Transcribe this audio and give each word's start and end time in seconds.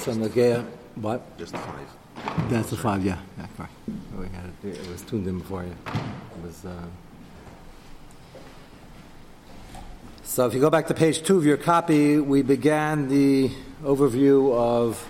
so 0.00 0.14
Nagea, 0.14 0.64
what? 0.94 1.38
Just 1.38 1.52
the 1.52 1.58
five. 1.58 2.50
That's 2.50 2.70
the 2.70 2.76
five, 2.76 3.04
yeah. 3.04 3.18
yeah 3.38 3.46
correct. 3.56 3.72
We 4.18 4.26
had 4.28 4.46
it, 4.64 4.80
it 4.80 4.88
was 4.88 5.02
tuned 5.02 5.26
in 5.26 5.38
before 5.38 5.64
you. 5.64 5.76
It 5.86 6.42
was. 6.42 6.64
Uh... 6.64 6.72
So 10.22 10.46
if 10.46 10.54
you 10.54 10.60
go 10.60 10.70
back 10.70 10.86
to 10.86 10.94
page 10.94 11.22
two 11.22 11.36
of 11.36 11.44
your 11.44 11.58
copy, 11.58 12.18
we 12.18 12.40
began 12.40 13.08
the 13.08 13.50
overview 13.82 14.54
of 14.54 15.06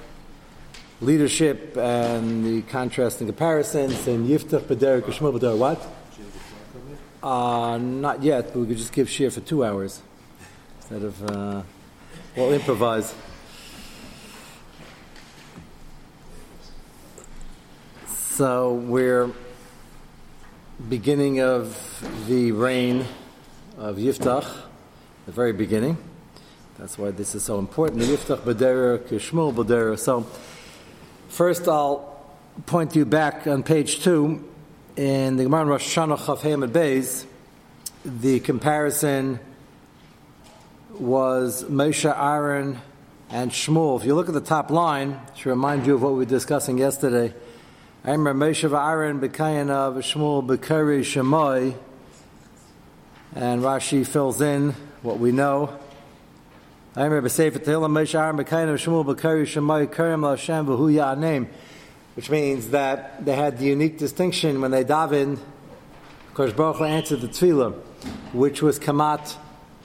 leadership 1.00 1.76
and 1.76 2.44
the 2.44 2.62
contrast 2.62 3.20
and 3.20 3.28
comparisons 3.28 4.08
in 4.08 4.26
Yiftach 4.26 4.62
B'der 4.62 5.02
Shmuel 5.02 5.38
B'der. 5.38 5.56
What? 5.56 5.86
Uh, 7.22 7.78
not 7.78 8.22
yet, 8.24 8.46
but 8.46 8.56
we 8.56 8.66
could 8.66 8.78
just 8.78 8.92
give 8.92 9.08
shir 9.08 9.30
for 9.30 9.40
two 9.40 9.64
hours 9.64 10.02
instead 10.80 11.02
of. 11.02 11.30
Uh, 11.30 11.62
we'll 12.36 12.52
improvise. 12.52 13.14
So 18.40 18.72
we're 18.72 19.30
beginning 20.88 21.42
of 21.42 21.76
the 22.26 22.52
reign 22.52 23.04
of 23.76 23.96
Yiftach, 23.96 24.50
the 25.26 25.32
very 25.32 25.52
beginning. 25.52 25.98
That's 26.78 26.96
why 26.96 27.10
this 27.10 27.34
is 27.34 27.42
so 27.42 27.58
important. 27.58 28.00
Yiftach 28.00 28.38
Badera, 28.38 28.98
Kishmul 28.98 29.52
Badera. 29.52 29.98
So 29.98 30.26
first 31.28 31.68
I'll 31.68 32.18
point 32.64 32.96
you 32.96 33.04
back 33.04 33.46
on 33.46 33.62
page 33.62 34.02
two 34.02 34.48
in 34.96 35.36
the 35.36 35.42
Gemara 35.42 35.66
Rosh 35.66 35.94
Hashanah 35.94 36.16
Chav 36.16 36.38
Hamad 36.38 36.70
Beis. 36.70 37.26
The 38.06 38.40
comparison 38.40 39.38
was 40.98 41.64
Moshe, 41.64 42.10
Aaron, 42.10 42.78
and 43.28 43.50
Shmuel. 43.50 44.00
If 44.00 44.06
you 44.06 44.14
look 44.14 44.28
at 44.28 44.34
the 44.34 44.40
top 44.40 44.70
line, 44.70 45.20
to 45.40 45.50
remind 45.50 45.86
you 45.86 45.96
of 45.96 46.02
what 46.02 46.12
we 46.12 46.20
were 46.20 46.24
discussing 46.24 46.78
yesterday. 46.78 47.34
Remember 48.02 48.46
Moshe 48.46 48.64
Aaron 48.64 49.20
Bekayana 49.20 49.94
Shmuel 49.98 50.46
Bekari 50.46 51.00
Shemoy, 51.00 51.74
and 53.34 53.60
Rashi 53.60 54.06
fills 54.06 54.40
in 54.40 54.74
what 55.02 55.18
we 55.18 55.32
know. 55.32 55.78
I 56.96 57.04
remember 57.04 57.28
Sefer 57.28 57.58
Tehillim 57.58 57.90
Moshe 57.90 58.18
Aaron 58.18 58.38
Bekayana 58.38 58.78
Shmuel 58.78 59.04
Bekari 59.04 59.42
Shemoy 59.42 59.92
Karim 59.92 60.22
Lashem 60.22 60.64
V'Hu 60.64 60.90
Ya'anem, 60.94 61.46
which 62.16 62.30
means 62.30 62.70
that 62.70 63.22
they 63.22 63.36
had 63.36 63.58
the 63.58 63.66
unique 63.66 63.98
distinction 63.98 64.62
when 64.62 64.70
they 64.70 64.82
davened. 64.82 65.38
Kosh 66.32 66.52
Baruch 66.52 66.76
Hu 66.76 66.84
answered 66.84 67.20
the 67.20 67.28
tefillah, 67.28 67.74
which 68.32 68.62
was 68.62 68.78
kamat 68.78 69.36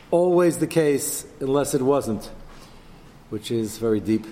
always 0.09 0.59
the 0.59 0.67
case 0.67 1.25
unless 1.41 1.73
it 1.73 1.81
wasn't, 1.81 2.31
which 3.29 3.51
is 3.51 3.77
very 3.77 3.99
deep. 3.99 4.25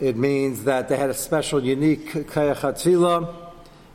It 0.00 0.16
means 0.16 0.64
that 0.64 0.88
they 0.88 0.96
had 0.96 1.10
a 1.10 1.14
special, 1.14 1.62
unique 1.62 2.08
kayachatzila. 2.12 3.36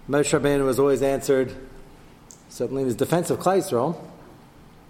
Moshe 0.07 0.39
Rabbeinu 0.39 0.63
was 0.63 0.77
always 0.77 1.01
answered, 1.01 1.51
certainly 2.47 2.83
in 2.83 2.87
his 2.87 2.95
defense 2.95 3.31
of 3.31 3.39
Klal 3.39 3.57
Yisrael, 3.57 3.97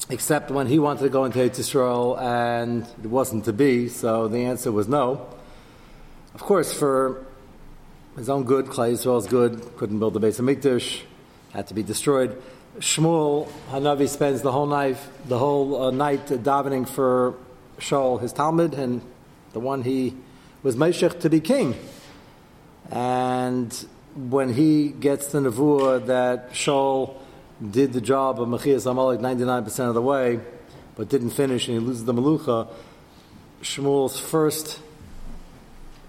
except 0.09 0.51
when 0.51 0.67
he 0.67 0.77
wanted 0.77 1.03
to 1.03 1.09
go 1.09 1.23
into 1.23 1.39
Eretz 1.39 1.51
Yisrael 1.51 2.19
and 2.21 2.85
it 3.01 3.07
wasn't 3.07 3.45
to 3.45 3.53
be, 3.53 3.87
so 3.87 4.27
the 4.27 4.39
answer 4.39 4.73
was 4.73 4.89
no. 4.89 5.25
Of 6.33 6.41
course, 6.41 6.73
for 6.73 7.25
his 8.17 8.27
own 8.27 8.43
good, 8.43 8.65
Klal 8.65 8.91
Yisrael's 8.91 9.27
good, 9.27 9.77
couldn't 9.77 9.99
build 9.99 10.15
the 10.15 10.19
base 10.19 10.37
of 10.39 10.43
Mikdash, 10.43 11.03
had 11.53 11.67
to 11.67 11.73
be 11.73 11.81
destroyed. 11.81 12.41
Shmuel 12.79 13.49
Hanavi 13.71 14.09
spends 14.09 14.41
the 14.41 14.51
whole 14.51 14.67
night, 14.67 14.97
the 15.29 15.39
whole 15.39 15.81
uh, 15.81 15.91
night 15.91 16.25
davening 16.25 16.85
for 16.85 17.35
Shaul, 17.79 18.19
his 18.19 18.33
Talmud, 18.33 18.73
and 18.73 19.01
the 19.53 19.61
one 19.61 19.81
he 19.83 20.13
was 20.65 20.75
Meshach 20.75 21.19
to 21.19 21.29
be 21.29 21.39
king. 21.39 21.75
And 22.89 23.71
when 24.15 24.51
he 24.51 24.89
gets 24.89 25.27
the 25.27 25.37
nevuah 25.37 26.07
that 26.07 26.53
Shaul 26.53 27.17
did 27.61 27.93
the 27.93 28.01
job 28.01 28.41
of 28.41 28.47
Mechias 28.47 28.89
Amalek 28.89 29.19
99% 29.19 29.89
of 29.89 29.93
the 29.93 30.01
way, 30.01 30.39
but 30.95 31.07
didn't 31.07 31.29
finish 31.29 31.67
and 31.67 31.79
he 31.79 31.85
loses 31.85 32.05
the 32.05 32.15
Malucha, 32.15 32.67
Shmuel's 33.61 34.19
first 34.19 34.79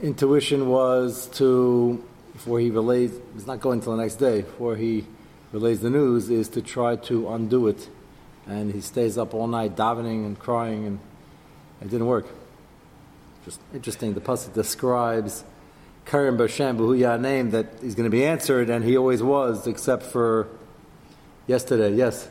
intuition 0.01 0.71
was 0.71 1.27
to, 1.35 2.03
before 2.33 2.59
he 2.59 2.71
relays, 2.71 3.13
he's 3.35 3.47
not 3.47 3.61
going 3.61 3.81
until 3.81 3.95
the 3.95 4.03
next 4.03 4.15
day, 4.15 4.41
before 4.41 4.75
he 4.75 5.05
relays 5.53 5.81
the 5.83 5.91
news, 5.91 6.31
is 6.31 6.49
to 6.49 6.63
try 6.63 6.97
to 6.97 7.29
undo 7.29 7.67
it. 7.67 7.91
And 8.47 8.73
he 8.73 8.81
stays 8.81 9.19
up 9.19 9.35
all 9.35 9.49
night 9.49 9.77
davening 9.77 10.25
and 10.25 10.39
crying, 10.39 10.87
and 10.87 10.99
it 11.83 11.91
didn't 11.91 12.07
work. 12.07 12.27
Just 13.47 13.61
interesting. 13.73 14.13
The 14.13 14.21
pasuk 14.21 14.55
describes 14.55 15.45
Karim 16.05 16.37
Bashem 16.37 16.77
Buhuya 16.77 17.21
name 17.21 17.51
that 17.53 17.67
he's 17.81 17.95
going 17.95 18.11
to 18.11 18.11
be 18.11 18.25
answered, 18.25 18.69
and 18.69 18.85
he 18.85 18.97
always 18.97 19.23
was, 19.23 19.69
except 19.69 20.03
for 20.03 20.49
yesterday. 21.47 21.95
Yes. 21.95 22.29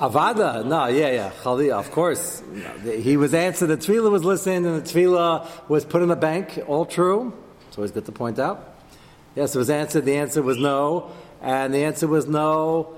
Avada, 0.00 0.64
no, 0.64 0.86
yeah, 0.86 1.10
yeah, 1.10 1.30
Chali, 1.42 1.70
of 1.70 1.90
course. 1.90 2.42
He 2.82 3.16
was 3.16 3.32
answered, 3.32 3.68
the 3.68 3.76
tefillah 3.76 4.10
was 4.10 4.24
listened, 4.24 4.66
and 4.66 4.82
the 4.82 4.88
tefillah 4.90 5.46
was 5.68 5.86
put 5.86 6.02
in 6.02 6.08
the 6.08 6.16
bank, 6.16 6.58
all 6.66 6.84
true. 6.84 7.32
It's 7.68 7.78
always 7.78 7.92
good 7.92 8.04
to 8.06 8.12
point 8.12 8.38
out. 8.38 8.74
Yes, 9.34 9.54
it 9.54 9.58
was 9.58 9.70
answered, 9.70 10.04
the 10.04 10.16
answer 10.16 10.42
was 10.42 10.58
no, 10.58 11.12
and 11.40 11.72
the 11.72 11.84
answer 11.84 12.06
was 12.06 12.26
no 12.26 12.94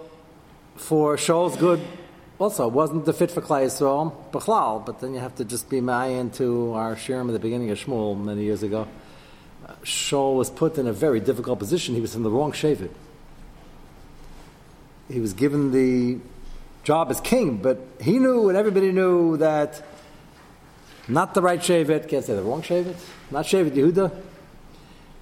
for 0.74 1.16
Shaul's 1.16 1.56
good 1.56 1.80
also, 2.38 2.68
it 2.68 2.72
wasn't 2.72 3.04
the 3.04 3.12
fit 3.12 3.32
for 3.32 3.40
Klal 3.40 3.64
Yisrael, 3.64 4.12
Bechlal, 4.30 4.86
but 4.86 5.00
then 5.00 5.12
you 5.12 5.18
have 5.18 5.34
to 5.36 5.44
just 5.44 5.68
be 5.68 5.80
ma'ayin 5.80 6.32
to 6.34 6.72
our 6.74 6.94
Shirim 6.94 7.26
at 7.26 7.32
the 7.32 7.40
beginning 7.40 7.70
of 7.70 7.78
Shmuel 7.78 8.16
many 8.16 8.44
years 8.44 8.62
ago. 8.62 8.86
Uh, 9.66 9.72
Shaul 9.82 10.36
was 10.36 10.48
put 10.48 10.78
in 10.78 10.86
a 10.86 10.92
very 10.92 11.18
difficult 11.18 11.58
position. 11.58 11.96
He 11.96 12.00
was 12.00 12.14
in 12.14 12.22
the 12.22 12.30
wrong 12.30 12.52
Shavit. 12.52 12.90
He 15.10 15.18
was 15.18 15.32
given 15.32 15.72
the 15.72 16.20
job 16.84 17.10
as 17.10 17.20
king, 17.20 17.56
but 17.56 17.80
he 18.00 18.20
knew 18.20 18.48
and 18.48 18.56
everybody 18.56 18.92
knew 18.92 19.36
that 19.38 19.82
not 21.08 21.34
the 21.34 21.42
right 21.42 21.60
Shavit, 21.60 22.08
can't 22.08 22.24
say 22.24 22.36
the 22.36 22.42
wrong 22.42 22.62
Shavit, 22.62 22.96
not 23.32 23.46
Shavit 23.46 23.72
Yehuda. 23.72 24.14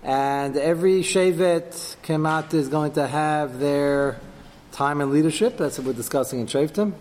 And 0.02 0.56
every 0.56 1.00
Shavit 1.00 1.96
Kemat 2.02 2.52
is 2.52 2.68
going 2.68 2.92
to 2.92 3.06
have 3.06 3.58
their 3.58 4.20
time 4.72 5.00
and 5.00 5.10
leadership. 5.10 5.56
That's 5.56 5.78
what 5.78 5.86
we're 5.86 5.92
discussing 5.94 6.40
in 6.40 6.46
Shavtim. 6.46 6.92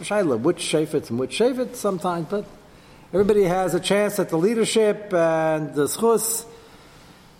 Shaila, 0.00 0.38
which 0.40 0.58
shafets 0.58 1.10
and 1.10 1.18
which 1.18 1.32
shafets 1.32 1.76
sometimes, 1.76 2.26
but 2.30 2.44
everybody 3.12 3.44
has 3.44 3.74
a 3.74 3.80
chance 3.80 4.18
at 4.18 4.28
the 4.28 4.38
leadership 4.38 5.12
and 5.12 5.74
the 5.74 5.84
schus 5.84 6.44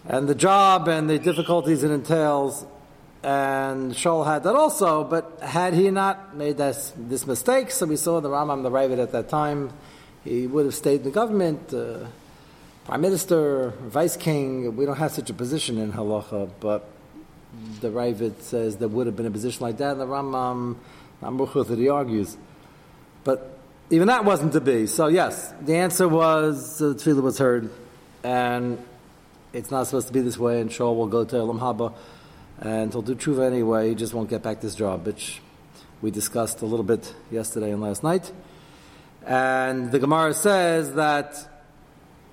and 0.07 0.29
the 0.29 0.35
job 0.35 0.89
and 0.89 1.09
the 1.09 1.19
difficulties 1.19 1.83
it 1.83 1.91
entails. 1.91 2.65
And 3.23 3.93
Shaul 3.93 4.25
had 4.25 4.45
that 4.45 4.55
also, 4.55 5.03
but 5.05 5.41
had 5.43 5.75
he 5.75 5.91
not 5.91 6.37
made 6.37 6.57
this, 6.57 6.93
this 6.97 7.27
mistake, 7.27 7.71
so 7.73 7.87
we 7.87 7.97
saw 7.97 8.21
the 8.21 8.29
Rambam, 8.29 8.63
the 8.63 8.71
Raavad 8.71 9.03
at 9.03 9.13
that 9.13 9.29
time, 9.29 9.73
he 10.25 10.47
would 10.47 10.67
have 10.67 10.75
stayed 10.75 11.01
in 11.01 11.03
the 11.05 11.11
government, 11.11 11.75
uh, 11.75 12.07
prime 12.85 13.01
minister, 13.01 13.71
vice 13.81 14.17
king. 14.17 14.77
We 14.77 14.87
don't 14.87 14.97
have 14.97 15.11
such 15.11 15.31
a 15.31 15.35
position 15.35 15.79
in 15.79 15.93
halacha, 15.93 16.49
but 16.61 16.89
the 17.81 17.89
Raavad 17.89 18.41
says 18.41 18.77
there 18.77 18.89
would 18.89 19.07
have 19.07 19.17
been 19.17 19.27
a 19.27 19.31
position 19.31 19.65
like 19.67 19.79
that, 19.79 19.93
and 19.93 20.01
the 20.01 20.07
Rambuchot, 20.07 21.67
that 21.67 21.79
he 21.79 21.89
argues. 21.89 22.37
But 23.29 23.47
even 23.91 24.09
that 24.09 24.25
wasn't 24.25 24.55
to 24.55 24.61
be. 24.63 24.87
So 24.87 25.09
yes, 25.09 25.53
the 25.61 25.77
answer 25.77 26.09
was 26.09 26.81
uh, 26.81 26.89
the 26.89 26.95
tefillah 26.95 27.21
was 27.21 27.37
heard, 27.37 27.69
and 28.25 28.83
it's 29.53 29.71
not 29.71 29.87
supposed 29.87 30.07
to 30.07 30.15
be 30.15 30.23
this 30.23 30.39
way. 30.39 30.63
And 30.63 30.71
Shaul 30.71 30.97
will 30.97 31.09
go 31.09 31.27
to 31.27 31.37
Elam 31.37 31.61
Haba, 31.61 31.93
and 32.59 32.91
he'll 32.91 33.03
do 33.03 33.15
tshuva 33.15 33.47
anyway. 33.47 33.91
He 33.91 33.95
just 33.95 34.15
won't 34.15 34.31
get 34.31 34.43
back 34.43 34.63
this 34.63 34.75
job, 34.75 35.05
which 35.05 35.43
we 36.01 36.11
discussed 36.11 36.63
a 36.63 36.65
little 36.65 36.87
bit 36.87 37.15
yesterday 37.31 37.71
and 37.71 37.83
last 37.83 38.03
night. 38.03 38.33
And 39.27 39.93
the 39.93 39.99
Gemara 39.99 40.33
says 40.33 40.95
that 40.95 41.37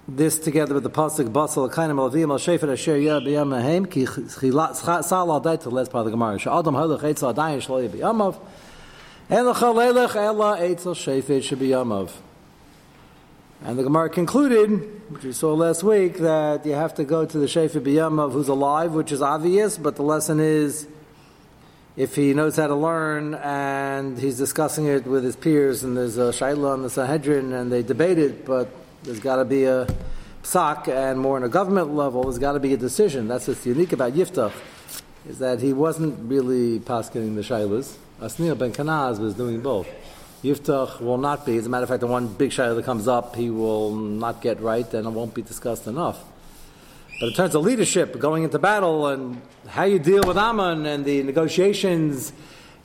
this 0.07 0.39
together 0.39 0.75
with 0.75 0.83
the 0.83 0.89
pasuk 0.89 1.33
basal 1.33 1.69
kainim 1.69 1.97
alavim 1.97 2.29
al 2.31 2.37
shefer 2.37 2.71
asher 2.71 2.95
yah 2.95 3.19
b'yam 3.19 3.53
ahem 3.53 3.85
ki 3.85 4.05
sal 4.05 5.29
al 5.29 5.41
dait 5.41 5.59
to 5.59 5.69
the 5.69 5.75
last 5.75 5.91
part 5.91 6.05
of 6.05 6.05
the 6.05 6.11
Gemara. 6.11 6.39
Sha'adam 6.39 6.73
halach 6.73 7.01
adayin 7.01 7.59
shlo 7.59 7.83
yah 7.83 8.31
and 9.27 9.47
the 9.47 9.53
Gemara 13.83 14.09
concluded, 14.09 15.01
which 15.09 15.23
we 15.23 15.31
saw 15.31 15.55
last 15.55 15.81
week, 15.81 16.17
that 16.19 16.63
you 16.63 16.73
have 16.73 16.93
to 16.93 17.03
go 17.03 17.25
to 17.25 17.37
the 17.39 17.47
Shefet 17.47 17.81
B'Yamav 17.81 18.33
who's 18.33 18.49
alive, 18.49 18.91
which 18.91 19.11
is 19.11 19.23
obvious, 19.23 19.79
but 19.79 19.95
the 19.95 20.03
lesson 20.03 20.39
is 20.39 20.87
if 21.97 22.15
he 22.15 22.35
knows 22.35 22.55
how 22.57 22.67
to 22.67 22.75
learn 22.75 23.33
and 23.33 24.19
he's 24.19 24.37
discussing 24.37 24.85
it 24.85 25.07
with 25.07 25.23
his 25.23 25.35
peers 25.35 25.83
and 25.83 25.97
there's 25.97 26.19
a 26.19 26.29
Shaila 26.29 26.73
on 26.73 26.83
the 26.83 26.89
Sanhedrin 26.91 27.51
and 27.51 27.71
they 27.71 27.81
debate 27.81 28.19
it, 28.19 28.45
but 28.45 28.69
there's 29.01 29.19
got 29.19 29.37
to 29.37 29.45
be 29.45 29.63
a 29.63 29.87
psak 30.43 30.87
and 30.87 31.19
more 31.19 31.37
on 31.37 31.43
a 31.43 31.49
government 31.49 31.95
level, 31.95 32.25
there's 32.25 32.37
got 32.37 32.51
to 32.51 32.59
be 32.59 32.75
a 32.75 32.77
decision. 32.77 33.27
That's 33.27 33.47
what's 33.47 33.65
unique 33.65 33.91
about 33.91 34.13
Yiftach, 34.13 34.53
is 35.27 35.39
that 35.39 35.61
he 35.61 35.73
wasn't 35.73 36.29
really 36.29 36.79
paskening 36.79 37.33
the 37.33 37.41
Shailas. 37.41 37.97
Asnir 38.25 38.57
ben 38.57 38.73
Kanaz 38.73 39.19
was 39.19 39.35
doing 39.35 39.61
both. 39.61 39.87
Yiftach 40.43 40.99
will 40.99 41.19
not 41.19 41.45
be. 41.45 41.57
As 41.57 41.67
a 41.67 41.69
matter 41.69 41.83
of 41.83 41.89
fact, 41.89 42.01
the 42.01 42.07
one 42.07 42.27
big 42.27 42.51
shadow 42.51 42.73
that 42.73 42.83
comes 42.83 43.07
up, 43.07 43.35
he 43.35 43.51
will 43.51 43.93
not 43.93 44.41
get 44.41 44.59
right, 44.61 44.91
and 44.95 45.05
it 45.05 45.09
won't 45.11 45.35
be 45.35 45.43
discussed 45.43 45.85
enough. 45.85 46.23
But 47.19 47.27
in 47.27 47.33
terms 47.33 47.53
of 47.53 47.61
leadership, 47.61 48.17
going 48.17 48.43
into 48.43 48.57
battle, 48.57 49.07
and 49.07 49.41
how 49.67 49.83
you 49.83 49.99
deal 49.99 50.23
with 50.23 50.37
Ammon, 50.37 50.87
and 50.87 51.05
the 51.05 51.21
negotiations, 51.21 52.33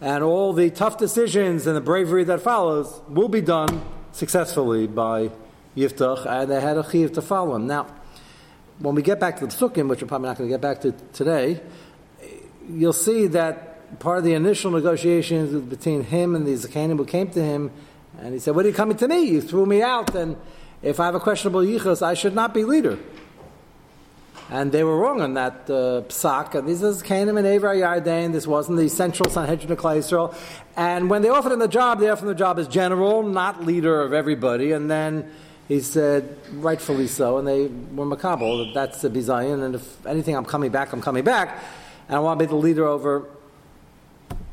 and 0.03 0.23
all 0.23 0.53
the 0.53 0.69
tough 0.69 0.99
decisions, 0.99 1.67
and 1.67 1.75
the 1.75 1.81
bravery 1.81 2.25
that 2.25 2.43
follows, 2.43 3.01
will 3.09 3.29
be 3.29 3.41
done 3.41 3.83
successfully 4.13 4.87
by 4.87 5.31
Yiftach, 5.75 6.27
and 6.27 6.51
they 6.51 6.61
had 6.61 6.77
a 6.77 6.91
chiv 6.91 7.13
to 7.15 7.23
follow 7.23 7.57
him. 7.57 7.67
Now, 7.67 7.87
when 8.79 8.95
we 8.95 9.01
get 9.01 9.19
back 9.19 9.39
to 9.39 9.47
the 9.47 9.53
Sukkim, 9.53 9.89
which 9.89 10.03
we're 10.03 10.09
probably 10.09 10.29
not 10.29 10.37
going 10.37 10.51
to 10.51 10.53
get 10.53 10.61
back 10.61 10.83
to 10.83 10.93
today, 11.15 11.61
you'll 12.69 12.93
see 12.93 13.27
that 13.29 13.70
part 13.99 14.19
of 14.19 14.25
the 14.25 14.35
initial 14.35 14.71
negotiations 14.71 15.53
between 15.69 16.05
him 16.05 16.35
and 16.35 16.47
the 16.47 16.53
Zakanim 16.53 16.97
who 16.97 17.05
came 17.05 17.31
to 17.31 17.43
him, 17.43 17.71
and 18.21 18.33
he 18.33 18.39
said, 18.39 18.55
What 18.55 18.65
are 18.65 18.69
you 18.69 18.75
coming 18.75 18.97
to 18.99 19.09
me? 19.09 19.23
You 19.23 19.41
threw 19.41 19.67
me 19.67 19.83
out, 19.83 20.15
and 20.15 20.37
if 20.83 21.01
I 21.01 21.07
have 21.07 21.15
a 21.15 21.21
questionable 21.21 21.61
yichus, 21.61 22.03
I 22.03 22.15
should 22.15 22.35
not 22.35 22.55
be 22.55 22.65
leader. 22.65 22.99
And 24.51 24.73
they 24.73 24.83
were 24.83 24.97
wrong 24.97 25.21
on 25.21 25.35
that 25.35 25.71
uh, 25.71 26.03
psak. 26.09 26.57
And 26.57 26.69
these 26.69 26.83
is 26.83 27.03
Canaan 27.03 27.39
and 27.39 27.47
Aver 27.47 27.73
Yardain. 27.73 28.33
This 28.33 28.49
wasn't 28.49 28.79
the 28.79 28.89
central 28.89 29.31
Sanhedrin 29.31 29.71
of 29.71 29.97
Israel. 29.97 30.35
And 30.77 31.09
when 31.09 31.23
they 31.23 31.29
offered 31.29 31.53
him 31.53 31.61
the 31.61 31.69
job, 31.69 32.01
they 32.01 32.09
offered 32.09 32.23
him 32.23 32.29
the 32.29 32.35
job 32.35 32.59
as 32.59 32.67
general, 32.67 33.23
not 33.23 33.65
leader 33.65 34.03
of 34.03 34.13
everybody. 34.13 34.73
And 34.73 34.91
then 34.91 35.31
he 35.71 35.79
said, 35.79 36.37
rightfully 36.55 37.07
so, 37.07 37.39
and 37.39 37.47
they 37.47 37.69
were 37.95 38.05
macabre. 38.05 38.73
That's 38.75 39.03
the 39.03 39.09
bizayin, 39.09 39.63
and 39.63 39.77
if 39.77 40.05
anything, 40.05 40.35
I'm 40.35 40.45
coming 40.45 40.73
back, 40.73 40.93
I'm 40.93 41.01
coming 41.01 41.23
back. 41.23 41.63
And 42.09 42.17
I 42.17 42.19
want 42.19 42.41
to 42.41 42.45
be 42.45 42.49
the 42.49 42.57
leader 42.57 42.89
over 42.89 43.29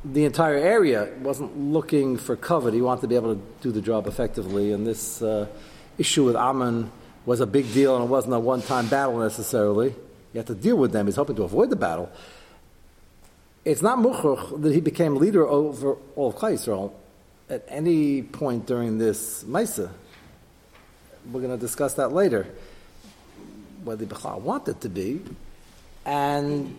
the 0.04 0.26
entire 0.26 0.58
area. 0.58 1.10
Wasn't 1.22 1.58
looking 1.58 2.18
for 2.18 2.36
covet. 2.36 2.74
He 2.74 2.82
wanted 2.82 3.02
to 3.02 3.08
be 3.08 3.16
able 3.16 3.36
to 3.36 3.42
do 3.62 3.72
the 3.72 3.82
job 3.82 4.08
effectively. 4.08 4.72
And 4.72 4.86
this 4.86 5.22
uh, 5.22 5.48
issue 5.98 6.26
with 6.26 6.36
Ammon 6.36 6.92
was 7.26 7.40
a 7.40 7.48
big 7.48 7.72
deal, 7.74 7.96
and 7.96 8.06
it 8.06 8.08
wasn't 8.08 8.34
a 8.34 8.40
one 8.40 8.62
time 8.62 8.88
battle 8.88 9.20
necessarily. 9.20 9.90
You 10.34 10.38
had 10.38 10.48
to 10.48 10.56
deal 10.56 10.78
with 10.78 10.92
them. 10.92 11.08
He's 11.08 11.16
hoping 11.16 11.36
to 11.38 11.44
avoid 11.44 11.70
the 11.70 11.76
battle. 11.76 12.12
It's 13.66 13.82
not 13.82 13.98
Mukhruch 13.98 14.62
that 14.62 14.74
he 14.74 14.80
became 14.80 15.18
leader 15.18 15.46
over 15.46 15.98
all 16.16 16.30
of 16.30 16.36
Klai 16.36 16.92
at 17.50 17.66
any 17.68 18.22
point 18.22 18.66
during 18.66 18.98
this 18.98 19.44
Maisa. 19.44 19.90
We're 21.32 21.42
going 21.42 21.52
to 21.52 21.58
discuss 21.58 21.96
that 21.96 22.14
later. 22.14 22.48
Whether 23.84 24.06
Bechal 24.06 24.40
wanted 24.40 24.80
to 24.82 24.90
be. 24.90 25.22
And 26.06 26.78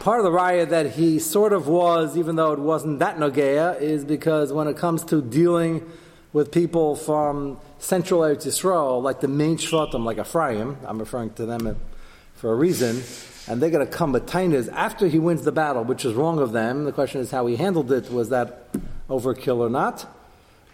part 0.00 0.18
of 0.18 0.24
the 0.24 0.30
raya 0.30 0.68
that 0.68 0.92
he 0.92 1.18
sort 1.18 1.52
of 1.52 1.68
was, 1.68 2.16
even 2.16 2.36
though 2.36 2.52
it 2.52 2.58
wasn't 2.58 2.98
that 3.00 3.18
Nogea, 3.18 3.80
is 3.80 4.04
because 4.04 4.52
when 4.52 4.66
it 4.66 4.76
comes 4.76 5.04
to 5.04 5.20
dealing 5.20 5.88
with 6.32 6.52
people 6.52 6.96
from 6.96 7.58
central 7.78 8.20
Eretz 8.20 8.46
Yisrael, 8.46 9.02
like 9.02 9.20
the 9.20 9.28
main 9.28 9.56
Shvatim, 9.56 10.04
like 10.04 10.18
Ephraim, 10.18 10.78
I'm 10.86 10.98
referring 10.98 11.30
to 11.34 11.46
them 11.46 11.76
for 12.34 12.52
a 12.52 12.54
reason, 12.54 13.02
and 13.48 13.60
they're 13.60 13.70
going 13.70 13.86
to 13.86 13.92
come 13.92 14.12
with 14.12 14.26
tainas 14.26 14.72
after 14.72 15.06
he 15.08 15.18
wins 15.18 15.42
the 15.42 15.52
battle, 15.52 15.84
which 15.84 16.04
is 16.04 16.14
wrong 16.14 16.38
of 16.38 16.52
them. 16.52 16.84
The 16.84 16.92
question 16.92 17.20
is 17.20 17.30
how 17.30 17.46
he 17.46 17.56
handled 17.56 17.90
it. 17.92 18.10
Was 18.10 18.30
that 18.30 18.72
overkill 19.08 19.58
or 19.58 19.68
not? 19.68 20.06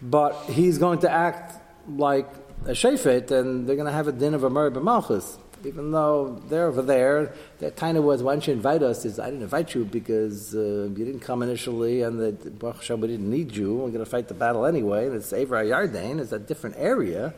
But 0.01 0.33
he's 0.43 0.77
going 0.77 0.99
to 0.99 1.11
act 1.11 1.55
like 1.89 2.29
a 2.65 2.71
shefet, 2.71 3.31
and 3.31 3.67
they're 3.67 3.75
going 3.75 3.87
to 3.87 3.91
have 3.91 4.07
a 4.07 4.11
din 4.11 4.33
of 4.33 4.43
a 4.43 4.49
murder 4.49 4.79
b'malchus. 4.79 5.37
Even 5.63 5.91
though 5.91 6.41
they're 6.49 6.67
over 6.67 6.81
there, 6.81 7.33
that 7.59 7.75
kind 7.75 7.97
of 7.97 8.03
was, 8.03 8.21
why 8.21 8.33
didn't 8.33 8.47
you 8.47 8.53
invite 8.53 8.83
us? 8.83 9.05
Is 9.05 9.19
I 9.19 9.25
didn't 9.25 9.41
invite 9.41 9.73
you 9.73 9.85
because 9.85 10.55
uh, 10.55 10.89
you 10.95 11.05
didn't 11.05 11.21
come 11.21 11.41
initially, 11.41 12.01
and 12.01 12.19
that 12.19 12.59
Baruch 12.59 12.77
Hashem, 12.77 13.01
we 13.01 13.07
didn't 13.07 13.29
need 13.29 13.55
you. 13.55 13.73
We're 13.73 13.89
going 13.89 14.03
to 14.03 14.05
fight 14.05 14.27
the 14.27 14.33
battle 14.33 14.65
anyway. 14.65 15.07
And 15.07 15.15
it's 15.15 15.31
Avra 15.31 15.65
Yardain, 15.65 16.19
it's 16.19 16.31
a 16.31 16.39
different 16.39 16.75
area. 16.77 17.33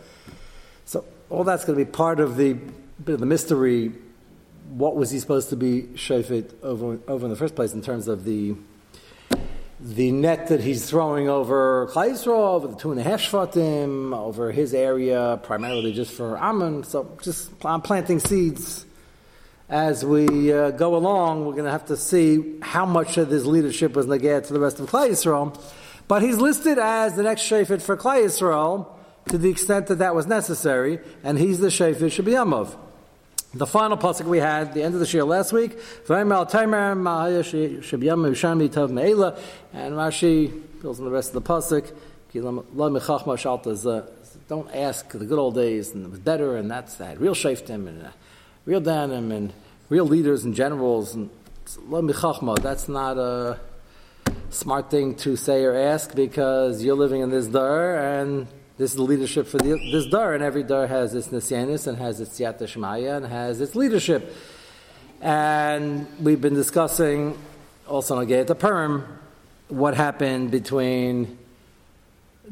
So 0.85 1.05
all 1.29 1.43
that's 1.43 1.65
going 1.65 1.77
to 1.77 1.85
be 1.85 1.89
part 1.89 2.19
of 2.19 2.35
the 2.35 2.53
bit 2.53 3.13
of 3.13 3.19
the 3.19 3.25
mystery. 3.25 3.91
What 4.69 4.95
was 4.95 5.11
he 5.11 5.19
supposed 5.19 5.49
to 5.49 5.55
be 5.55 5.83
shefet 5.95 6.53
over, 6.61 6.99
over 7.07 7.25
in 7.25 7.29
the 7.31 7.37
first 7.37 7.55
place 7.55 7.73
in 7.73 7.81
terms 7.81 8.07
of 8.07 8.25
the 8.25 8.55
the 9.79 10.11
net 10.11 10.47
that 10.47 10.59
he's 10.59 10.89
throwing 10.89 11.29
over 11.29 11.87
Klai 11.91 12.27
over 12.27 12.67
the 12.67 12.75
two 12.75 12.91
and 12.91 12.99
a 12.99 13.03
half 13.03 13.21
shvatim, 13.21 14.17
over 14.17 14.51
his 14.51 14.73
area, 14.73 15.39
primarily 15.43 15.93
just 15.93 16.13
for 16.13 16.37
Ammon. 16.37 16.83
So 16.83 17.17
just 17.21 17.49
I'm 17.63 17.81
planting 17.81 18.19
seeds. 18.19 18.85
As 19.69 20.03
we 20.03 20.51
uh, 20.51 20.71
go 20.71 20.95
along, 20.95 21.45
we're 21.45 21.53
going 21.53 21.65
to 21.65 21.71
have 21.71 21.85
to 21.85 21.97
see 21.97 22.57
how 22.61 22.85
much 22.85 23.17
of 23.17 23.29
this 23.29 23.45
leadership 23.45 23.93
was 23.93 24.07
negated 24.07 24.45
to 24.45 24.53
the 24.53 24.59
rest 24.59 24.79
of 24.79 24.89
Klal 24.89 25.09
Yisrael. 25.09 25.61
But 26.07 26.23
he's 26.23 26.37
listed 26.37 26.79
as 26.79 27.15
the 27.15 27.21
next 27.21 27.43
shafit 27.43 27.81
for 27.83 27.95
Klal 27.95 28.25
Yisrael 28.25 28.87
to 29.29 29.37
the 29.37 29.49
extent 29.49 29.87
that 29.87 29.99
that 29.99 30.15
was 30.15 30.25
necessary, 30.25 30.99
and 31.23 31.37
he's 31.37 31.59
the 31.59 31.67
shafit 31.67 31.99
Shabiyamov. 31.99 32.75
The 33.51 33.65
final 33.65 33.97
pasuk 33.97 34.27
we 34.27 34.37
had, 34.37 34.75
the 34.75 34.83
end 34.83 34.93
of 34.93 34.99
the 34.99 35.07
shir 35.07 35.23
last 35.23 35.51
week, 35.51 35.71
and 35.71 35.79
Rashi 39.95 40.63
fills 40.81 40.99
in 40.99 41.05
the 41.05 41.11
rest 41.11 41.33
of 41.33 41.43
the 41.43 41.49
pasuk. 41.49 41.91
Don't 44.47 44.75
ask 44.75 45.09
the 45.09 45.25
good 45.25 45.39
old 45.39 45.55
days, 45.55 45.95
and 45.95 46.05
it 46.05 46.11
was 46.11 46.19
better, 46.19 46.57
and 46.57 46.69
that's 46.69 46.93
that. 46.97 47.19
Real 47.19 47.33
shaftim, 47.33 47.87
and 47.87 48.05
uh, 48.05 48.09
real 48.65 48.81
danim, 48.81 49.31
and 49.31 49.51
real 49.89 50.05
leaders 50.05 50.43
and 50.45 50.53
generals, 50.53 51.15
and 51.15 51.31
that's 52.61 52.87
not 52.87 53.17
a 53.17 53.59
smart 54.51 54.91
thing 54.91 55.15
to 55.15 55.35
say 55.35 55.63
or 55.63 55.75
ask 55.75 56.13
because 56.13 56.83
you're 56.83 56.95
living 56.95 57.21
in 57.21 57.31
this 57.31 57.47
dar, 57.47 57.95
and 57.97 58.45
this 58.79 58.91
is 58.91 58.95
the 58.95 59.03
leadership 59.03 59.45
for 59.45 59.57
the, 59.57 59.77
this 59.91 60.05
dar, 60.05 60.33
and 60.33 60.41
every 60.41 60.63
dar 60.63 60.87
has 60.87 61.13
its 61.13 61.27
nisyanis 61.27 61.85
and 61.85 61.97
has 61.97 62.21
its 62.21 62.39
yata 62.39 62.61
shmaya 62.61 63.17
and 63.17 63.25
has 63.25 63.59
its 63.59 63.75
leadership. 63.75 64.33
And 65.19 66.07
we've 66.17 66.39
been 66.39 66.53
discussing 66.53 67.37
also 67.85 68.17
on 68.17 68.25
the 68.25 68.55
Purim 68.55 69.03
what 69.67 69.95
happened 69.95 70.51
between 70.51 71.37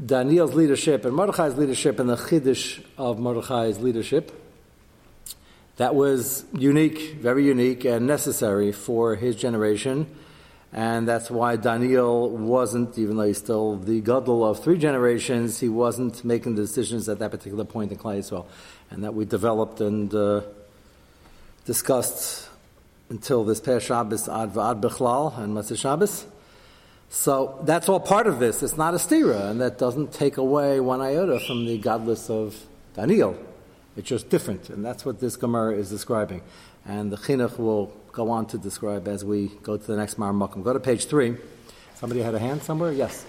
Daniel's 0.06 0.54
leadership 0.54 1.06
and 1.06 1.16
Mordechai's 1.16 1.56
leadership 1.56 1.98
and 1.98 2.10
the 2.10 2.18
chiddush 2.18 2.84
of 2.98 3.20
Mordechai's 3.20 3.80
leadership. 3.80 4.34
That 5.78 5.96
was 5.96 6.44
unique, 6.52 7.20
very 7.22 7.46
unique, 7.46 7.86
and 7.86 8.06
necessary 8.06 8.74
for 8.74 9.16
his 9.16 9.38
generation 9.38 10.14
and 10.74 11.08
that's 11.08 11.32
why 11.32 11.56
Daniel 11.56 12.30
wasn't, 12.30 12.98
even 12.98 13.18
though 13.18 13.24
he's 13.24 13.38
still 13.38 13.78
the 13.78 14.02
gadol 14.02 14.46
of 14.46 14.64
three 14.64 14.78
generations, 14.78 15.60
he 15.60 15.70
wasn't 15.70 16.26
making 16.26 16.56
the 16.56 16.62
decisions 16.62 17.08
at 17.08 17.20
that 17.20 17.32
particular 17.32 17.64
point 17.64 17.92
in 17.92 17.98
Klal 17.98 18.20
Yisrael, 18.20 18.46
and 18.90 19.04
that 19.04 19.14
we 19.14 19.26
developed 19.26 19.80
and 19.80 20.14
uh, 20.14 20.42
discussed 21.66 22.50
until 23.10 23.46
this 23.46 23.62
past 23.62 23.86
Shabbos 23.86 24.28
ad 24.28 24.54
v'ad 24.54 24.82
bechlal 24.82 25.38
and 25.40 25.56
Matzah 25.56 25.78
Shabbos. 25.78 26.26
So 27.10 27.60
that's 27.64 27.88
all 27.88 28.02
part 28.02 28.28
of 28.28 28.40
this. 28.40 28.62
It's 28.62 28.76
not 28.76 28.94
a 28.94 28.98
stira, 28.98 29.50
and 29.50 29.62
that 29.62 29.78
doesn't 29.78 30.12
take 30.12 30.36
away 30.36 30.82
one 30.82 31.00
iota 31.00 31.40
from 31.40 31.66
the 31.66 31.78
godless 31.78 32.30
of 32.30 32.56
Daniel. 32.94 33.38
It's 33.96 34.10
just 34.10 34.30
different, 34.30 34.70
and 34.70 34.84
that's 34.84 35.06
what 35.06 35.20
this 35.22 35.38
Gemara 35.38 35.76
is 35.76 35.90
describing. 35.90 36.42
And 36.86 37.12
the 37.12 37.18
chinuch 37.18 37.58
will 37.58 37.88
go 38.18 38.32
on 38.32 38.48
to 38.48 38.58
describe 38.58 39.08
as 39.08 39.24
we 39.24 39.50
go 39.62 39.78
to 39.78 39.86
the 39.86 39.96
next 39.96 40.18
Marmakum. 40.18 40.64
Go 40.64 40.74
to 40.74 40.80
page 40.80 41.06
three. 41.06 41.38
Somebody 41.94 42.22
had 42.22 42.34
a 42.34 42.40
hand 42.40 42.64
somewhere? 42.64 42.92
Yes. 42.92 43.28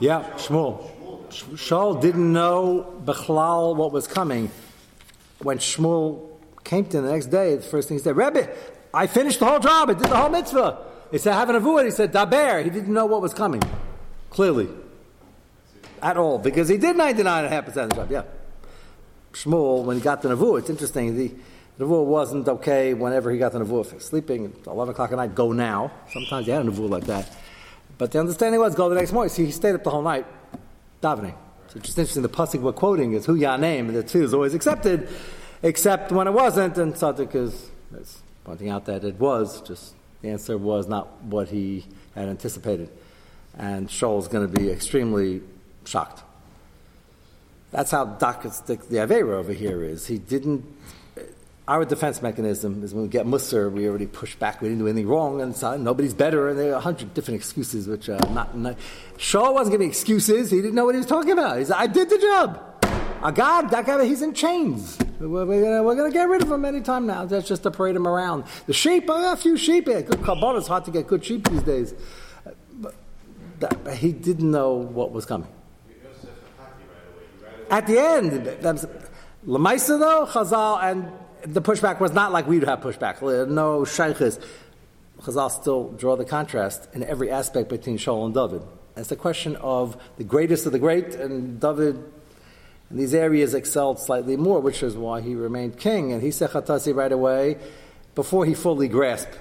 Yeah, 0.00 0.28
Shmuel. 0.36 0.90
Shaul 1.30 2.00
didn't 2.00 2.32
know 2.32 3.00
Bechlal 3.04 3.76
what 3.76 3.92
was 3.92 4.08
coming. 4.08 4.50
When 5.40 5.58
Shmuel 5.58 6.28
came 6.64 6.84
to 6.86 6.98
him 6.98 7.04
the 7.04 7.12
next 7.12 7.26
day, 7.26 7.54
the 7.54 7.62
first 7.62 7.86
thing 7.86 7.98
he 7.98 8.02
said, 8.02 8.16
Rebbe, 8.16 8.48
I 8.92 9.06
finished 9.06 9.38
the 9.38 9.46
whole 9.46 9.60
job. 9.60 9.90
I 9.90 9.94
did 9.94 10.08
the 10.08 10.16
whole 10.16 10.28
mitzvah. 10.28 10.84
He 11.12 11.18
said, 11.18 11.34
have 11.34 11.50
an 11.50 11.56
avuah. 11.56 11.84
He 11.84 11.92
said, 11.92 12.12
Daber. 12.12 12.64
He 12.64 12.70
didn't 12.70 12.92
know 12.92 13.06
what 13.06 13.22
was 13.22 13.32
coming. 13.32 13.62
Clearly. 14.30 14.68
At 16.02 16.16
all. 16.16 16.38
Because 16.38 16.68
he 16.68 16.78
did 16.78 16.96
99.5% 16.96 17.66
of 17.68 17.74
the 17.90 17.94
job. 17.94 18.10
Yeah. 18.10 18.22
Shmuel, 19.32 19.84
when 19.84 19.96
he 19.96 20.02
got 20.02 20.22
the 20.22 20.28
Nevuah, 20.28 20.60
it's 20.60 20.70
interesting, 20.70 21.16
the 21.16 21.32
Nevuah 21.78 22.04
wasn't 22.04 22.48
okay 22.48 22.94
whenever 22.94 23.30
he 23.30 23.38
got 23.38 23.52
the 23.52 23.64
for 23.64 24.00
sleeping, 24.00 24.54
11 24.66 24.92
o'clock 24.92 25.12
at 25.12 25.16
night, 25.16 25.34
go 25.34 25.52
now. 25.52 25.90
Sometimes 26.12 26.46
he 26.46 26.52
had 26.52 26.66
a 26.66 26.70
Nevuah 26.70 26.90
like 26.90 27.04
that. 27.04 27.30
But 27.98 28.12
the 28.12 28.20
understanding 28.20 28.60
was, 28.60 28.74
go 28.74 28.88
the 28.88 28.94
next 28.94 29.12
morning. 29.12 29.30
See, 29.30 29.46
he 29.46 29.52
stayed 29.52 29.74
up 29.74 29.84
the 29.84 29.90
whole 29.90 30.02
night, 30.02 30.26
davening. 31.02 31.34
So 31.68 31.78
it's 31.78 31.86
just 31.86 31.98
interesting, 31.98 32.22
the 32.22 32.28
pasuk 32.28 32.60
we're 32.60 32.72
quoting 32.72 33.14
is 33.14 33.24
who 33.24 33.34
ya 33.34 33.56
name, 33.56 33.92
the 33.92 34.02
two 34.02 34.24
is 34.24 34.34
always 34.34 34.54
accepted, 34.54 35.08
except 35.62 36.12
when 36.12 36.26
it 36.26 36.32
wasn't, 36.32 36.76
and 36.76 36.92
Tzaddik 36.94 37.34
is, 37.34 37.70
is 37.94 38.22
pointing 38.44 38.68
out 38.68 38.84
that 38.86 39.04
it 39.04 39.18
was, 39.18 39.62
just 39.62 39.94
the 40.20 40.28
answer 40.28 40.58
was 40.58 40.86
not 40.86 41.22
what 41.22 41.48
he 41.48 41.86
had 42.14 42.28
anticipated. 42.28 42.90
And 43.56 43.90
Shaul's 43.90 44.28
going 44.28 44.50
to 44.50 44.60
be 44.60 44.70
extremely 44.70 45.42
shocked. 45.84 46.22
That's 47.72 47.90
how 47.90 48.04
Dakistic 48.04 48.88
the 48.88 48.96
Avera 48.98 49.32
over 49.32 49.52
here 49.52 49.82
is. 49.82 50.06
He 50.06 50.18
didn't, 50.18 50.64
our 51.66 51.84
defense 51.86 52.20
mechanism 52.20 52.84
is 52.84 52.92
when 52.92 53.04
we 53.04 53.08
get 53.08 53.26
Musser, 53.26 53.70
we 53.70 53.88
already 53.88 54.06
push 54.06 54.34
back, 54.36 54.60
we 54.60 54.68
didn't 54.68 54.80
do 54.80 54.88
anything 54.88 55.08
wrong, 55.08 55.40
and 55.40 55.56
so 55.56 55.76
nobody's 55.78 56.12
better, 56.12 56.50
and 56.50 56.58
there 56.58 56.72
are 56.72 56.76
a 56.76 56.80
hundred 56.80 57.14
different 57.14 57.40
excuses, 57.40 57.88
which 57.88 58.10
are 58.10 58.20
not, 58.30 58.56
not. 58.56 58.76
Shaw 59.16 59.52
wasn't 59.52 59.72
giving 59.72 59.88
excuses, 59.88 60.50
he 60.50 60.58
didn't 60.58 60.74
know 60.74 60.84
what 60.84 60.94
he 60.94 60.98
was 60.98 61.06
talking 61.06 61.30
about. 61.30 61.58
He 61.58 61.64
said, 61.64 61.76
I 61.78 61.86
did 61.86 62.10
the 62.10 62.18
job. 62.18 62.62
A 63.24 63.32
god, 63.32 63.70
that 63.70 63.86
guy, 63.86 64.04
he's 64.04 64.20
in 64.20 64.34
chains. 64.34 64.98
We're, 65.20 65.46
we're, 65.46 65.82
we're 65.82 65.94
going 65.94 66.10
to 66.10 66.14
get 66.14 66.28
rid 66.28 66.42
of 66.42 66.50
him 66.50 66.64
anytime 66.64 67.06
now. 67.06 67.24
That's 67.24 67.46
just 67.46 67.62
to 67.62 67.70
parade 67.70 67.94
him 67.94 68.08
around. 68.08 68.44
The 68.66 68.72
sheep, 68.72 69.08
a 69.08 69.36
few 69.36 69.56
sheep. 69.56 69.86
Yeah, 69.86 70.00
good. 70.00 70.18
It's 70.20 70.66
hard 70.66 70.84
to 70.86 70.90
get 70.90 71.06
good 71.06 71.24
sheep 71.24 71.48
these 71.48 71.62
days. 71.62 71.94
But, 72.72 72.96
that, 73.60 73.94
he 73.94 74.10
didn't 74.10 74.50
know 74.50 74.74
what 74.74 75.12
was 75.12 75.24
coming. 75.24 75.48
At 77.72 77.86
the 77.86 77.98
end, 77.98 78.32
Lamaisa 79.46 79.98
though, 79.98 80.26
Chazal, 80.26 80.82
and 80.82 81.10
the 81.54 81.62
pushback 81.62 82.00
was 82.00 82.12
not 82.12 82.30
like 82.30 82.46
we'd 82.46 82.64
have 82.64 82.80
pushback. 82.80 83.22
Uh, 83.22 83.50
no 83.50 83.80
shaykhis. 83.80 84.44
Chazal 85.22 85.50
still 85.50 85.92
draw 85.92 86.14
the 86.14 86.26
contrast 86.26 86.86
in 86.92 87.02
every 87.02 87.30
aspect 87.30 87.70
between 87.70 87.96
Shaul 87.96 88.26
and 88.26 88.34
David. 88.34 88.60
It's 88.94 89.08
the 89.08 89.16
question 89.16 89.56
of 89.56 89.96
the 90.18 90.24
greatest 90.24 90.66
of 90.66 90.72
the 90.72 90.78
great, 90.78 91.14
and 91.14 91.58
David 91.58 91.96
in 92.90 92.98
these 92.98 93.14
areas 93.14 93.54
excelled 93.54 93.98
slightly 93.98 94.36
more, 94.36 94.60
which 94.60 94.82
is 94.82 94.94
why 94.94 95.22
he 95.22 95.34
remained 95.34 95.78
king. 95.78 96.12
And 96.12 96.20
he 96.20 96.30
said 96.30 96.50
Chatasi 96.50 96.94
right 96.94 97.10
away 97.10 97.56
before 98.14 98.44
he 98.44 98.52
fully 98.52 98.88
grasped 98.88 99.38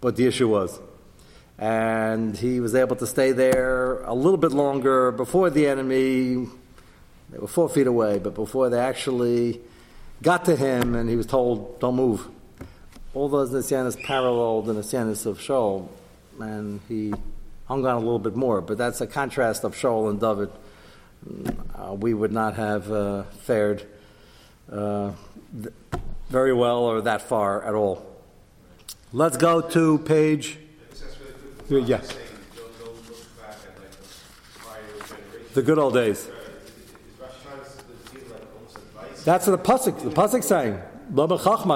what 0.00 0.16
the 0.16 0.26
issue 0.26 0.48
was. 0.48 0.80
And 1.58 2.34
he 2.34 2.60
was 2.60 2.74
able 2.74 2.96
to 2.96 3.06
stay 3.06 3.32
there 3.32 4.00
a 4.04 4.14
little 4.14 4.38
bit 4.38 4.52
longer 4.52 5.12
before 5.12 5.50
the 5.50 5.66
enemy. 5.66 6.48
They 7.30 7.38
were 7.38 7.48
four 7.48 7.68
feet 7.68 7.86
away, 7.86 8.18
but 8.18 8.34
before 8.34 8.70
they 8.70 8.78
actually 8.78 9.60
got 10.22 10.44
to 10.46 10.56
him 10.56 10.94
and 10.94 11.08
he 11.08 11.16
was 11.16 11.26
told, 11.26 11.80
don't 11.80 11.96
move. 11.96 12.28
All 13.14 13.28
those 13.28 13.50
Nisyanis 13.50 14.02
paralleled 14.02 14.66
the 14.66 14.74
Nisyanis 14.74 15.26
of 15.26 15.38
Shaul, 15.38 15.88
and 16.38 16.80
he 16.88 17.12
hung 17.66 17.84
on 17.86 17.96
a 17.96 17.98
little 17.98 18.18
bit 18.18 18.36
more. 18.36 18.60
But 18.60 18.78
that's 18.78 19.00
a 19.00 19.06
contrast 19.06 19.64
of 19.64 19.74
Shaul 19.74 20.10
and 20.10 20.20
David 20.20 20.50
uh, 21.74 21.94
we 21.94 22.14
would 22.14 22.32
not 22.32 22.54
have 22.54 22.90
uh, 22.90 23.22
fared 23.42 23.84
uh, 24.70 25.12
th- 25.62 25.74
very 26.28 26.52
well 26.52 26.78
or 26.78 27.00
that 27.02 27.22
far 27.22 27.64
at 27.64 27.74
all. 27.74 28.06
Let's 29.12 29.36
go 29.36 29.60
to 29.60 29.98
page. 29.98 30.58
Yeah. 31.68 32.00
The 35.54 35.62
good 35.62 35.78
old 35.78 35.94
days. 35.94 36.28
That's 39.26 39.46
what 39.46 39.62
the 39.62 39.70
pasuk. 39.70 40.02
The 40.02 40.10
pasuk 40.10 40.44
saying. 40.44 40.80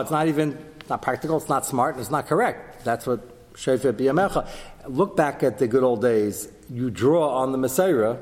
It's 0.02 0.10
not 0.10 0.28
even 0.28 0.56
not 0.88 1.02
practical. 1.02 1.36
It's 1.36 1.48
not 1.48 1.66
smart. 1.66 1.96
and 1.96 2.00
It's 2.00 2.10
not 2.10 2.26
correct. 2.28 2.84
That's 2.84 3.06
what 3.06 3.54
Shefet 3.54 3.94
Biyamecha. 3.94 4.48
Look 4.86 5.16
back 5.16 5.42
at 5.42 5.58
the 5.58 5.66
good 5.66 5.82
old 5.82 6.00
days. 6.00 6.48
You 6.70 6.90
draw 6.90 7.28
on 7.42 7.50
the 7.50 7.58
Messiah 7.58 8.16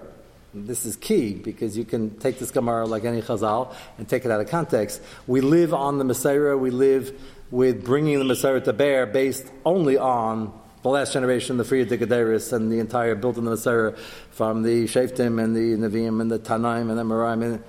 this 0.54 0.86
is 0.86 0.96
key 0.96 1.34
because 1.34 1.76
you 1.76 1.84
can 1.84 2.18
take 2.18 2.38
this 2.38 2.50
Gemara 2.50 2.86
like 2.86 3.04
any 3.04 3.20
Chazal 3.20 3.74
and 3.98 4.08
take 4.08 4.24
it 4.24 4.30
out 4.30 4.40
of 4.40 4.48
context. 4.48 5.02
We 5.26 5.42
live 5.42 5.74
on 5.74 5.98
the 5.98 6.04
Messiah, 6.04 6.56
we 6.56 6.70
live 6.70 7.12
with 7.50 7.84
bringing 7.84 8.18
the 8.18 8.24
Messiah 8.24 8.60
to 8.60 8.72
bear 8.72 9.06
based 9.06 9.46
only 9.64 9.98
on 9.98 10.58
the 10.82 10.88
last 10.88 11.12
generation, 11.12 11.58
the 11.58 11.64
Friya 11.64 11.86
Digaderis, 11.86 12.52
and 12.52 12.72
the 12.72 12.78
entire 12.78 13.14
building 13.14 13.44
the 13.44 13.50
Messiah 13.50 13.92
from 14.30 14.62
the 14.62 14.84
Shaftim 14.84 15.42
and 15.42 15.54
the 15.54 15.76
Nevi'im 15.76 16.20
and 16.20 16.30
the 16.30 16.38
Tanaim 16.38 16.88
and 16.88 16.98
the 16.98 17.02
Maraim. 17.02 17.60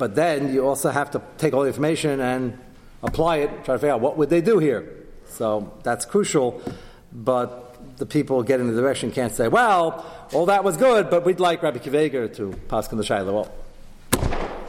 But 0.00 0.14
then 0.14 0.54
you 0.54 0.66
also 0.66 0.88
have 0.88 1.10
to 1.10 1.20
take 1.36 1.52
all 1.52 1.60
the 1.60 1.66
information 1.66 2.20
and 2.20 2.58
apply 3.02 3.36
it, 3.44 3.50
try 3.66 3.74
to 3.74 3.78
figure 3.78 3.92
out 3.92 4.00
what 4.00 4.16
would 4.16 4.30
they 4.30 4.40
do 4.40 4.58
here. 4.58 4.90
So 5.26 5.74
that's 5.82 6.06
crucial. 6.06 6.62
But 7.12 7.98
the 7.98 8.06
people 8.06 8.42
getting 8.42 8.74
the 8.74 8.80
direction 8.80 9.12
can't 9.12 9.34
say, 9.34 9.46
well, 9.46 10.06
all 10.32 10.46
that 10.46 10.64
was 10.64 10.78
good, 10.78 11.10
but 11.10 11.26
we'd 11.26 11.38
like 11.38 11.62
Rabbi 11.62 11.80
Akiva 11.80 12.06
Eiger 12.06 12.28
to 12.28 12.54
pass 12.68 12.88
on 12.88 12.96
the 12.96 13.04
Shaila. 13.04 13.30
Well, 13.30 13.52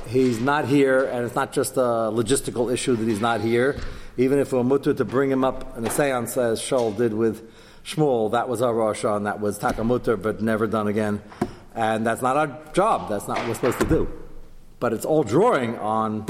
he's 0.10 0.42
not 0.42 0.66
here, 0.66 1.06
and 1.06 1.26
it's 1.26 1.36
not 1.36 1.54
just 1.54 1.78
a 1.78 2.12
logistical 2.12 2.70
issue 2.70 2.98
that 2.98 3.08
he's 3.08 3.22
not 3.22 3.40
here. 3.40 3.80
Even 4.18 4.38
if 4.38 4.52
we're 4.52 4.66
mutter 4.66 4.94
to 4.94 5.06
bring 5.06 5.32
him 5.32 5.46
up 5.46 5.78
in 5.78 5.88
a 5.88 5.90
seance, 5.90 6.36
as 6.36 6.60
Shaul 6.60 6.96
did 6.98 7.14
with 7.14 7.50
Shmuel, 7.86 8.32
that 8.34 8.50
was 8.50 8.62
our 8.62 8.74
Rosh 8.74 9.06
and 9.06 9.26
that 9.26 9.40
was 9.40 9.58
Takamutter, 9.58 10.22
but 10.22 10.42
never 10.42 10.68
done 10.68 10.90
again. 10.90 11.22
And 11.74 12.06
that's 12.06 12.22
not 12.22 12.36
our 12.36 12.60
job. 12.74 13.08
That's 13.08 13.30
not 13.30 13.38
what 13.38 13.48
we're 13.48 13.54
supposed 13.54 13.80
to 13.80 13.88
do. 13.88 14.21
But 14.82 14.94
it's 14.94 15.06
all 15.06 15.24
drawing 15.24 15.78
on 15.78 16.26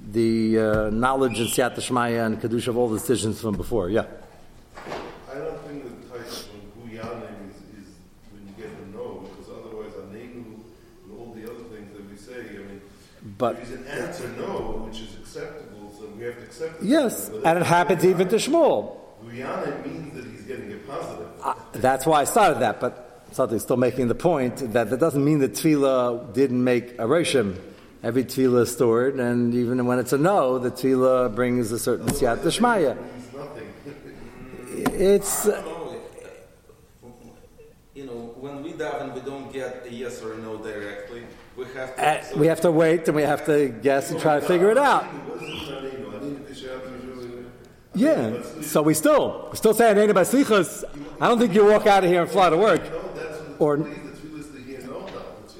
the 0.00 0.58
uh, 0.58 0.90
knowledge 0.90 1.38
and 1.38 1.50
Siyat 1.50 1.74
Shmaya 1.74 2.24
and 2.24 2.40
Kedusha 2.40 2.68
of 2.68 2.78
all 2.78 2.88
the 2.88 2.98
decisions 2.98 3.42
from 3.42 3.56
before. 3.56 3.90
Yeah. 3.90 4.06
I 5.30 5.34
don't 5.34 5.60
think 5.66 5.84
the 5.84 6.08
title 6.08 6.24
of 6.24 6.32
who 6.74 6.88
Yanim 6.88 7.50
is, 7.50 7.56
is 7.78 7.92
when 8.32 8.48
you 8.48 8.54
get 8.56 8.70
to 8.74 8.96
know, 8.96 9.28
because 9.28 9.52
otherwise 9.52 9.92
Anenu 9.92 10.64
and 11.04 11.18
all 11.18 11.34
the 11.34 11.44
other 11.44 11.64
things 11.64 11.92
that 11.92 12.10
we 12.10 12.16
say, 12.16 12.40
I 12.40 12.64
mean, 12.64 12.80
but 13.36 13.58
is 13.58 13.72
an 13.72 13.86
answer 13.86 14.28
no, 14.38 14.88
which 14.88 15.02
is 15.02 15.14
acceptable, 15.16 15.92
so 15.92 16.06
we 16.16 16.24
have 16.24 16.36
to 16.38 16.44
accept 16.44 16.82
it. 16.82 16.86
Yes, 16.86 17.28
and 17.44 17.58
it 17.58 17.66
happens 17.66 18.02
even 18.02 18.28
to 18.28 18.36
Shmuel. 18.36 18.96
Guyana 19.28 19.76
means 19.86 20.14
that 20.14 20.24
he's 20.24 20.42
getting 20.44 20.72
a 20.72 20.76
positive. 20.76 21.28
Uh, 21.42 21.54
that's 21.74 22.06
why 22.06 22.22
I 22.22 22.24
started 22.24 22.60
that, 22.60 22.80
but 22.80 23.11
something 23.32 23.58
still 23.58 23.76
making 23.76 24.08
the 24.08 24.14
point 24.14 24.72
that 24.72 24.90
that 24.90 25.00
doesn't 25.00 25.24
mean 25.24 25.38
that 25.40 25.52
tefillah 25.52 26.32
didn't 26.32 26.62
make 26.62 26.98
a. 26.98 27.54
Every 28.02 28.24
tefillah 28.24 28.62
is 28.62 28.72
stored, 28.72 29.20
and 29.20 29.54
even 29.54 29.84
when 29.86 29.98
it's 29.98 30.12
a 30.12 30.18
no, 30.18 30.58
the 30.58 30.70
tefillah 30.70 31.34
brings 31.34 31.70
a 31.72 31.78
certain 31.78 32.08
siyat 32.08 32.42
d'shmaya. 32.42 32.96
It's. 34.92 35.46
Uh, 35.46 35.62
you 37.94 38.06
know, 38.06 38.34
when 38.40 38.62
we 38.62 38.72
daven, 38.72 39.14
we 39.14 39.20
don't 39.20 39.52
get 39.52 39.86
a 39.86 39.92
yes 39.92 40.22
or 40.22 40.32
a 40.32 40.38
no 40.38 40.56
directly. 40.56 41.22
We 41.56 41.66
have 41.74 41.94
to, 41.96 42.08
uh, 42.08 42.38
we 42.38 42.46
have 42.46 42.60
to 42.62 42.72
wait 42.72 43.06
and 43.06 43.14
we 43.14 43.22
have 43.22 43.44
to 43.46 43.68
guess 43.68 44.10
and 44.10 44.18
try 44.18 44.40
to 44.40 44.46
figure 44.46 44.70
it 44.70 44.78
out. 44.78 45.06
Yeah, 47.94 48.40
so 48.62 48.80
we 48.80 48.94
still 48.94 49.48
we 49.50 49.56
still 49.58 49.74
baslichas. 49.74 50.84
I 51.20 51.28
don't 51.28 51.38
think 51.38 51.54
you 51.54 51.66
walk 51.66 51.86
out 51.86 52.04
of 52.04 52.10
here 52.10 52.22
and 52.22 52.30
fly 52.30 52.48
to 52.48 52.56
work. 52.56 52.80
Or 53.62 53.86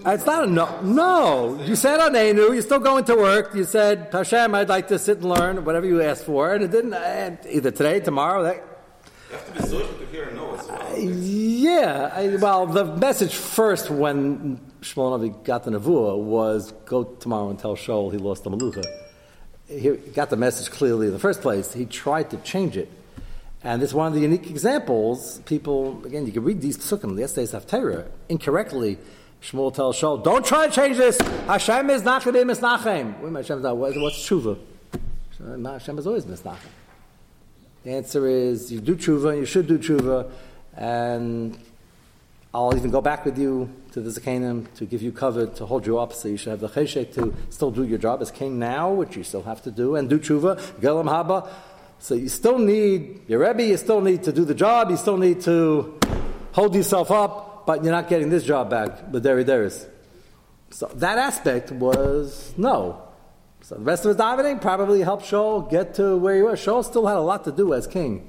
it's 0.05 0.27
not 0.27 0.43
a 0.43 0.47
no. 0.49 0.81
No, 0.81 1.63
you 1.63 1.77
said 1.77 2.01
on 2.01 2.17
Anu. 2.17 2.53
You're 2.53 2.63
still 2.63 2.81
going 2.81 3.05
to 3.05 3.15
work. 3.15 3.55
You 3.55 3.63
said 3.63 4.09
Hashem, 4.11 4.53
I'd 4.57 4.69
like 4.69 4.89
to 4.89 4.99
sit 4.99 5.19
and 5.19 5.27
learn 5.27 5.65
whatever 5.65 5.87
you 5.87 6.03
asked 6.03 6.25
for, 6.25 6.53
and 6.53 6.65
it 6.65 6.73
didn't. 6.73 7.47
either 7.47 7.71
today, 7.71 8.01
tomorrow. 8.01 8.43
That, 8.43 8.57
you 8.57 9.37
have 9.37 9.47
to 9.47 9.53
be 9.53 9.69
social 9.69 9.99
to 9.99 10.07
hear 10.07 10.25
a 10.25 10.35
no 10.35 10.57
as 10.57 10.67
well. 10.67 10.99
Yeah, 10.99 12.11
I, 12.13 12.37
well, 12.37 12.67
the 12.67 12.85
message 12.97 13.37
first 13.37 13.89
when 13.89 14.59
Shmuel 14.81 15.21
Navi 15.21 15.45
got 15.45 15.63
the 15.63 15.71
Nevuah 15.71 16.19
was 16.19 16.73
go 16.85 17.05
tomorrow 17.05 17.51
and 17.51 17.59
tell 17.59 17.77
Shaul 17.77 18.11
he 18.11 18.19
lost 18.19 18.43
the 18.43 18.51
Malucha. 18.51 18.85
He 19.69 19.91
got 20.13 20.29
the 20.29 20.37
message 20.37 20.73
clearly 20.73 21.07
in 21.07 21.13
the 21.13 21.21
first 21.21 21.41
place. 21.41 21.73
He 21.73 21.87
tried 21.87 22.31
to 22.31 22.37
change 22.39 22.77
it. 22.77 22.91
And 23.65 23.81
this 23.81 23.91
is 23.91 23.95
one 23.95 24.09
of 24.09 24.15
the 24.15 24.21
unique 24.21 24.51
examples. 24.51 25.41
People, 25.47 26.05
again, 26.05 26.27
you 26.27 26.33
can 26.33 26.43
read 26.43 26.61
these 26.61 26.77
psukim, 26.77 27.55
of 27.55 27.67
Torah, 27.67 28.07
incorrectly. 28.29 28.99
Shmuel 29.41 29.75
tells 29.75 30.01
Shaul, 30.01 30.23
don't 30.23 30.45
try 30.45 30.67
to 30.69 30.73
change 30.73 30.97
this. 30.97 31.21
Hashem 31.21 31.91
is 31.91 32.03
nachem 32.03 32.33
misnachem. 32.33 33.21
We 33.21 33.31
might 33.31 33.49
ask, 33.51 33.63
What's 33.63 34.29
tshuva? 34.29 34.59
Hashem 35.65 35.99
is 35.99 36.07
always 36.07 36.25
misnachem. 36.25 36.59
The 37.85 37.91
answer 37.91 38.29
is 38.29 38.73
you 38.73 38.81
do 38.81 38.95
tshuva, 38.95 39.31
and 39.31 39.39
you 39.41 39.47
should 39.47 39.67
do 39.67 39.79
tshuva, 39.79 40.31
and 40.77 41.59
I'll 42.55 42.77
even 42.77 42.91
go 42.91 43.01
back 43.01 43.25
with 43.25 43.37
you 43.37 43.73
to 43.93 44.01
the 44.01 44.11
Zakanim 44.11 44.73
to 44.75 44.85
give 44.85 45.03
you 45.03 45.11
cover, 45.11 45.47
to 45.47 45.67
hold 45.67 45.87
you 45.87 45.99
up, 45.99 46.13
so 46.13 46.29
you 46.29 46.37
should 46.37 46.51
have 46.51 46.61
the 46.61 46.69
cheshek 46.69 47.13
to 47.15 47.35
still 47.51 47.73
do 47.73 47.83
your 47.83 47.99
job 47.99 48.23
as 48.23 48.31
king 48.31 48.61
now, 48.61 48.93
which 48.93 49.17
you 49.17 49.25
still 49.25 49.43
have 49.43 49.63
to 49.63 49.73
do, 49.73 49.97
and 49.97 50.09
do 50.09 50.19
tshuva, 50.19 50.61
gelam 50.81 51.07
haba. 51.07 51.49
So 52.03 52.17
you 52.17 52.29
still 52.29 52.59
need 52.59 53.21
your 53.29 53.39
Rebbe, 53.39 53.63
you 53.63 53.77
still 53.77 54.01
need 54.01 54.25
to 54.25 54.33
do 54.33 54.45
the 54.45 54.57
job, 54.57 54.91
you 54.91 54.97
still 54.97 55.17
need 55.17 55.41
to 55.43 56.01
hold 56.51 56.75
yourself 56.75 57.13
up, 57.13 57.65
but 57.65 57.85
you're 57.85 57.93
not 57.93 58.09
getting 58.09 58.29
this 58.29 58.43
job 58.43 58.69
back, 58.71 59.13
the 59.13 59.21
deri 59.21 59.45
deris. 59.45 59.87
So 60.71 60.91
that 60.97 61.19
aspect 61.19 61.71
was 61.71 62.55
no. 62.57 63.01
So 63.61 63.77
the 63.77 63.83
rest 63.83 64.05
of 64.05 64.09
his 64.09 64.17
davening 64.17 64.61
probably 64.61 65.03
helped 65.03 65.27
Shaul 65.27 65.71
get 65.71 65.95
to 65.95 66.17
where 66.17 66.35
he 66.35 66.43
was. 66.43 66.59
Shaul 66.59 66.85
still 66.85 67.07
had 67.07 67.19
a 67.19 67.21
lot 67.21 67.45
to 67.45 67.53
do 67.53 67.73
as 67.73 67.87
king. 67.87 68.29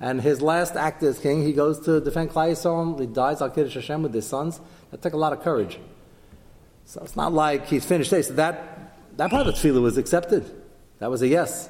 And 0.00 0.20
his 0.20 0.42
last 0.42 0.74
act 0.74 1.04
as 1.04 1.20
king, 1.20 1.44
he 1.44 1.52
goes 1.52 1.78
to 1.84 2.00
defend 2.00 2.30
Klai 2.30 2.98
he 2.98 3.06
dies 3.06 3.40
al 3.40 3.50
Kiddush 3.50 3.74
Hashem 3.74 4.02
with 4.02 4.12
his 4.12 4.26
sons. 4.26 4.60
That 4.90 5.00
took 5.00 5.12
a 5.12 5.16
lot 5.16 5.32
of 5.32 5.42
courage. 5.42 5.78
So 6.86 7.00
it's 7.04 7.14
not 7.14 7.32
like 7.32 7.68
he's 7.68 7.84
finished. 7.84 8.10
So 8.10 8.20
that, 8.20 9.16
that 9.16 9.30
part 9.30 9.46
of 9.46 9.54
the 9.54 9.60
tefillah 9.60 9.80
was 9.80 9.96
accepted. 9.96 10.44
That 10.98 11.08
was 11.08 11.22
a 11.22 11.28
yes. 11.28 11.68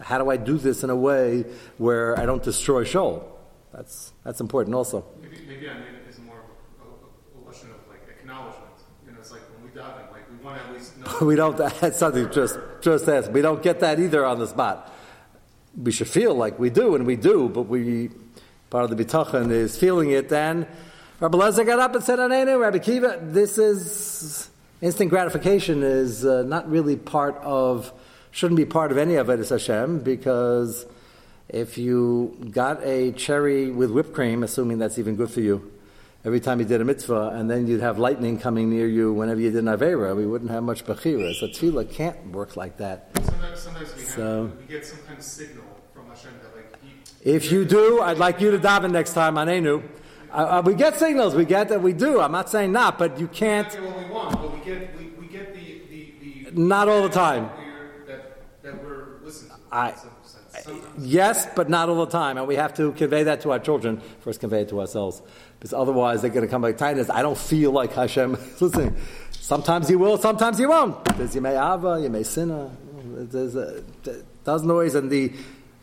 How 0.00 0.18
do 0.18 0.30
I 0.30 0.36
do 0.36 0.58
this 0.58 0.82
in 0.82 0.90
a 0.90 0.96
way 0.96 1.44
where 1.78 2.18
I 2.18 2.26
don't 2.26 2.42
destroy 2.42 2.84
Shaul? 2.84 3.22
That's, 3.72 4.12
that's 4.24 4.40
important 4.40 4.74
also. 4.74 5.04
Maybe, 5.20 5.38
maybe 5.48 5.68
I 5.68 5.74
mean 5.74 5.82
it 5.82 6.08
is 6.08 6.18
more 6.20 6.36
a, 6.80 7.38
a, 7.38 7.40
lesson 7.46 7.70
of 7.70 7.76
like 7.88 8.02
acknowledgement. 8.08 8.70
You 9.06 9.12
know, 9.12 9.18
it's 9.20 9.32
like 9.32 9.42
when 9.52 9.64
we 9.64 9.76
daven, 9.76 10.12
like 10.12 10.30
we 10.30 10.44
want 10.44 10.58
to 10.60 10.64
at 10.64 10.72
least 10.72 10.96
know. 10.98 11.18
we 11.26 11.36
don't, 11.36 11.56
that's 11.56 11.98
something 11.98 12.30
just, 12.30 12.58
just 12.80 13.08
ask. 13.08 13.30
We 13.32 13.42
don't 13.42 13.62
get 13.62 13.80
that 13.80 13.98
either 13.98 14.24
on 14.24 14.38
the 14.38 14.46
spot. 14.46 14.92
We 15.76 15.90
should 15.90 16.08
feel 16.08 16.34
like 16.34 16.58
we 16.58 16.70
do, 16.70 16.94
and 16.94 17.04
we 17.04 17.16
do, 17.16 17.48
but 17.48 17.62
we, 17.62 18.10
part 18.70 18.84
of 18.84 18.96
the 18.96 19.04
bitachon 19.04 19.50
is 19.50 19.76
feeling 19.76 20.10
it. 20.10 20.28
Then 20.28 20.68
Rabbi 21.20 21.38
Eliezer 21.38 21.64
got 21.64 21.80
up 21.80 21.94
and 21.94 22.04
said, 22.04 22.18
Anenu, 22.18 22.60
Rabbi 22.60 22.78
Akiva, 22.78 23.32
this 23.32 23.58
is, 23.58 24.50
instant 24.80 25.10
gratification 25.10 25.82
is 25.82 26.24
uh, 26.24 26.42
not 26.42 26.70
really 26.70 26.96
part 26.96 27.36
of, 27.42 27.92
shouldn't 28.34 28.56
be 28.56 28.64
part 28.64 28.90
of 28.90 28.98
any 28.98 29.14
of 29.14 29.30
it 29.30 29.38
as 29.38 29.50
Hashem, 29.50 30.00
because 30.00 30.86
if 31.48 31.78
you 31.78 32.36
got 32.50 32.82
a 32.84 33.12
cherry 33.12 33.70
with 33.70 33.90
whipped 33.90 34.12
cream, 34.12 34.42
assuming 34.42 34.78
that's 34.78 34.98
even 34.98 35.14
good 35.14 35.30
for 35.30 35.40
you, 35.40 35.70
every 36.24 36.40
time 36.40 36.58
you 36.58 36.66
did 36.66 36.80
a 36.80 36.84
mitzvah, 36.84 37.30
and 37.34 37.48
then 37.48 37.66
you'd 37.68 37.80
have 37.80 37.98
lightning 37.98 38.38
coming 38.38 38.70
near 38.70 38.88
you 38.88 39.12
whenever 39.12 39.40
you 39.40 39.50
did 39.52 39.62
an 39.62 39.66
Avera, 39.66 40.16
we 40.16 40.26
wouldn't 40.26 40.50
have 40.50 40.64
much 40.64 40.84
Bechira. 40.84 41.32
So 41.34 41.46
tefillah 41.46 41.88
can't 41.90 42.32
work 42.32 42.56
like 42.56 42.76
that. 42.78 43.10
Sometimes, 43.22 43.60
sometimes 43.60 43.94
we, 43.94 44.02
have, 44.02 44.10
So- 44.10 44.52
we 44.58 44.66
get 44.66 44.84
some 44.84 44.98
kind 45.06 45.18
of 45.18 45.24
signal 45.24 45.64
from 45.94 46.08
Hashem 46.08 46.32
that 46.42 46.56
like 46.56 46.82
he, 46.82 47.30
If 47.30 47.52
you 47.52 47.64
do, 47.64 48.00
I'd 48.00 48.18
like 48.18 48.40
you 48.40 48.50
to 48.50 48.58
daven 48.58 48.90
next 48.90 49.12
time 49.12 49.38
on 49.38 49.48
Enu. 49.48 49.82
Uh, 50.32 50.36
uh, 50.36 50.62
we 50.64 50.74
get 50.74 50.96
signals, 50.96 51.36
we 51.36 51.44
get 51.44 51.68
that 51.68 51.80
we 51.80 51.92
do. 51.92 52.20
I'm 52.20 52.32
not 52.32 52.50
saying 52.50 52.72
not, 52.72 52.98
but 52.98 53.20
you 53.20 53.28
can't, 53.28 53.70
get 53.70 53.80
what 53.80 53.96
we 53.96 54.06
want, 54.06 54.32
but 54.32 54.52
we 54.52 54.58
get 54.64 54.98
we, 54.98 55.04
we 55.20 55.26
get 55.28 55.54
the 55.54 55.82
the, 55.88 56.50
the 56.50 56.60
Not 56.60 56.88
all 56.88 57.02
the 57.04 57.08
time. 57.08 57.50
We're, 57.56 58.06
that 58.08 58.38
that 58.64 58.82
we're 58.82 59.20
listened 59.22 59.52
to. 59.52 59.56
I- 59.74 59.94
in 60.68 60.80
yes, 60.98 61.48
but 61.56 61.68
not 61.68 61.88
all 61.88 62.04
the 62.04 62.10
time. 62.10 62.38
And 62.38 62.46
we 62.46 62.54
have 62.54 62.74
to 62.74 62.92
convey 62.92 63.24
that 63.24 63.40
to 63.40 63.50
our 63.50 63.58
children, 63.58 64.00
first 64.20 64.40
convey 64.40 64.62
it 64.62 64.68
to 64.68 64.80
ourselves. 64.80 65.20
Because 65.58 65.72
otherwise 65.72 66.22
they're 66.22 66.30
going 66.30 66.46
to 66.46 66.50
come 66.50 66.62
back 66.62 66.76
tight 66.76 66.96
I 67.10 67.22
don't 67.22 67.36
feel 67.36 67.72
like 67.72 67.92
Hashem. 67.92 68.32
Listen, 68.60 68.96
sometimes 69.32 69.90
you 69.90 69.98
will, 69.98 70.16
sometimes 70.18 70.60
you 70.60 70.68
won't. 70.68 70.96
You 71.34 71.40
may 71.40 71.56
ava, 71.56 72.00
you 72.00 72.08
may 72.08 72.22
sinna. 72.22 72.70
There's 73.16 73.56
a, 73.56 73.78
it 74.04 74.44
doesn't 74.44 74.68
and 74.94 75.10
the 75.10 75.32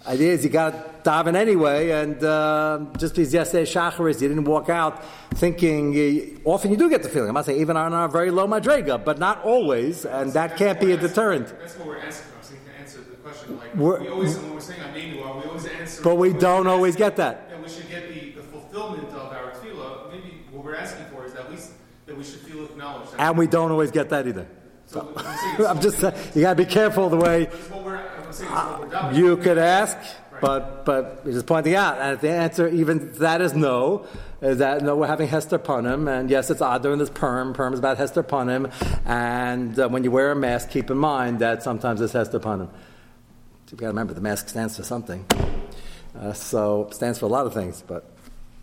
idea 0.08 0.34
is 0.34 0.44
you 0.44 0.50
got 0.50 1.04
to 1.04 1.10
daven 1.10 1.36
anyway, 1.36 1.92
and 1.92 2.24
uh, 2.24 2.86
just 2.98 3.16
because 3.16 3.34
yesterday 3.34 3.70
Shacharis, 3.70 4.22
you 4.22 4.28
didn't 4.28 4.46
walk 4.46 4.70
out 4.70 5.04
thinking, 5.36 6.42
often 6.44 6.72
you 6.72 6.78
do 6.78 6.90
get 6.90 7.04
the 7.04 7.10
feeling. 7.10 7.36
I'm 7.36 7.44
say, 7.44 7.60
even 7.60 7.78
on 7.78 7.94
our 7.94 8.08
very 8.08 8.32
low 8.32 8.48
madrega, 8.48 9.04
but 9.04 9.20
not 9.20 9.44
always, 9.44 10.06
and 10.06 10.34
that 10.34 10.58
can't 10.58 10.80
be 10.80 10.92
a 10.92 10.98
deterrent. 10.98 11.48
That's 11.60 11.78
what 11.78 11.88
we're 11.88 11.98
asking. 11.98 12.32
I'm 12.38 12.44
saying 12.44 12.62
to 12.66 12.80
answer 12.80 13.00
the 13.00 13.16
question. 13.18 13.41
Like 13.58 13.76
We're- 13.76 14.02
we 14.02 14.08
always 14.10 14.38
when 14.38 14.54
we're 14.54 14.60
saying 14.60 14.80
Amenu, 14.82 15.26
are 15.26 15.38
we 15.40 15.44
always 15.46 15.66
answer? 15.66 16.04
But 16.04 16.16
we 16.16 16.34
don't 16.34 16.68
always 16.68 16.96
get 16.96 17.16
that. 17.18 17.48
Yeah, 17.50 17.62
we 17.62 17.70
should 17.70 17.90
get 17.90 18.10
the, 18.14 18.32
the 18.32 18.44
fulfillment 18.44 19.10
of 19.10 19.32
our 19.32 19.52
tefillah. 19.52 20.12
Maybe 20.12 20.44
what 20.52 20.64
we're 20.64 20.76
asking 20.76 21.06
for 21.06 21.26
is 21.26 21.34
at 21.36 21.50
least 21.52 21.72
that 22.06 22.18
we 22.18 22.24
should 22.24 22.40
feel 22.42 22.66
acknowledged. 22.66 23.12
And 23.18 23.38
we 23.38 23.48
don't 23.48 23.72
always 23.72 23.92
get 23.92 24.10
that 24.10 24.28
either. 24.28 24.48
so 24.88 25.02
what 25.02 25.26
I'm 25.70 25.82
just 25.82 26.00
saying, 26.00 26.16
you 26.36 26.42
got 26.42 26.58
to 26.58 26.64
be 26.64 26.70
careful 26.70 27.10
the 27.10 27.18
way 27.18 27.50
saying 28.32 29.16
you 29.16 29.38
could 29.38 29.58
ask, 29.58 29.98
but 30.40 30.86
but 30.86 31.24
we're 31.26 31.34
just 31.34 31.46
pointing 31.46 31.76
out, 31.76 32.00
and 32.00 32.14
if 32.16 32.22
the 32.22 32.30
answer 32.30 32.68
even 32.68 33.14
that 33.14 33.42
is 33.42 33.54
no, 33.54 34.06
is 34.42 34.58
that 34.58 34.82
no, 34.82 34.96
we're 34.96 35.08
having 35.08 35.28
Hester 35.28 35.60
Punim, 35.60 36.10
and 36.12 36.30
yes, 36.30 36.50
it's 36.50 36.62
Adar 36.62 36.92
and 36.92 37.00
there's 37.00 37.10
Purim. 37.10 37.54
Purim 37.54 37.74
is 37.74 37.80
about 37.80 37.98
Hester 37.98 38.24
Punim, 38.24 38.72
and 39.06 39.78
uh, 39.80 39.88
when 39.90 40.04
you 40.04 40.12
wear 40.12 40.32
a 40.32 40.36
mask, 40.36 40.70
keep 40.70 40.90
in 40.90 40.98
mind 40.98 41.40
that 41.40 41.62
sometimes 41.64 42.02
it's 42.02 42.14
Hester 42.14 42.40
Punim. 42.40 42.70
You 43.72 43.78
got 43.78 43.86
to 43.86 43.92
remember 43.92 44.14
the 44.14 44.22
mask 44.22 44.50
stands 44.50 44.76
for 44.76 44.84
something, 44.84 45.26
uh, 46.20 46.34
so 46.34 46.90
stands 46.92 47.20
for 47.20 47.26
a 47.26 47.30
lot 47.30 47.46
of 47.46 47.54
things, 47.54 47.84
but. 47.86 48.06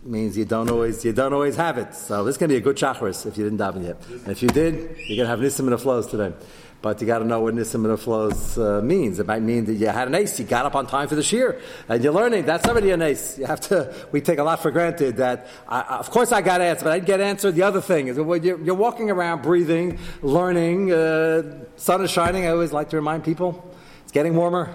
Means 0.01 0.37
you 0.37 0.45
don't 0.45 0.71
always 0.71 1.03
you 1.03 1.11
don't 1.11 1.33
always 1.33 1.57
have 1.57 1.77
it. 1.77 1.93
So 1.93 2.23
this 2.23 2.35
is 2.35 2.37
going 2.37 2.47
to 2.47 2.53
be 2.53 2.57
a 2.57 2.61
good 2.61 2.77
chakras 2.77 3.25
if 3.25 3.37
you 3.37 3.43
didn't 3.43 3.59
daven 3.59 3.83
yet. 3.83 3.97
And 4.09 4.29
if 4.29 4.41
you 4.41 4.47
did, 4.47 4.75
you're 4.75 5.17
going 5.17 5.25
to 5.25 5.25
have 5.27 5.39
nisim 5.39 5.69
and 5.69 5.81
flows 5.81 6.07
today. 6.07 6.33
But 6.81 7.01
you 7.01 7.05
got 7.05 7.19
to 7.19 7.25
know 7.25 7.41
what 7.41 7.53
nisim 7.53 7.83
and 7.83 7.99
flows 7.99 8.57
uh, 8.57 8.79
means. 8.81 9.19
It 9.19 9.27
might 9.27 9.41
mean 9.41 9.65
that 9.65 9.73
you 9.73 9.87
had 9.87 10.07
an 10.07 10.15
ace, 10.15 10.39
you 10.39 10.45
got 10.45 10.65
up 10.65 10.73
on 10.73 10.87
time 10.87 11.09
for 11.09 11.15
the 11.15 11.21
shear, 11.21 11.59
and 11.89 12.01
you're 12.01 12.13
learning. 12.13 12.45
That's 12.45 12.65
already 12.65 12.91
an 12.91 13.01
ace. 13.01 13.37
You 13.37 13.45
have 13.45 13.59
to. 13.67 13.93
We 14.13 14.21
take 14.21 14.39
a 14.39 14.43
lot 14.43 14.61
for 14.61 14.71
granted 14.71 15.17
that. 15.17 15.47
I, 15.67 15.81
of 15.81 16.09
course, 16.11 16.31
I 16.31 16.41
got 16.41 16.61
answered, 16.61 16.85
but 16.85 16.93
I 16.93 16.99
didn't 16.99 17.07
get 17.07 17.19
answered. 17.19 17.55
The 17.55 17.63
other 17.63 17.81
thing 17.81 18.07
is 18.07 18.15
you're, 18.15 18.37
you're 18.37 18.73
walking 18.73 19.11
around, 19.11 19.41
breathing, 19.41 19.99
learning. 20.21 20.93
Uh, 20.93 21.65
sun 21.75 22.05
is 22.05 22.09
shining. 22.09 22.45
I 22.45 22.51
always 22.51 22.71
like 22.71 22.91
to 22.91 22.95
remind 22.95 23.25
people, 23.25 23.69
it's 24.03 24.13
getting 24.13 24.33
warmer. 24.33 24.73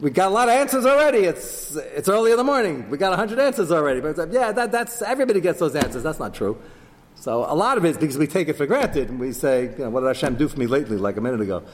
We 0.00 0.10
got 0.10 0.28
a 0.28 0.34
lot 0.34 0.48
of 0.48 0.54
answers 0.54 0.86
already. 0.86 1.20
It's 1.20 1.74
it's 1.74 2.08
early 2.08 2.30
in 2.30 2.36
the 2.36 2.44
morning. 2.44 2.88
We 2.88 2.98
got 2.98 3.16
hundred 3.16 3.40
answers 3.40 3.72
already. 3.72 4.00
But 4.00 4.10
it's 4.10 4.18
like, 4.18 4.32
yeah, 4.32 4.52
that, 4.52 4.70
that's 4.70 5.02
everybody 5.02 5.40
gets 5.40 5.58
those 5.58 5.74
answers. 5.74 6.04
That's 6.04 6.20
not 6.20 6.34
true. 6.34 6.60
So 7.16 7.44
a 7.50 7.54
lot 7.54 7.78
of 7.78 7.84
it 7.84 7.90
is 7.90 7.98
because 7.98 8.16
we 8.16 8.28
take 8.28 8.48
it 8.48 8.54
for 8.54 8.64
granted 8.64 9.08
and 9.08 9.18
we 9.18 9.32
say, 9.32 9.64
you 9.64 9.78
know, 9.78 9.90
what 9.90 10.00
did 10.00 10.06
Hashem 10.06 10.36
do 10.36 10.46
for 10.46 10.58
me 10.58 10.66
lately, 10.66 10.96
like 10.96 11.16
a 11.16 11.20
minute 11.20 11.40
ago? 11.40 11.64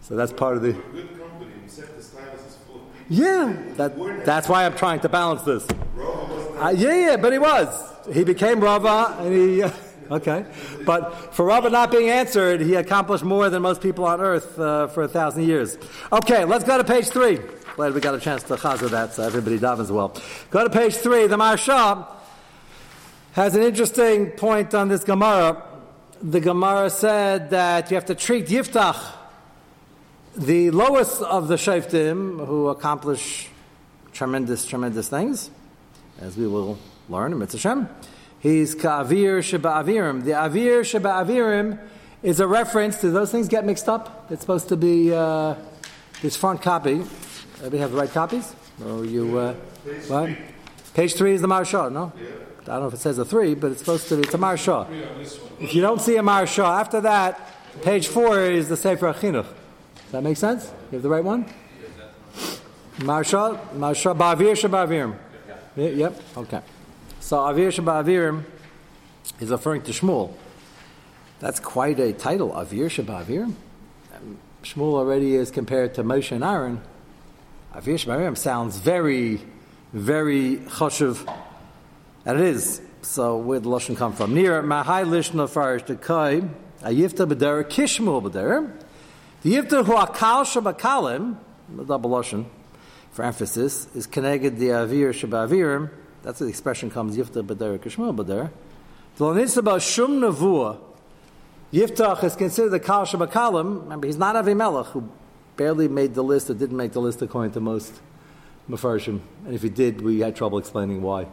So 0.00 0.16
that's 0.16 0.32
part 0.32 0.56
of 0.56 0.62
the. 0.62 0.72
Good 0.72 1.16
company. 1.16 1.52
Except 1.64 1.96
this 1.96 2.10
time 2.10 2.24
is 2.34 2.56
full 2.66 2.76
of 2.76 3.08
people. 3.08 3.24
Yeah, 3.24 3.56
that, 3.76 4.24
that's 4.24 4.48
why 4.48 4.66
I'm 4.66 4.74
trying 4.74 4.98
to 5.00 5.08
balance 5.08 5.42
this. 5.42 5.64
Uh, 5.68 6.74
yeah, 6.76 7.10
yeah, 7.10 7.16
but 7.16 7.32
he 7.32 7.38
was. 7.38 7.68
He 8.12 8.24
became 8.24 8.58
Rava, 8.58 9.16
and 9.20 9.32
he. 9.32 9.62
Uh, 9.62 9.70
okay, 10.10 10.44
but 10.84 11.34
for 11.34 11.44
Rava 11.44 11.70
not 11.70 11.92
being 11.92 12.10
answered, 12.10 12.60
he 12.60 12.74
accomplished 12.74 13.22
more 13.22 13.48
than 13.48 13.62
most 13.62 13.80
people 13.80 14.04
on 14.04 14.20
earth 14.20 14.58
uh, 14.58 14.88
for 14.88 15.04
a 15.04 15.08
thousand 15.08 15.44
years. 15.44 15.78
Okay, 16.12 16.44
let's 16.44 16.64
go 16.64 16.76
to 16.76 16.82
page 16.82 17.06
three. 17.06 17.38
Glad 17.76 17.94
we 17.94 18.00
got 18.00 18.14
a 18.14 18.20
chance 18.20 18.42
to 18.42 18.56
chazer 18.56 18.90
that, 18.90 19.14
so 19.14 19.22
everybody 19.22 19.58
davens 19.58 19.90
well. 19.90 20.14
Go 20.50 20.64
to 20.64 20.70
page 20.70 20.96
three. 20.96 21.28
The 21.28 21.36
Maharsha 21.36 22.06
has 23.32 23.54
an 23.54 23.62
interesting 23.62 24.32
point 24.32 24.74
on 24.74 24.88
this 24.88 25.04
Gemara. 25.04 25.62
The 26.20 26.40
Gemara 26.40 26.90
said 26.90 27.50
that 27.50 27.90
you 27.90 27.94
have 27.94 28.06
to 28.06 28.16
treat 28.16 28.46
Yiftach, 28.46 29.00
the 30.36 30.72
lowest 30.72 31.22
of 31.22 31.46
the 31.46 31.54
Shaftim, 31.54 32.44
who 32.44 32.68
accomplish 32.68 33.48
tremendous, 34.12 34.66
tremendous 34.66 35.08
things, 35.08 35.50
as 36.20 36.36
we 36.36 36.48
will 36.48 36.76
learn 37.08 37.32
in 37.32 37.38
Mitzvah 37.38 37.58
Shem. 37.58 37.88
He's 38.40 38.74
Ka'avir 38.74 39.44
Sheba 39.44 39.68
Avirim. 39.68 40.24
The 40.24 40.32
Avir 40.32 40.84
Sheba 40.84 41.08
Avirim 41.08 41.78
is 42.22 42.40
a 42.40 42.48
reference. 42.48 43.00
to 43.00 43.10
those 43.10 43.30
things 43.30 43.48
get 43.48 43.64
mixed 43.64 43.88
up? 43.88 44.26
It's 44.30 44.40
supposed 44.40 44.68
to 44.70 44.76
be 44.76 45.14
uh, 45.14 45.54
this 46.20 46.36
front 46.36 46.62
copy. 46.62 47.04
Everybody 47.60 47.78
have 47.78 47.92
the 47.92 47.98
right 47.98 48.10
copies? 48.10 48.54
Or 48.82 49.04
you, 49.04 49.36
uh, 49.36 49.54
what? 50.08 50.30
Page 50.94 51.14
three 51.14 51.34
is 51.34 51.42
the 51.42 51.46
Maharsha, 51.46 51.92
no? 51.92 52.10
Yeah. 52.16 52.28
I 52.62 52.64
don't 52.64 52.80
know 52.80 52.88
if 52.88 52.94
it 52.94 53.00
says 53.00 53.18
a 53.18 53.24
three, 53.24 53.54
but 53.54 53.72
it's 53.72 53.80
supposed 53.80 54.08
to 54.08 54.16
be, 54.16 54.22
it's 54.22 54.32
a 54.32 54.38
Maharsha. 54.38 54.88
If 55.60 55.74
you 55.74 55.82
don't 55.82 56.00
see 56.00 56.16
a 56.16 56.22
Maharsha, 56.22 56.64
after 56.64 57.02
that, 57.02 57.38
page 57.82 58.08
four 58.08 58.40
is 58.40 58.70
the 58.70 58.76
Sefer 58.78 59.12
HaChinuch. 59.12 59.44
Does 59.44 60.12
that 60.12 60.22
make 60.22 60.38
sense? 60.38 60.72
You 60.90 60.96
have 60.96 61.02
the 61.02 61.10
right 61.10 61.22
one? 61.22 61.44
Maharsha, 62.98 63.60
Maharsha, 63.74 64.16
Ba'avir 64.16 64.52
Shabavirim. 64.52 65.16
Yep, 65.76 66.22
okay. 66.38 66.60
So 67.20 67.36
Avir 67.36 67.68
Shabavirim 67.68 68.44
is 69.38 69.50
referring 69.50 69.82
to 69.82 69.92
Shmuel. 69.92 70.32
That's 71.38 71.60
quite 71.60 72.00
a 72.00 72.12
title, 72.12 72.50
Avir 72.52 72.86
Shabavirim. 72.86 73.54
Um, 74.14 74.38
Shmuel 74.64 74.94
already 74.94 75.36
is 75.36 75.50
compared 75.50 75.94
to 75.94 76.02
Moshe 76.02 76.32
and 76.32 76.42
Aaron. 76.42 76.80
Avir 77.74 77.94
Shabavirim 77.94 78.36
sounds 78.36 78.78
very, 78.78 79.40
very 79.92 80.56
choshev, 80.56 81.24
and 82.26 82.40
it 82.40 82.44
is. 82.44 82.80
So 83.02 83.36
where 83.36 83.60
did 83.60 83.64
the 83.64 83.70
Lashon 83.70 83.96
come 83.96 84.12
from? 84.12 84.34
Near 84.34 84.60
Mahai 84.60 85.06
Lishna 85.06 85.48
Farish 85.48 85.86
to 85.86 85.94
Kai, 85.94 86.42
Ayifta 86.82 87.30
B'der, 87.30 87.62
Kishmuel 87.62 88.28
B'der. 88.28 88.72
The 89.42 89.54
Yifta 89.54 89.86
Hu 89.86 89.92
Akal 89.92 90.44
Shabakalim, 90.44 91.36
the 91.76 91.84
double 91.84 92.10
Lashon, 92.10 92.46
for 93.12 93.24
emphasis, 93.24 93.86
is 93.94 94.04
connected 94.08 94.58
the 94.58 94.70
Avir 94.70 95.10
Shabavirim. 95.10 95.90
That's 96.24 96.40
where 96.40 96.46
the 96.46 96.50
expression 96.50 96.90
comes, 96.90 97.16
Yifta 97.16 97.46
B'der, 97.46 97.78
Kishmuel 97.78 98.16
B'der. 98.16 98.50
The 99.16 99.62
Ba 99.62 99.78
Shum 99.78 100.20
Navua, 100.20 100.78
Yiftach 101.72 102.24
is 102.24 102.34
considered 102.34 102.70
the 102.70 102.80
Kal 102.80 103.06
Shabakalim. 103.06 103.82
Remember, 103.84 104.08
he's 104.08 104.16
not 104.16 104.34
Avimelech, 104.34 104.86
who 104.86 105.08
barely 105.60 105.88
made 105.88 106.14
the 106.14 106.24
list 106.24 106.48
or 106.48 106.54
didn't 106.54 106.78
make 106.78 106.92
the 106.92 107.00
list 107.02 107.20
according 107.20 107.52
to 107.52 107.60
most 107.60 107.92
Mefarshim. 108.66 109.20
And 109.44 109.54
if 109.54 109.60
he 109.60 109.68
did, 109.68 110.00
we 110.00 110.20
had 110.20 110.34
trouble 110.34 110.56
explaining 110.56 111.02
why. 111.02 111.26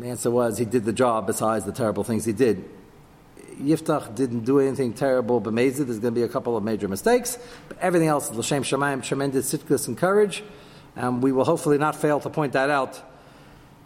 The 0.00 0.08
answer 0.08 0.32
was 0.32 0.58
he 0.58 0.64
did 0.64 0.84
the 0.84 0.92
job 0.92 1.28
besides 1.28 1.64
the 1.64 1.70
terrible 1.70 2.02
things 2.02 2.24
he 2.24 2.32
did. 2.32 2.68
Yiftach 3.60 4.16
didn't 4.16 4.40
do 4.40 4.58
anything 4.58 4.94
terrible, 4.94 5.38
but 5.38 5.54
there's 5.54 5.78
going 5.78 6.00
to 6.00 6.10
be 6.10 6.24
a 6.24 6.28
couple 6.28 6.56
of 6.56 6.64
major 6.64 6.88
mistakes. 6.88 7.38
But 7.68 7.78
everything 7.78 8.08
else 8.08 8.32
is 8.32 8.36
L'Shem 8.36 8.64
Shemayim, 8.64 9.04
tremendous 9.04 9.54
sitkus 9.54 9.86
and 9.86 9.96
courage. 9.96 10.42
And 10.96 11.22
we 11.22 11.30
will 11.30 11.44
hopefully 11.44 11.78
not 11.78 11.94
fail 11.94 12.18
to 12.18 12.28
point 12.28 12.54
that 12.54 12.68
out 12.68 13.00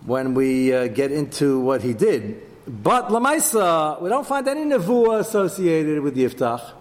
when 0.06 0.32
we 0.32 0.72
uh, 0.72 0.86
get 0.86 1.12
into 1.12 1.60
what 1.60 1.82
he 1.82 1.92
did. 1.92 2.46
But 2.66 3.08
Lamaisa, 3.08 4.00
we 4.00 4.08
don't 4.08 4.26
find 4.26 4.48
any 4.48 4.64
nevuah 4.64 5.18
associated 5.18 6.00
with 6.00 6.16
Yiftach, 6.16 6.72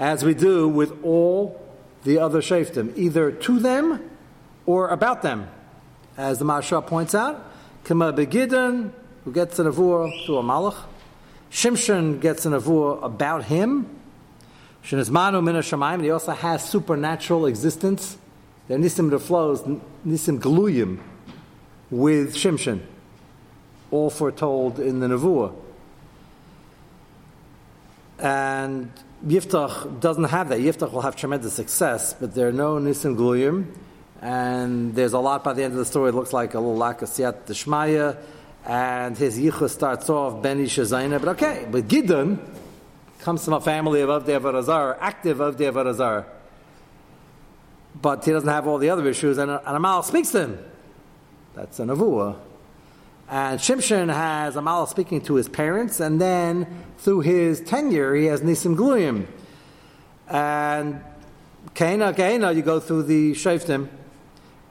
as 0.00 0.24
we 0.24 0.34
do 0.34 0.66
with 0.66 1.04
all 1.04 1.67
the 2.04 2.18
other 2.18 2.40
shaftim, 2.40 2.96
either 2.96 3.30
to 3.30 3.58
them 3.58 4.10
or 4.66 4.88
about 4.88 5.22
them. 5.22 5.48
As 6.16 6.38
the 6.38 6.44
Maharsha 6.44 6.86
points 6.86 7.14
out, 7.14 7.44
Kama 7.84 8.12
Begidon, 8.12 8.92
who 9.24 9.32
gets 9.32 9.58
a 9.58 9.64
nevuah 9.64 10.26
to 10.26 10.38
a 10.38 10.42
malach, 10.42 10.76
Shimshon 11.50 12.20
gets 12.20 12.44
a 12.46 12.50
nevuah 12.50 13.02
about 13.02 13.44
him, 13.44 13.88
Shenizmanu 14.84 15.42
min 15.42 15.56
shamayim, 15.56 16.02
he 16.02 16.10
also 16.10 16.32
has 16.32 16.66
supernatural 16.68 17.46
existence. 17.46 18.16
Are 18.70 18.76
nisim 18.76 19.10
that 19.10 19.18
flows, 19.20 19.62
nisim 19.62 20.38
gluyim, 20.38 20.98
with 21.90 22.34
Shimshon, 22.34 22.80
all 23.90 24.10
foretold 24.10 24.78
in 24.78 25.00
the 25.00 25.08
Nevuah. 25.08 25.54
And 28.18 28.90
Yiftach 29.26 30.00
doesn't 30.00 30.24
have 30.24 30.48
that. 30.50 30.60
Yiftach 30.60 30.92
will 30.92 31.00
have 31.00 31.16
tremendous 31.16 31.52
success, 31.52 32.14
but 32.14 32.34
there 32.34 32.48
are 32.48 32.52
no 32.52 32.76
nisim 32.76 33.16
gluyim, 33.16 33.66
and 34.22 34.94
there's 34.94 35.12
a 35.12 35.18
lot 35.18 35.42
by 35.42 35.52
the 35.52 35.64
end 35.64 35.72
of 35.72 35.78
the 35.78 35.84
story. 35.84 36.10
It 36.10 36.14
looks 36.14 36.32
like 36.32 36.54
a 36.54 36.60
little 36.60 36.76
lack 36.76 37.02
of 37.02 37.08
siyat 37.08 37.46
deshmaya, 37.46 38.16
and 38.64 39.18
his 39.18 39.38
yichus 39.38 39.70
starts 39.70 40.08
off 40.08 40.40
Beni 40.40 40.66
Shazayna, 40.66 41.18
but 41.18 41.30
okay, 41.30 41.66
but 41.70 41.88
Gidon 41.88 42.38
comes 43.18 43.44
from 43.44 43.54
a 43.54 43.60
family 43.60 44.02
of 44.02 44.08
Avdei 44.08 44.40
Avarazar, 44.40 44.96
active 45.00 45.38
Avdei 45.38 45.72
Avarazar, 45.72 46.24
but 48.00 48.24
he 48.24 48.30
doesn't 48.30 48.48
have 48.48 48.68
all 48.68 48.78
the 48.78 48.90
other 48.90 49.08
issues, 49.08 49.38
and, 49.38 49.50
and 49.50 49.60
Amal 49.66 50.04
speaks 50.04 50.30
to 50.30 50.42
him. 50.42 50.58
That's 51.54 51.80
a 51.80 51.82
Nevuah. 51.82 52.36
And 53.30 53.60
Shimshon 53.60 54.12
has 54.12 54.56
Amal 54.56 54.86
speaking 54.86 55.20
to 55.22 55.34
his 55.34 55.48
parents, 55.48 56.00
and 56.00 56.18
then 56.18 56.66
through 56.98 57.20
his 57.20 57.60
tenure, 57.60 58.14
he 58.14 58.24
has 58.26 58.40
Nisim 58.40 58.74
Gluyim. 58.74 59.26
And 60.28 61.02
Kaina, 61.74 62.14
Kaina, 62.16 62.54
you 62.56 62.62
go 62.62 62.80
through 62.80 63.02
the 63.02 63.32
Shaftim, 63.32 63.88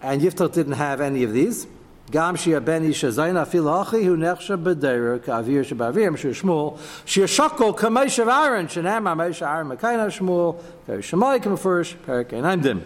and 0.02 0.22
Yiftach 0.22 0.54
didn't 0.54 0.74
have 0.74 1.02
any 1.02 1.24
of 1.24 1.34
these. 1.34 1.68
Gam 2.10 2.38
shia 2.38 2.64
ben 2.64 2.86
isha 2.86 3.08
zayna 3.08 3.46
afil 3.46 3.66
hachi 3.66 4.06
hu 4.06 4.16
nechsha 4.16 4.58
b'deira 4.58 5.20
ka'avir 5.20 5.66
sheba'avir 5.66 6.10
mshu 6.12 6.32
shmuel 6.32 6.80
shia 7.06 7.28
shakol 7.28 7.78
k'meish 7.78 8.18
of 8.20 8.30
Aaron 8.30 8.68
shenam 8.68 9.04
ha'meish 9.04 9.46
Aaron 9.46 9.68
mekayna 9.68 10.08
shmuel 10.08 10.58
per 10.86 11.00
shemai 11.00 11.44
come 11.44 11.58
first 11.58 12.02
per 12.04 12.24
kein 12.24 12.62
dim. 12.62 12.82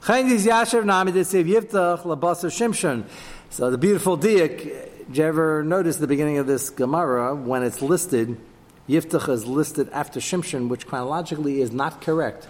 Chayin 0.00 0.26
diz 0.26 0.46
yashav 0.46 0.86
nami 0.86 1.12
yiftach 1.12 2.00
labasa 2.00 2.48
shimshon. 2.48 3.04
So 3.50 3.70
the 3.70 3.76
beautiful 3.76 4.16
diak, 4.16 4.88
did 5.12 5.18
you 5.18 5.24
ever 5.26 5.62
notice 5.62 5.96
the 5.96 6.06
beginning 6.06 6.38
of 6.38 6.46
this 6.46 6.70
Gemara 6.70 7.36
when 7.36 7.62
it's 7.62 7.82
listed, 7.82 8.40
Yiftach 8.88 9.28
is 9.28 9.44
listed 9.44 9.90
after 9.92 10.20
Shimshon, 10.20 10.68
which 10.68 10.86
chronologically 10.86 11.60
is 11.60 11.70
not 11.70 12.00
correct. 12.00 12.48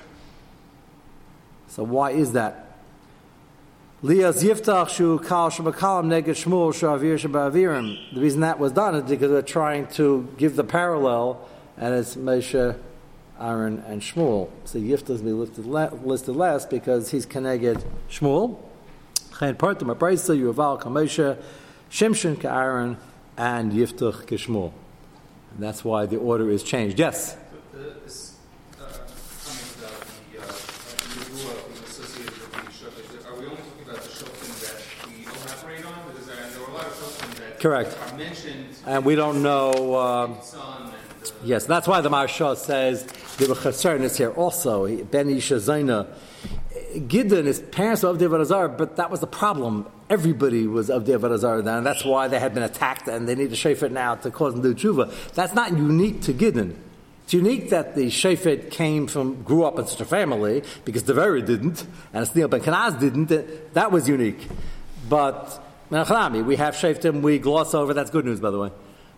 So 1.67 1.83
why 1.83 2.13
is 2.13 2.35
that? 2.35 2.79
Lias 4.01 4.45
Yiftach 4.45 4.91
Shu 4.91 5.19
Kal 5.19 5.51
Neged 5.51 6.25
Shavir 6.25 7.19
Shabavirim. 7.19 8.15
The 8.15 8.21
reason 8.21 8.43
that 8.43 8.61
was 8.61 8.71
done 8.71 8.95
is 8.95 9.11
because 9.11 9.33
they're 9.33 9.43
trying 9.43 9.89
to 9.95 10.29
give 10.39 10.55
the 10.55 10.63
parallel, 10.63 11.49
and 11.77 11.93
it's 11.93 12.15
Moshe, 12.15 12.79
Aaron, 13.41 13.83
and 13.89 14.01
Shmuel. 14.01 14.51
So 14.67 14.79
Yiftach 14.79 15.11
is 15.11 15.23
listed, 15.25 15.67
listed 15.67 16.37
last 16.37 16.71
because 16.71 17.11
he's 17.11 17.27
Keneged 17.27 17.85
Shmuel. 18.09 18.57
Partim 19.33 19.93
Abraisa 19.93 20.39
Yuval 20.39 20.81
Kamoshe. 20.81 21.43
Shimshon 21.93 22.41
Ka'aron 22.41 22.97
and 23.37 23.71
Yiftach 23.71 24.25
Kishmul. 24.25 24.73
And 25.53 25.63
that's 25.63 25.85
why 25.85 26.07
the 26.07 26.17
order 26.17 26.49
is 26.49 26.63
changed. 26.63 26.99
Yes? 26.99 27.37
Uh, 27.37 27.77
comment 27.77 27.99
about 29.77 30.01
the 30.01 30.39
uh, 30.39 30.49
Nebuah 31.13 31.69
being 31.69 31.85
associated 31.85 32.33
with 32.33 32.53
the 32.53 32.59
Shoftim, 32.73 33.31
are 33.31 33.39
we 33.39 33.45
only 33.45 33.57
talking 33.59 33.83
about 33.85 34.03
the 34.03 34.09
Shoftim 34.09 34.53
that 34.63 35.07
we 35.07 35.27
elaborate 35.27 35.85
on? 35.85 35.93
Because 36.09 36.27
there, 36.27 36.37
there 36.37 36.63
a 36.63 36.73
lot 36.73 36.87
of 36.87 36.93
Shoftim 36.95 37.35
that 37.37 37.61
Correct. 37.61 37.99
And 38.87 39.05
we 39.05 39.15
don't 39.15 39.43
know. 39.43 39.95
Uh, 39.95 40.35
yes, 41.45 41.67
that's 41.67 41.87
why 41.87 42.01
the 42.01 42.09
Maharsha 42.09 42.57
says 42.57 43.05
the 43.37 43.45
Chasern 43.45 44.01
is 44.01 44.17
here 44.17 44.31
also. 44.31 45.05
Ben 45.05 45.29
Isha 45.29 45.57
Zaina. 45.57 46.07
Gideon, 47.07 47.47
his 47.47 47.61
parents 47.61 48.03
of 48.05 48.19
Devarazar, 48.19 48.77
but 48.77 48.97
that 48.97 49.11
was 49.11 49.21
the 49.21 49.27
problem. 49.27 49.87
Everybody 50.13 50.67
was 50.67 50.91
of 50.91 51.05
Devarazar 51.05 51.65
then, 51.65 51.79
and 51.79 51.87
that's 51.87 52.05
why 52.05 52.29
they 52.29 52.39
had 52.39 52.53
been 52.53 52.63
attacked, 52.63 53.09
and 53.09 53.27
they 53.27 53.35
need 53.35 53.49
to 53.49 53.57
shafet 53.57 53.93
now 53.93 54.15
to 54.17 54.31
cause 54.31 54.53
them 54.53 54.63
to 54.63 54.75
do 54.75 54.93
tshuva. 54.93 55.33
That's 55.33 55.55
not 55.55 55.71
unique 55.71 56.21
to 56.23 56.35
Gideon. 56.35 56.77
It's 57.25 57.33
unique 57.33 57.71
that 57.71 57.95
the 57.95 58.09
shafet 58.09 58.71
came 58.71 59.07
from, 59.07 59.43
grew 59.43 59.65
up 59.65 59.79
in 59.79 59.87
such 59.87 60.03
a 60.03 60.05
family, 60.05 60.65
because 60.85 61.03
Deveri 61.05 61.47
didn't, 61.47 61.87
and 62.13 62.27
Sneil 62.27 62.51
ben 62.51 62.61
Kanaz 62.61 63.01
didn't. 63.01 63.73
That 63.73 63.91
was 63.91 64.07
unique. 64.07 64.49
But, 65.09 65.59
we 65.89 65.97
have 65.97 66.75
shaftim, 66.75 67.23
we 67.23 67.39
gloss 67.39 67.73
over, 67.73 67.95
that's 67.95 68.11
good 68.11 68.27
news, 68.27 68.39
by 68.39 68.51
the 68.51 68.59
way. 68.59 68.71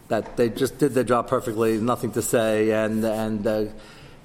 That 0.07 0.37
they 0.37 0.49
just 0.49 0.79
did 0.79 0.93
their 0.95 1.03
job 1.03 1.27
perfectly, 1.27 1.77
nothing 1.81 2.13
to 2.13 2.23
say, 2.23 2.71
and, 2.71 3.05
and, 3.05 3.45
uh, 3.45 3.65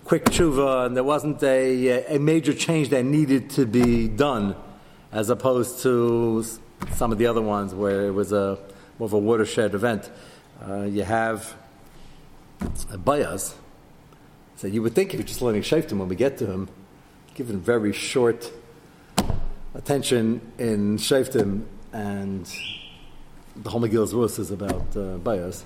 quick 0.05 0.25
tshuva, 0.25 0.85
and 0.85 0.95
there 0.95 1.03
wasn't 1.03 1.41
a, 1.41 2.15
a 2.15 2.19
major 2.19 2.53
change 2.53 2.89
that 2.89 3.05
needed 3.05 3.49
to 3.57 3.65
be 3.65 4.07
done, 4.07 4.55
as 5.11 5.29
opposed 5.29 5.81
to 5.83 6.43
some 6.93 7.11
of 7.11 7.17
the 7.17 7.25
other 7.25 7.41
ones 7.41 7.73
where 7.73 8.07
it 8.07 8.11
was 8.11 8.31
a 8.31 8.57
more 8.97 9.05
of 9.05 9.13
a 9.13 9.17
watershed 9.17 9.73
event. 9.73 10.09
Uh, 10.65 10.83
you 10.83 11.03
have 11.03 11.55
bayas. 12.59 13.53
So 14.57 14.67
you 14.67 14.81
would 14.81 14.93
think 14.93 15.13
if 15.13 15.19
you're 15.19 15.27
just 15.27 15.41
learning 15.41 15.61
shaftim 15.61 15.99
when 15.99 16.09
we 16.09 16.15
get 16.15 16.37
to 16.39 16.45
him, 16.45 16.69
given 17.33 17.59
very 17.59 17.93
short 17.93 18.51
attention 19.73 20.41
in 20.57 20.97
shaftim, 20.97 21.63
and 21.93 22.51
the 23.55 23.69
whole 23.69 23.81
Rus 23.81 24.39
is 24.39 24.51
about 24.51 24.81
uh, 24.95 25.17
bayas 25.17 25.63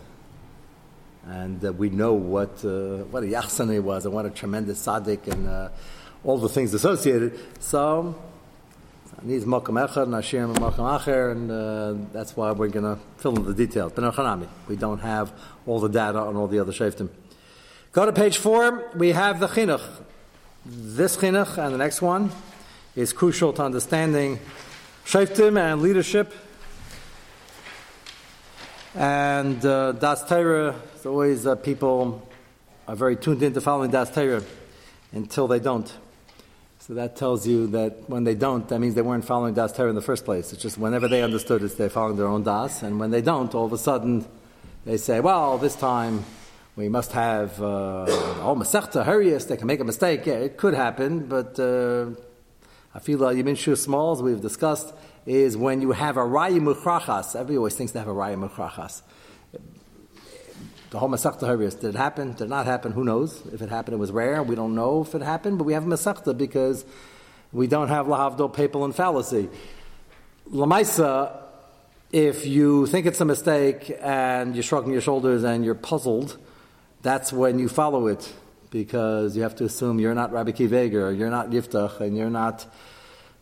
and 1.25 1.63
uh, 1.63 1.71
we 1.71 1.89
know 1.89 2.13
what 2.13 2.63
uh, 2.65 3.03
what 3.11 3.23
a 3.23 3.27
yachsane 3.27 3.81
was 3.81 4.05
and 4.05 4.13
what 4.13 4.25
a 4.25 4.29
tremendous 4.29 4.85
tzaddik 4.85 5.27
and 5.27 5.47
uh, 5.47 5.69
all 6.23 6.37
the 6.37 6.49
things 6.49 6.73
associated. 6.73 7.39
So 7.59 8.15
needs 9.23 9.45
makam 9.45 9.87
echad, 9.87 10.07
nashir 10.07 10.53
makam 10.53 10.99
acher, 10.99 11.31
and 11.31 11.51
uh, 11.51 11.95
that's 12.11 12.35
why 12.35 12.51
we're 12.51 12.67
going 12.67 12.85
to 12.85 13.01
fill 13.17 13.35
in 13.35 13.45
the 13.45 13.53
details. 13.53 13.93
But 13.95 14.47
we 14.67 14.75
don't 14.75 14.99
have 14.99 15.33
all 15.65 15.79
the 15.79 15.89
data 15.89 16.19
on 16.19 16.35
all 16.35 16.47
the 16.47 16.59
other 16.59 16.71
shaftim. 16.71 17.09
Go 17.91 18.05
to 18.05 18.11
page 18.11 18.37
four. 18.37 18.91
We 18.95 19.11
have 19.11 19.39
the 19.39 19.47
chinuch. 19.47 19.83
This 20.65 21.17
chinuch 21.17 21.57
and 21.57 21.73
the 21.73 21.77
next 21.77 22.01
one 22.01 22.31
is 22.95 23.13
crucial 23.13 23.53
to 23.53 23.63
understanding 23.63 24.39
shaftim 25.05 25.59
and 25.59 25.81
leadership. 25.81 26.33
And 28.95 29.65
uh, 29.65 29.93
Das 29.93 30.27
Torah, 30.27 30.75
it's 30.95 31.05
always 31.05 31.47
uh, 31.47 31.55
people 31.55 32.27
are 32.87 32.95
very 32.95 33.15
tuned 33.15 33.41
into 33.41 33.61
following 33.61 33.91
Das 33.91 34.13
Torah 34.13 34.43
until 35.11 35.47
they 35.47 35.59
don't. 35.59 35.91
So 36.85 36.95
that 36.95 37.15
tells 37.15 37.47
you 37.47 37.67
that 37.67 38.09
when 38.09 38.25
they 38.25 38.35
don't, 38.35 38.67
that 38.67 38.77
means 38.77 38.93
they 38.93 39.01
weren't 39.01 39.23
following 39.23 39.53
Das 39.53 39.71
Torah 39.71 39.87
in 39.87 39.95
the 39.95 40.01
first 40.01 40.25
place. 40.25 40.51
It's 40.51 40.61
just 40.61 40.77
whenever 40.77 41.07
they 41.07 41.23
understood 41.23 41.63
it, 41.63 41.77
they're 41.77 41.89
following 41.89 42.17
their 42.17 42.27
own 42.27 42.43
Das. 42.43 42.83
And 42.83 42.99
when 42.99 43.09
they 43.09 43.21
don't, 43.21 43.55
all 43.55 43.65
of 43.65 43.71
a 43.71 43.77
sudden, 43.77 44.25
they 44.83 44.97
say, 44.97 45.21
well, 45.21 45.57
this 45.57 45.77
time 45.77 46.25
we 46.75 46.89
must 46.89 47.13
have, 47.13 47.57
uh, 47.61 48.03
oh, 48.41 48.53
Masechta, 48.59 49.05
hurrius, 49.05 49.45
they 49.45 49.55
can 49.55 49.65
make 49.65 49.79
a 49.79 49.85
mistake. 49.85 50.25
Yeah, 50.25 50.33
it 50.33 50.57
could 50.57 50.73
happen, 50.73 51.25
but 51.27 51.57
uh, 51.57 52.07
I 52.93 52.99
feel 52.99 53.19
like 53.19 53.37
Yamin 53.37 53.57
Shur 53.57 53.77
Smalls, 53.77 54.21
we've 54.21 54.41
discussed, 54.41 54.93
is 55.25 55.55
when 55.55 55.79
you 55.79 55.93
have 55.93 56.17
a 56.17 56.25
raya 56.25 56.59
muchrachas. 56.59 57.33
Everybody 57.33 57.55
always 57.59 57.75
thinks 57.75 57.93
they 57.93 57.99
have 57.99 58.09
a 58.09 58.13
raya 58.13 58.35
muchrachas. 58.35 59.03
The 60.93 60.99
whole 60.99 61.09
Masechta 61.09 61.47
Harius, 61.47 61.79
did 61.81 61.95
it 61.95 61.97
happen? 61.97 62.33
Did 62.33 62.41
it 62.41 62.49
not 62.49 62.67
happen? 62.67 62.91
Who 62.91 63.03
knows? 63.03 63.41
If 63.51 63.63
it 63.63 63.69
happened, 63.69 63.95
it 63.95 63.97
was 63.97 64.11
rare. 64.11 64.43
We 64.43 64.53
don't 64.53 64.75
know 64.75 65.01
if 65.01 65.15
it 65.15 65.23
happened, 65.23 65.57
but 65.57 65.63
we 65.63 65.73
have 65.73 65.91
a 65.91 66.33
because 66.35 66.85
we 67.51 67.65
don't 67.65 67.87
have 67.87 68.05
Lahavdol, 68.05 68.53
papal, 68.53 68.85
and 68.85 68.95
fallacy. 68.95 69.49
Lamaisa, 70.51 71.35
if 72.11 72.45
you 72.45 72.85
think 72.85 73.07
it's 73.07 73.19
a 73.21 73.25
mistake 73.25 73.91
and 74.03 74.55
you're 74.55 74.61
shrugging 74.61 74.91
your 74.91 75.01
shoulders 75.01 75.43
and 75.43 75.65
you're 75.65 75.73
puzzled, 75.73 76.37
that's 77.01 77.33
when 77.33 77.57
you 77.57 77.69
follow 77.69 78.05
it 78.05 78.31
because 78.69 79.35
you 79.35 79.41
have 79.41 79.55
to 79.55 79.63
assume 79.63 79.99
you're 79.99 80.13
not 80.13 80.31
Rabbi 80.31 80.51
Akiva 80.51 80.85
Eiger, 80.85 81.11
you're 81.11 81.31
not 81.31 81.49
Yiftach, 81.49 82.01
and 82.01 82.15
you're 82.15 82.29
not 82.29 82.67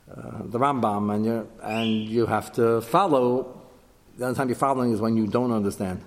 uh, 0.09 0.43
the 0.45 0.57
Rambam, 0.57 1.13
and, 1.13 1.25
you 1.25 1.49
and 1.61 1.89
you 1.89 2.27
have 2.27 2.53
to 2.53 2.79
follow. 2.79 3.61
The 4.17 4.23
only 4.23 4.37
time 4.37 4.47
you're 4.47 4.55
following 4.55 4.93
is 4.93 5.01
when 5.01 5.17
you 5.17 5.27
don't 5.27 5.51
understand. 5.51 6.01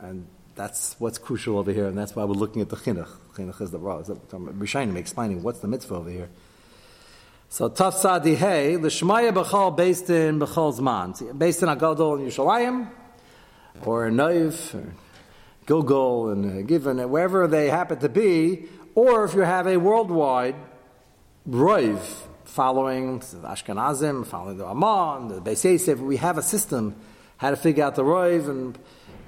And 0.00 0.26
that's 0.58 0.96
what's 0.98 1.18
crucial 1.18 1.56
over 1.56 1.72
here, 1.72 1.86
and 1.86 1.96
that's 1.96 2.16
why 2.16 2.24
we're 2.24 2.34
looking 2.34 2.60
at 2.60 2.68
the 2.68 2.74
chinuch. 2.76 3.08
Chinuch 3.34 3.60
is 3.62 3.70
the 3.70 3.78
raw. 3.78 4.02
Rishonim 4.02 4.96
explaining 4.96 5.44
what's 5.44 5.60
the 5.60 5.68
mitzvah 5.68 5.94
over 5.94 6.10
here. 6.10 6.28
So 7.48 7.70
Taf 7.70 7.94
Sadi 7.94 8.34
Hey, 8.34 8.74
Lishmaya 8.74 9.32
B'chal 9.32 9.76
based 9.76 10.10
in 10.10 10.40
B'chal 10.40 10.76
Zman. 10.76 11.38
Based 11.38 11.62
in 11.62 11.68
Agadol 11.68 12.18
in 12.18 12.26
Yerushalayim, 12.26 12.90
or 13.84 14.08
in 14.08 14.16
Naiv, 14.16 14.74
or 14.74 14.92
Gilgal, 15.64 16.30
and 16.30 16.66
Given, 16.66 17.08
wherever 17.08 17.46
they 17.46 17.70
happen 17.70 18.00
to 18.00 18.08
be, 18.08 18.64
or 18.96 19.24
if 19.24 19.34
you 19.34 19.42
have 19.42 19.68
a 19.68 19.76
worldwide 19.76 20.56
Roiv, 21.48 22.00
following 22.44 23.20
Ashkenazim, 23.20 24.26
following 24.26 24.58
the 24.58 24.66
Amman, 24.66 25.28
the 25.28 25.40
Beis 25.40 25.64
Yosef, 25.64 26.00
we 26.00 26.16
have 26.16 26.36
a 26.36 26.42
system 26.42 26.96
how 27.36 27.50
to 27.50 27.56
figure 27.56 27.84
out 27.84 27.94
the 27.94 28.02
Roiv, 28.02 28.48
and 28.48 28.76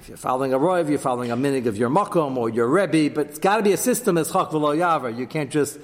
If 0.01 0.09
you're 0.09 0.17
following 0.17 0.51
a 0.51 0.57
roiv, 0.57 0.89
you're 0.89 0.97
following 0.97 1.29
a 1.29 1.37
minig 1.37 1.67
of 1.67 1.77
your 1.77 1.91
makom 1.91 2.35
or 2.35 2.49
your 2.49 2.65
rebbe, 2.65 3.13
but 3.13 3.27
it's 3.27 3.37
got 3.37 3.57
to 3.57 3.61
be 3.61 3.71
a 3.71 3.77
system 3.77 4.17
as 4.17 4.31
v'lo 4.31 4.75
yaver. 4.75 5.15
You 5.15 5.27
can't 5.27 5.51
just 5.51 5.77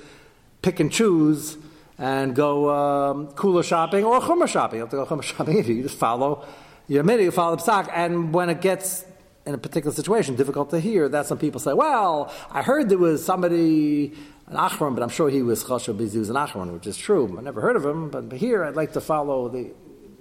pick 0.63 0.79
and 0.79 0.91
choose 0.91 1.55
and 1.99 2.35
go 2.35 2.67
um, 2.71 3.27
kula 3.33 3.63
shopping 3.63 4.03
or 4.03 4.19
chumrah 4.19 4.47
shopping. 4.47 4.77
You 4.77 4.85
have 4.85 4.89
to 4.89 4.95
go 4.95 5.05
chumrah 5.05 5.21
shopping 5.21 5.57
if 5.59 5.67
you 5.67 5.83
just 5.83 5.99
follow 5.99 6.47
your 6.87 7.03
minig, 7.03 7.25
you 7.25 7.31
follow 7.31 7.57
the 7.57 7.61
psak, 7.61 7.91
and 7.93 8.33
when 8.33 8.49
it 8.49 8.59
gets 8.59 9.05
in 9.45 9.53
a 9.53 9.57
particular 9.59 9.95
situation 9.95 10.35
difficult 10.35 10.71
to 10.71 10.79
hear, 10.79 11.09
that's 11.09 11.29
when 11.29 11.37
people 11.37 11.59
say, 11.59 11.73
"Well, 11.73 12.33
I 12.49 12.63
heard 12.63 12.89
there 12.89 12.97
was 12.97 13.23
somebody." 13.23 14.13
An 14.47 14.55
Achron, 14.55 14.95
but 14.95 15.03
I'm 15.03 15.09
sure 15.09 15.29
he 15.29 15.41
was 15.41 15.65
Chashav 15.65 15.99
he 16.09 16.17
was 16.17 16.29
an 16.29 16.37
Achron, 16.37 16.71
which 16.71 16.87
is 16.87 16.97
true. 16.97 17.35
I 17.37 17.41
never 17.41 17.59
heard 17.59 17.75
of 17.75 17.85
him, 17.85 18.09
but 18.09 18.31
here 18.31 18.63
I'd 18.63 18.77
like 18.77 18.93
to 18.93 19.01
follow 19.01 19.49
the. 19.49 19.73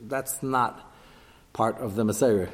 That's 0.02 0.42
not 0.42 0.92
part 1.52 1.78
of 1.78 1.94
the 1.94 2.04
Messiah. 2.04 2.48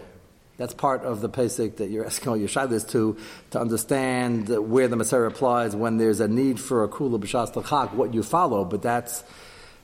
That's 0.62 0.74
part 0.74 1.02
of 1.02 1.20
the 1.20 1.28
Pesach 1.28 1.78
that 1.78 1.90
you're 1.90 2.06
asking 2.06 2.28
all 2.28 2.36
your 2.36 2.46
shadows 2.46 2.84
to, 2.92 3.16
to 3.50 3.60
understand 3.60 4.48
where 4.48 4.86
the 4.86 4.94
Messiah 4.94 5.22
applies 5.22 5.74
when 5.74 5.96
there's 5.96 6.20
a 6.20 6.28
need 6.28 6.60
for 6.60 6.84
a 6.84 6.88
kula 6.88 7.18
b'shas 7.18 7.52
chak, 7.68 7.92
what 7.94 8.14
you 8.14 8.22
follow. 8.22 8.64
But 8.64 8.80
that's 8.80 9.24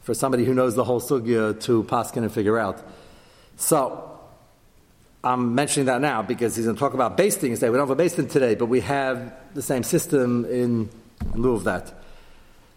for 0.02 0.14
somebody 0.14 0.44
who 0.44 0.54
knows 0.54 0.76
the 0.76 0.84
whole 0.84 1.00
sugya 1.00 1.60
to 1.62 1.82
paskin 1.82 2.18
and 2.18 2.30
figure 2.30 2.60
out. 2.60 2.80
So 3.56 4.20
I'm 5.24 5.56
mentioning 5.56 5.86
that 5.86 6.00
now 6.00 6.22
because 6.22 6.54
he's 6.54 6.66
going 6.66 6.76
to 6.76 6.80
talk 6.80 6.94
about 6.94 7.16
basting 7.16 7.50
and 7.50 7.58
say 7.58 7.68
we 7.70 7.76
don't 7.76 7.88
have 7.88 7.98
a 7.98 8.00
basting 8.00 8.28
today, 8.28 8.54
but 8.54 8.66
we 8.66 8.78
have 8.82 9.34
the 9.54 9.62
same 9.62 9.82
system 9.82 10.44
in, 10.44 10.90
lieu 11.34 11.54
of 11.54 11.64
that. 11.64 11.92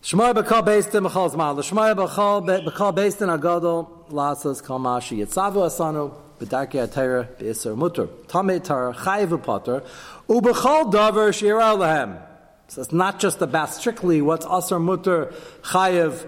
Shmoy 0.02 0.34
b'kal 0.34 0.66
bastin 0.66 1.08
b'chal 1.08 1.30
zman. 1.30 1.56
The 1.56 1.62
shmoy 1.62 1.94
b'kal 1.94 2.96
bastin 2.96 3.40
agadol 3.40 4.10
lasas 4.10 4.66
kal 4.66 4.80
mashi 4.80 5.24
yitzavu 5.24 5.70
asanu 5.70 6.12
b'darki 6.42 6.86
atayra 6.86 7.28
b'isur 7.38 7.78
mutter. 7.78 8.08
Tamei 8.28 8.64
tar 8.64 8.94
chayiv 8.94 9.42
potter 9.44 9.84
ub'chal 10.28 10.92
davar 10.92 11.34
shira 11.34 11.76
lehem. 11.76 12.20
So 12.68 12.82
it's 12.82 12.92
not 12.92 13.20
just 13.20 13.42
about 13.42 13.70
strictly 13.70 14.22
what's 14.22 14.46
asur 14.46 14.82
mutter 14.82 15.34
chayiv 15.64 16.28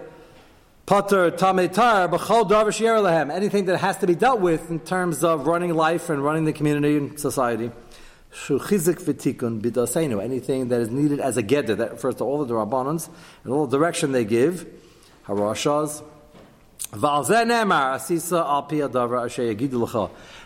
potter 0.85 1.31
tamei 1.31 1.71
tar 1.73 2.07
b'chal 2.07 2.49
davar. 2.49 3.31
Anything 3.31 3.65
that 3.65 3.79
has 3.79 3.97
to 3.97 4.07
be 4.07 4.15
dealt 4.15 4.39
with 4.39 4.69
in 4.69 4.79
terms 4.79 5.23
of 5.23 5.47
running 5.47 5.73
life 5.73 6.09
and 6.09 6.23
running 6.23 6.45
the 6.45 6.53
community 6.53 6.97
and 6.97 7.19
society. 7.19 7.71
Shuchizik 8.31 9.01
v'tikun 9.01 9.61
b'daseinu. 9.61 10.23
Anything 10.23 10.67
that 10.69 10.81
is 10.81 10.89
needed 10.89 11.19
as 11.19 11.37
a 11.37 11.43
gedder, 11.43 11.75
that 11.77 11.91
refers 11.93 12.15
to 12.15 12.23
all 12.23 12.45
the 12.45 12.53
rabbanans 12.53 13.09
and 13.43 13.53
all 13.53 13.65
the 13.67 13.77
direction 13.77 14.11
they 14.11 14.25
give. 14.25 14.67
Harashas. 15.25 16.03
ועל 16.92 17.24
זה 17.24 17.44
נאמר, 17.44 17.92
עשיסה 17.94 18.42
על 18.46 18.62
פי 18.66 18.82
הדבר 18.82 19.26
אשר 19.26 19.42
יגידו 19.42 19.84
לך. 19.84 19.98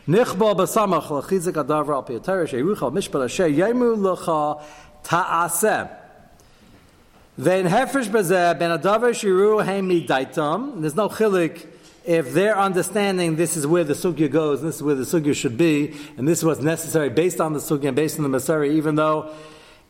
נכבו 0.08 0.54
בסמך 0.54 1.14
לחיזק 1.18 1.58
הדבר 1.58 1.96
על 1.96 2.02
פי 2.06 2.16
התרא 2.16 2.46
שירוך 2.46 2.82
משפט 2.82 3.20
אשר 3.20 3.46
יאמרו 3.46 4.12
לך 4.12 4.32
תעשה. 5.02 5.84
ואין 7.38 7.66
הפרש 7.66 8.08
בזה 8.08 8.52
בין 8.58 8.70
הדבר 8.70 9.12
שיראו 9.12 9.60
הם 9.60 9.88
מדייתם, 9.88 10.70
there's 10.82 10.96
no 10.96 11.08
chilik 11.18 11.66
if 12.04 12.34
their 12.34 12.58
understanding 12.58 13.36
this 13.36 13.56
is 13.56 13.66
where 13.66 13.84
the 13.84 13.94
sugya 13.94 14.30
goes, 14.30 14.60
this 14.60 14.76
is 14.76 14.82
where 14.82 14.96
the 14.96 15.04
sugya 15.04 15.34
should 15.34 15.56
be, 15.56 15.94
and 16.16 16.26
this 16.26 16.38
is 16.38 16.44
what's 16.44 16.60
necessary 16.60 17.08
based 17.08 17.40
on 17.40 17.52
the 17.52 17.60
sugya 17.60 17.88
and 17.88 17.96
based 17.96 18.18
on 18.18 18.24
the 18.28 18.38
Masari, 18.38 18.72
even 18.72 18.96
though 18.96 19.30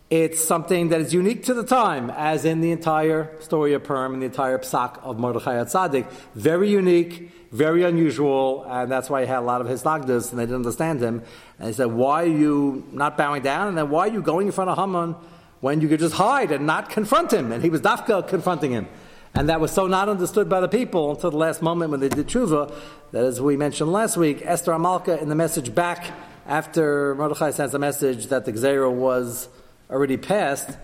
it's 0.09 0.41
something 0.41 0.89
that 0.89 1.01
is 1.01 1.13
unique 1.13 1.43
to 1.43 1.53
the 1.53 1.63
time, 1.63 2.09
as 2.09 2.45
in 2.45 2.61
the 2.61 2.71
entire 2.71 3.29
story 3.41 3.73
of 3.73 3.83
Purim 3.83 4.13
and 4.13 4.21
the 4.21 4.27
entire 4.27 4.57
psak 4.57 5.03
of 5.03 5.19
Mordechai 5.19 5.55
Tzaddik. 5.65 6.09
Very 6.33 6.69
unique, 6.69 7.29
very 7.51 7.83
unusual, 7.83 8.63
and 8.69 8.89
that's 8.89 9.09
why 9.09 9.21
he 9.21 9.27
had 9.27 9.39
a 9.39 9.41
lot 9.41 9.59
of 9.59 9.67
his 9.67 9.83
nagdas, 9.83 10.29
and 10.29 10.39
they 10.39 10.43
didn't 10.43 10.57
understand 10.57 11.01
him. 11.01 11.23
And 11.59 11.67
he 11.67 11.73
said, 11.73 11.87
why 11.87 12.23
are 12.23 12.27
you 12.27 12.87
not 12.93 13.17
bowing 13.17 13.41
down? 13.41 13.67
And 13.67 13.77
then 13.77 13.89
why 13.89 14.07
are 14.07 14.11
you 14.11 14.21
going 14.21 14.47
in 14.47 14.53
front 14.53 14.69
of 14.69 14.77
Haman 14.77 15.15
when 15.59 15.81
you 15.81 15.89
could 15.89 15.99
just 15.99 16.15
hide 16.15 16.53
and 16.53 16.65
not 16.65 16.89
confront 16.89 17.33
him? 17.33 17.51
And 17.51 17.61
he 17.61 17.69
was 17.69 17.81
dafka 17.81 18.29
confronting 18.29 18.71
him. 18.71 18.87
And 19.33 19.49
that 19.49 19.59
was 19.59 19.71
so 19.71 19.87
not 19.87 20.07
understood 20.07 20.47
by 20.47 20.61
the 20.61 20.69
people 20.69 21.11
until 21.11 21.31
the 21.31 21.37
last 21.37 21.61
moment 21.61 21.91
when 21.91 21.99
they 21.99 22.09
did 22.09 22.27
tshuva, 22.27 22.73
that 23.11 23.25
as 23.25 23.41
we 23.41 23.57
mentioned 23.57 23.91
last 23.91 24.15
week, 24.15 24.41
Esther 24.45 24.71
Amalka 24.71 25.21
in 25.21 25.27
the 25.27 25.35
message 25.35 25.75
back 25.75 26.13
after 26.47 27.13
Mordechai 27.15 27.51
sends 27.51 27.73
a 27.73 27.79
message 27.79 28.27
that 28.27 28.45
the 28.45 28.53
Gzera 28.53 28.91
was 28.91 29.49
already 29.89 30.17
passed, 30.17 30.78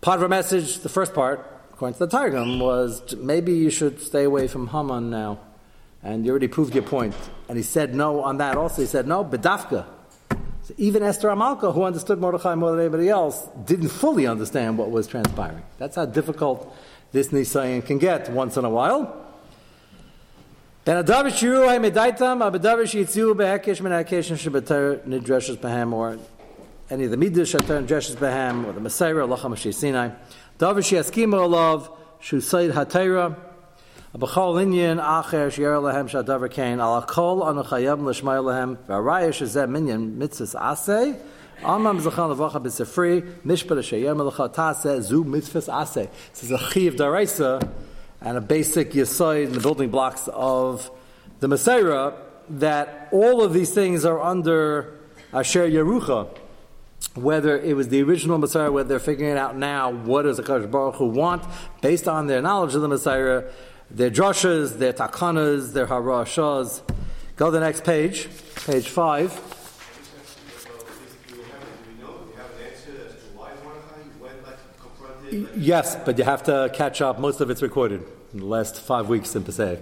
part 0.00 0.16
of 0.16 0.22
her 0.22 0.28
message, 0.28 0.78
the 0.80 0.88
first 0.88 1.14
part, 1.14 1.46
according 1.72 1.94
to 1.94 2.00
the 2.00 2.06
Targum, 2.08 2.60
was 2.60 3.14
maybe 3.16 3.52
you 3.52 3.70
should 3.70 4.00
stay 4.00 4.24
away 4.24 4.48
from 4.48 4.68
Haman 4.68 5.10
now. 5.10 5.38
And 6.02 6.24
you 6.24 6.30
already 6.30 6.48
proved 6.48 6.74
your 6.74 6.82
point. 6.82 7.14
And 7.48 7.56
he 7.58 7.62
said 7.62 7.94
no 7.94 8.22
on 8.22 8.38
that 8.38 8.56
also. 8.56 8.80
He 8.80 8.86
said 8.86 9.06
no, 9.06 9.24
bedafka. 9.24 9.84
So 10.62 10.74
even 10.78 11.02
Esther 11.02 11.28
Amalka, 11.28 11.74
who 11.74 11.82
understood 11.82 12.18
Mordechai 12.18 12.54
more 12.54 12.70
than 12.70 12.80
anybody 12.80 13.08
else, 13.08 13.46
didn't 13.66 13.88
fully 13.88 14.26
understand 14.26 14.78
what 14.78 14.90
was 14.90 15.06
transpiring. 15.06 15.62
That's 15.78 15.96
how 15.96 16.06
difficult 16.06 16.74
this 17.12 17.28
Nisayan 17.28 17.84
can 17.84 17.98
get 17.98 18.30
once 18.30 18.56
in 18.56 18.64
a 18.64 18.70
while. 18.70 19.26
Any 26.90 27.04
of 27.04 27.12
the 27.12 27.16
midrash 27.16 27.54
shebeter 27.54 27.86
nidreshes 27.86 28.16
behem, 28.16 28.66
or 28.66 28.72
the 28.72 29.22
Allah 29.22 29.38
HaMashiach 29.38 29.74
Sinai. 29.74 30.10
Davish 30.58 30.90
yaskima 30.90 31.40
olav, 31.40 31.88
shusayid 32.20 32.72
hatayra, 32.72 33.36
abachol 34.12 34.56
inyan 34.60 35.00
acher 35.00 35.52
shier 35.52 35.80
lehem 35.80 36.10
shadavar 36.10 36.50
kain, 36.50 36.80
ala 36.80 37.06
kol 37.06 37.44
anu 37.44 37.62
chayam 37.62 38.04
l'shmay 38.04 38.42
lehem, 38.42 38.76
v'araya 38.88 39.28
shezeh 39.28 39.70
minyan 39.70 40.16
mitzvahs 40.16 40.56
aseh, 40.60 41.20
Amam 41.62 42.00
zachan 42.00 42.34
lavacha 42.34 42.60
b'sefri, 42.60 43.22
mishpat 43.44 43.78
ashayem 43.78 44.16
alacha 44.16 44.52
taseh, 44.52 45.00
zu 45.00 45.22
mitzvahs 45.22 45.68
aseh. 45.72 46.08
This 46.32 46.42
is 46.42 46.50
a 46.50 46.58
chiv 46.58 46.94
daraisa, 46.96 47.70
and 48.20 48.36
a 48.36 48.40
basic 48.40 48.90
yisoid 48.90 49.44
in 49.44 49.52
the 49.52 49.60
building 49.60 49.90
blocks 49.90 50.28
of 50.32 50.90
the 51.38 51.46
Messiah, 51.46 52.14
that 52.48 53.08
all 53.12 53.44
of 53.44 53.52
these 53.52 53.72
things 53.72 54.04
are 54.04 54.20
under 54.20 54.98
Asher 55.32 55.68
Yerucha. 55.68 56.39
Whether 57.14 57.58
it 57.58 57.74
was 57.74 57.88
the 57.88 58.02
original 58.02 58.38
Messiah, 58.38 58.70
whether 58.70 58.88
they're 58.88 58.98
figuring 58.98 59.32
it 59.32 59.36
out 59.36 59.56
now 59.56 59.90
what 59.90 60.22
does 60.22 60.36
the 60.36 60.42
Kadosh 60.42 60.70
Baruch 60.70 60.96
Hu 60.96 61.06
want, 61.06 61.44
based 61.80 62.06
on 62.06 62.26
their 62.28 62.40
knowledge 62.40 62.74
of 62.74 62.82
the 62.82 62.88
Messiah, 62.88 63.44
their 63.90 64.10
drushes, 64.10 64.78
their 64.78 64.92
takanas, 64.92 65.72
their 65.72 65.86
harashas. 65.86 66.82
Go 67.36 67.46
to 67.46 67.52
the 67.52 67.60
next 67.60 67.84
page, 67.84 68.28
page 68.66 68.88
five. 68.88 69.38
Yes, 75.56 75.96
but 76.04 76.18
you 76.18 76.24
have 76.24 76.42
to 76.44 76.70
catch 76.74 77.00
up. 77.00 77.18
Most 77.18 77.40
of 77.40 77.50
it's 77.50 77.62
recorded 77.62 78.02
in 78.32 78.40
the 78.40 78.46
last 78.46 78.80
five 78.80 79.08
weeks 79.08 79.34
in 79.36 79.44
Passaic. 79.44 79.80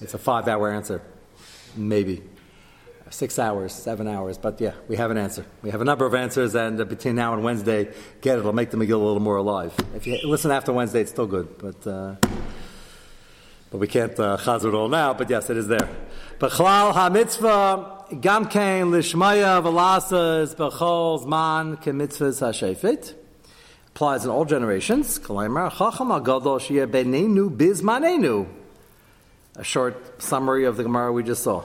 It's 0.00 0.14
a 0.14 0.18
five 0.18 0.48
hour 0.48 0.70
answer, 0.70 1.00
maybe. 1.76 2.22
Six 3.10 3.38
hours, 3.38 3.72
seven 3.72 4.08
hours, 4.08 4.38
but 4.38 4.60
yeah, 4.60 4.72
we 4.88 4.96
have 4.96 5.10
an 5.10 5.18
answer. 5.18 5.44
We 5.62 5.70
have 5.70 5.80
a 5.80 5.84
number 5.84 6.06
of 6.06 6.14
answers, 6.14 6.56
and 6.56 6.80
uh, 6.80 6.84
between 6.84 7.14
now 7.14 7.34
and 7.34 7.44
Wednesday, 7.44 7.88
get 8.20 8.36
it. 8.36 8.40
It'll 8.40 8.52
make 8.52 8.70
the 8.70 8.76
Megillah 8.76 8.92
a 8.92 8.96
little 8.96 9.20
more 9.20 9.36
alive. 9.36 9.72
If 9.94 10.06
you 10.06 10.18
listen 10.24 10.50
after 10.50 10.72
Wednesday, 10.72 11.02
it's 11.02 11.10
still 11.10 11.26
good, 11.26 11.56
but 11.58 11.86
uh, 11.86 12.16
but 13.70 13.78
we 13.78 13.86
can't 13.86 14.18
uh, 14.18 14.36
it 14.44 14.74
all 14.74 14.88
now. 14.88 15.14
But 15.14 15.30
yes, 15.30 15.50
it 15.50 15.56
is 15.56 15.68
there. 15.68 15.88
But 16.38 16.52
chalal 16.52 16.92
ha-mitzvah 16.92 18.06
gamkein 18.14 18.90
lishmaya 18.90 19.62
v'lasas 19.62 20.56
b'chol 20.56 21.24
zman 21.24 21.82
kemitzvahs 21.82 22.40
ha-shefet 22.40 23.14
applies 23.94 24.24
in 24.24 24.30
all 24.30 24.44
generations. 24.44 25.20
Benenu 25.20 27.56
bizmanenu. 27.56 28.48
A 29.56 29.62
short 29.62 30.20
summary 30.20 30.64
of 30.64 30.76
the 30.76 30.82
Gemara 30.82 31.12
we 31.12 31.22
just 31.22 31.44
saw. 31.44 31.64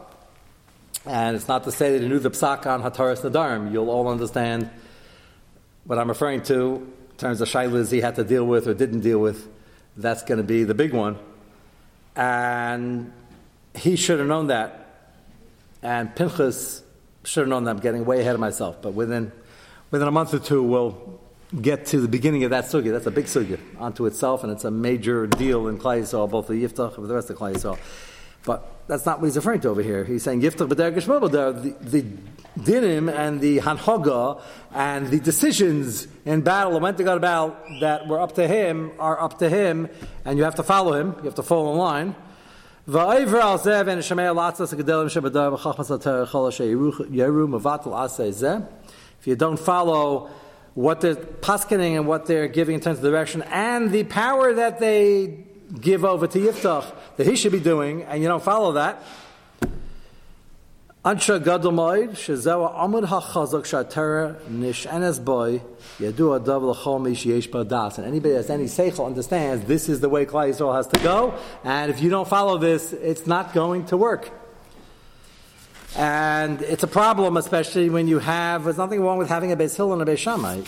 And 1.05 1.35
it's 1.35 1.47
not 1.47 1.63
to 1.63 1.71
say 1.71 1.93
that 1.93 2.01
he 2.01 2.07
knew 2.07 2.19
the 2.19 2.29
psak 2.29 2.65
on 2.67 2.83
Hataras 2.83 3.21
Nadarim. 3.21 3.71
You'll 3.71 3.89
all 3.89 4.07
understand 4.07 4.69
what 5.85 5.97
I'm 5.97 6.09
referring 6.09 6.43
to 6.43 6.75
in 7.09 7.17
terms 7.17 7.41
of 7.41 7.47
shailas 7.47 7.91
he 7.91 8.01
had 8.01 8.15
to 8.15 8.23
deal 8.23 8.45
with 8.45 8.67
or 8.67 8.73
didn't 8.73 9.01
deal 9.01 9.19
with. 9.19 9.47
That's 9.97 10.23
going 10.23 10.37
to 10.37 10.43
be 10.43 10.63
the 10.63 10.75
big 10.75 10.93
one. 10.93 11.17
And 12.15 13.11
he 13.75 13.95
should 13.95 14.19
have 14.19 14.27
known 14.27 14.47
that. 14.47 14.77
And 15.81 16.15
Pinchas 16.15 16.83
should 17.23 17.41
have 17.41 17.49
known 17.49 17.63
that 17.63 17.71
I'm 17.71 17.79
getting 17.79 18.05
way 18.05 18.21
ahead 18.21 18.35
of 18.35 18.39
myself, 18.39 18.81
but 18.81 18.93
within, 18.93 19.31
within 19.89 20.07
a 20.07 20.11
month 20.11 20.33
or 20.33 20.39
two, 20.39 20.61
we'll 20.61 21.19
get 21.59 21.87
to 21.87 21.99
the 21.99 22.07
beginning 22.07 22.43
of 22.43 22.51
that 22.51 22.65
sugya. 22.65 22.91
That's 22.91 23.07
a 23.07 23.11
big 23.11 23.25
sugya 23.25 23.59
unto 23.79 24.05
itself, 24.05 24.43
and 24.43 24.51
it's 24.51 24.63
a 24.63 24.71
major 24.71 25.27
deal 25.27 25.67
in 25.67 25.77
Klal 25.77 26.01
Yisrael, 26.01 26.29
both 26.29 26.47
the 26.47 26.53
Yiftach 26.53 26.97
and 26.97 27.09
the 27.09 27.13
rest 27.13 27.29
of 27.29 27.37
Klal 27.37 27.53
Yisrael. 27.53 27.79
But 28.45 28.87
that's 28.87 29.05
not 29.05 29.19
what 29.19 29.27
he's 29.27 29.35
referring 29.35 29.61
to 29.61 29.69
over 29.69 29.81
here. 29.81 30.03
He's 30.03 30.23
saying 30.23 30.41
Yiftach 30.41 30.67
b'der 30.67 30.93
geshmo 30.93 31.31
the, 31.31 31.75
the 31.79 32.03
dinim 32.59 33.11
and 33.13 33.39
the 33.39 33.59
hanhoga 33.59 34.41
and 34.73 35.07
the 35.07 35.19
decisions 35.19 36.07
in 36.25 36.41
battle 36.41 36.73
and 36.73 36.83
when 36.83 36.95
to 36.95 37.03
go 37.03 37.13
to 37.13 37.19
battle 37.19 37.55
that 37.79 38.07
were 38.07 38.19
up 38.19 38.35
to 38.35 38.47
him 38.47 38.91
are 38.99 39.19
up 39.21 39.39
to 39.39 39.49
him, 39.49 39.89
and 40.25 40.37
you 40.37 40.43
have 40.43 40.55
to 40.55 40.63
follow 40.63 40.93
him. 40.93 41.15
You 41.19 41.25
have 41.25 41.35
to 41.35 41.43
fall 41.43 41.71
in 41.71 41.77
line. 41.77 42.15
If 42.87 42.95
you 49.27 49.35
don't 49.35 49.59
follow 49.59 50.29
what 50.73 51.01
they're 51.01 51.15
paskening 51.15 51.95
and 51.95 52.07
what 52.07 52.25
they're 52.25 52.47
giving 52.47 52.75
in 52.75 52.81
terms 52.81 52.97
of 52.97 53.03
direction 53.03 53.43
and 53.43 53.91
the 53.91 54.03
power 54.05 54.53
that 54.53 54.79
they 54.79 55.45
give 55.79 56.03
over 56.03 56.27
to 56.27 56.39
Yiftach 56.39 56.91
that 57.17 57.27
he 57.27 57.35
should 57.35 57.51
be 57.51 57.59
doing, 57.59 58.03
and 58.03 58.21
you 58.21 58.27
don't 58.27 58.43
follow 58.43 58.73
that, 58.73 59.01
Ansha 61.03 61.43
gadol 61.43 61.71
moed 61.71 62.11
shezewa 62.11 62.75
amud 62.75 63.07
hachazak 63.07 63.63
shatera 63.63 64.39
nishanes 64.41 65.23
boy 65.23 65.59
yadu 65.97 66.39
adav 66.39 66.61
l'chol 66.61 67.09
yesh 67.09 67.49
badas. 67.49 67.97
And 67.97 68.05
anybody 68.05 68.35
that's 68.35 68.51
any 68.51 68.65
seichel 68.65 69.07
understands 69.07 69.65
this 69.65 69.89
is 69.89 69.99
the 69.99 70.09
way 70.09 70.27
Klal 70.27 70.49
Yisrael 70.49 70.75
has 70.75 70.85
to 70.85 70.99
go, 70.99 71.33
and 71.63 71.89
if 71.89 72.03
you 72.03 72.11
don't 72.11 72.27
follow 72.27 72.59
this, 72.59 72.93
it's 72.93 73.25
not 73.25 73.51
going 73.51 73.87
to 73.87 73.97
work. 73.97 74.29
And 75.95 76.61
it's 76.61 76.83
a 76.83 76.87
problem, 76.87 77.35
especially 77.35 77.89
when 77.89 78.07
you 78.07 78.19
have. 78.19 78.65
There's 78.65 78.77
nothing 78.77 79.01
wrong 79.01 79.17
with 79.17 79.27
having 79.27 79.51
a 79.51 79.57
Beis 79.57 79.75
Hillel 79.75 79.99
and 79.99 80.07
a 80.07 80.13
Beis 80.13 80.19
Shammai. 80.19 80.61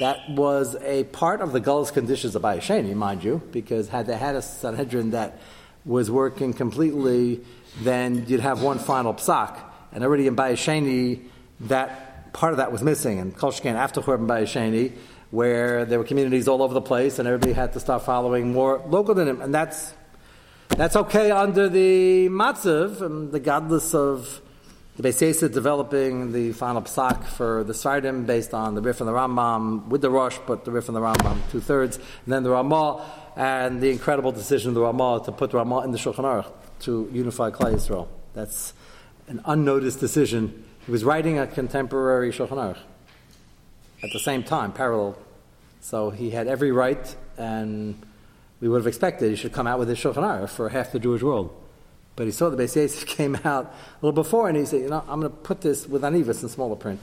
That 0.00 0.28
was 0.28 0.76
a 0.82 1.04
part 1.04 1.40
of 1.40 1.52
the 1.52 1.60
Gull's 1.60 1.90
conditions 1.90 2.34
of 2.34 2.42
Bayesheni, 2.42 2.94
mind 2.94 3.22
you, 3.22 3.40
because 3.52 3.88
had 3.88 4.06
they 4.06 4.16
had 4.16 4.34
a 4.34 4.42
Sanhedrin 4.42 5.10
that 5.10 5.38
was 5.84 6.10
working 6.10 6.52
completely 6.52 7.44
then 7.80 8.26
you'd 8.28 8.40
have 8.40 8.62
one 8.62 8.78
final 8.78 9.14
psak. 9.14 9.58
And 9.92 10.04
already 10.04 10.26
in 10.26 10.36
Bayesheni, 10.36 11.22
that 11.60 12.32
part 12.32 12.52
of 12.52 12.58
that 12.58 12.72
was 12.72 12.82
missing. 12.82 13.18
And 13.18 13.36
Kolshkan 13.36 13.74
after 13.74 14.00
Churban 14.00 14.26
Bayesheni, 14.26 14.92
where 15.30 15.84
there 15.84 15.98
were 15.98 16.04
communities 16.04 16.46
all 16.46 16.62
over 16.62 16.74
the 16.74 16.80
place, 16.80 17.18
and 17.18 17.26
everybody 17.26 17.52
had 17.52 17.72
to 17.72 17.80
start 17.80 18.02
following 18.02 18.52
more 18.52 18.82
local 18.86 19.14
than 19.14 19.28
him. 19.28 19.40
And 19.40 19.54
that's 19.54 19.94
that's 20.68 20.96
okay 20.96 21.30
under 21.30 21.68
the 21.68 22.28
matzav 22.30 23.00
and 23.00 23.30
the 23.30 23.40
godless 23.40 23.94
of 23.94 24.40
the 24.96 25.02
Beis 25.02 25.52
developing 25.52 26.32
the 26.32 26.52
final 26.52 26.82
psak 26.82 27.24
for 27.24 27.64
the 27.64 27.72
Sefardim 27.72 28.26
based 28.26 28.54
on 28.54 28.76
the 28.76 28.80
Rif 28.80 29.00
and 29.00 29.08
the 29.08 29.12
Rambam 29.12 29.88
with 29.88 30.02
the 30.02 30.10
Rosh, 30.10 30.38
but 30.46 30.64
the 30.64 30.70
Rif 30.70 30.88
and 30.88 30.96
the 30.96 31.00
Rambam 31.00 31.38
two 31.50 31.60
thirds, 31.60 31.96
and 31.96 32.32
then 32.32 32.44
the 32.44 32.50
Ramah 32.50 33.04
and 33.36 33.80
the 33.80 33.90
incredible 33.90 34.30
decision 34.30 34.68
of 34.68 34.74
the 34.74 34.82
Ramah 34.82 35.22
to 35.24 35.32
put 35.32 35.50
the 35.50 35.56
Ramah 35.56 35.80
in 35.80 35.90
the 35.90 35.98
Shulchan 35.98 36.24
Aruch 36.24 36.52
to 36.80 37.10
unify 37.12 37.50
Klal 37.50 37.74
Yisrael. 37.74 38.06
That's 38.34 38.72
an 39.26 39.40
unnoticed 39.46 39.98
decision. 39.98 40.64
He 40.86 40.92
was 40.92 41.02
writing 41.02 41.40
a 41.40 41.46
contemporary 41.48 42.30
Shulchan 42.30 42.50
Aruch 42.50 42.78
at 44.04 44.10
the 44.12 44.20
same 44.20 44.44
time, 44.44 44.72
parallel. 44.72 45.18
So 45.80 46.10
he 46.10 46.30
had 46.30 46.46
every 46.46 46.70
right, 46.70 47.16
and 47.36 48.00
we 48.60 48.68
would 48.68 48.78
have 48.78 48.86
expected 48.86 49.30
he 49.30 49.36
should 49.36 49.52
come 49.52 49.66
out 49.66 49.80
with 49.80 49.88
his 49.88 49.98
Shulchan 49.98 50.22
Aruch 50.22 50.50
for 50.50 50.68
half 50.68 50.92
the 50.92 51.00
Jewish 51.00 51.22
world. 51.22 51.52
But 52.16 52.26
he 52.26 52.32
saw 52.32 52.48
the 52.48 52.56
Beis 52.56 52.76
Yosef 52.76 53.06
came 53.16 53.36
out 53.44 53.66
a 53.66 54.06
little 54.06 54.12
before, 54.12 54.48
and 54.48 54.56
he 54.56 54.64
said, 54.64 54.82
"You 54.82 54.88
know, 54.88 55.04
I'm 55.08 55.20
going 55.20 55.32
to 55.32 55.38
put 55.38 55.60
this 55.60 55.86
with 55.86 56.02
Anivas 56.02 56.42
in 56.42 56.48
smaller 56.48 56.76
print." 56.76 57.00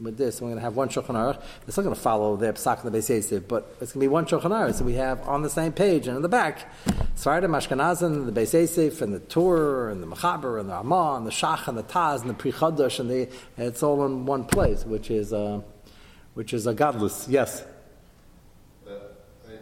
with 0.00 0.16
this, 0.16 0.40
we're 0.40 0.48
going 0.48 0.58
to 0.58 0.62
have 0.62 0.76
one 0.76 0.88
Shulchan 0.88 1.06
Aruch. 1.06 1.42
It's 1.66 1.76
not 1.76 1.82
going 1.82 1.94
to 1.94 2.00
follow 2.00 2.36
their 2.36 2.52
Psak 2.52 2.84
and 2.84 2.92
the 2.92 2.98
Beis 2.98 3.08
Yosef, 3.08 3.48
but 3.48 3.76
it's 3.80 3.92
going 3.92 4.00
to 4.00 4.04
be 4.04 4.08
one 4.08 4.26
Shulchan 4.26 4.50
Aruch. 4.50 4.74
So 4.74 4.84
we 4.84 4.94
have 4.94 5.26
on 5.28 5.42
the 5.42 5.50
same 5.50 5.72
page 5.72 6.06
and 6.06 6.16
in 6.16 6.22
the 6.22 6.28
back, 6.28 6.72
Sefardim, 7.16 7.50
Ashkenazim, 7.50 8.26
the 8.26 8.40
Beis 8.40 8.52
Yosef, 8.52 9.02
and 9.02 9.12
the 9.12 9.20
Tur, 9.20 9.90
and 9.90 10.02
the 10.02 10.06
Mechaber, 10.06 10.60
and 10.60 10.68
the 10.68 10.74
Ramah, 10.74 11.16
and 11.16 11.26
the 11.26 11.30
Shach, 11.30 11.66
and 11.66 11.76
the 11.76 11.82
Taz, 11.82 12.20
and 12.20 12.30
the 12.30 12.34
Pri 12.34 12.52
and, 12.52 13.10
the, 13.10 13.28
and 13.56 13.66
it's 13.66 13.82
all 13.82 14.04
in 14.06 14.24
one 14.24 14.44
place, 14.44 14.84
which 14.84 15.10
is, 15.10 15.32
uh, 15.32 15.60
which 16.34 16.52
is 16.52 16.66
a 16.66 16.74
godless. 16.74 17.26
Yes? 17.28 17.64
Uh, 18.86 18.92
I, 19.48 19.52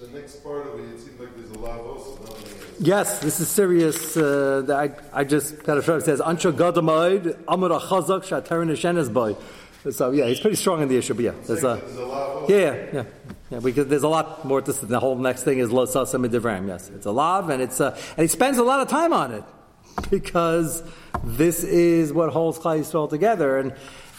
the 0.00 0.18
next 0.18 0.44
part 0.44 0.66
of 0.68 0.78
it, 0.78 0.94
it 0.94 1.00
seems 1.00 1.18
like 1.18 1.34
there's 1.36 1.50
a 1.50 1.58
lot 1.58 1.80
of 1.80 1.86
also. 1.86 2.35
Yes, 2.78 3.20
this 3.20 3.40
is 3.40 3.48
serious. 3.48 4.16
Uh, 4.16 4.66
I, 4.70 5.20
I 5.20 5.24
just 5.24 5.62
got 5.64 5.78
a 5.78 5.82
show. 5.82 5.96
It 5.96 6.04
says, 6.04 6.20
Ansha 6.20 6.52
Gadamaid, 6.52 7.38
Amar 7.48 7.70
Achazak, 7.70 8.24
Shaterin 8.24 8.70
Hashenes 8.70 9.12
Boy. 9.12 9.36
So, 9.90 10.10
yeah, 10.10 10.26
he's 10.26 10.40
pretty 10.40 10.56
strong 10.56 10.82
in 10.82 10.88
the 10.88 10.96
issue, 10.96 11.14
but 11.14 11.24
yeah. 11.24 11.32
There's 11.46 11.64
a, 11.64 11.80
yeah, 12.48 12.56
yeah, 12.56 12.86
yeah. 12.92 13.04
yeah 13.50 13.72
could, 13.72 13.88
there's 13.88 14.02
a 14.02 14.08
lot 14.08 14.44
more 14.44 14.60
to 14.60 14.72
this. 14.72 14.80
The 14.80 15.00
whole 15.00 15.16
next 15.16 15.44
thing 15.44 15.58
is 15.58 15.70
Lo 15.70 15.86
Devram, 15.86 16.66
yes. 16.66 16.90
It's 16.90 17.06
a 17.06 17.12
lav, 17.12 17.48
and, 17.50 17.62
it's, 17.62 17.80
uh, 17.80 17.98
and 18.16 18.24
he 18.24 18.28
spends 18.28 18.58
a 18.58 18.64
lot 18.64 18.80
of 18.80 18.88
time 18.88 19.12
on 19.12 19.32
it 19.32 19.44
because 20.10 20.82
this 21.24 21.64
is 21.64 22.12
what 22.12 22.30
holds 22.30 22.58
Klal 22.58 22.80
Yisrael 22.80 23.08
together. 23.08 23.58
And 23.58 23.72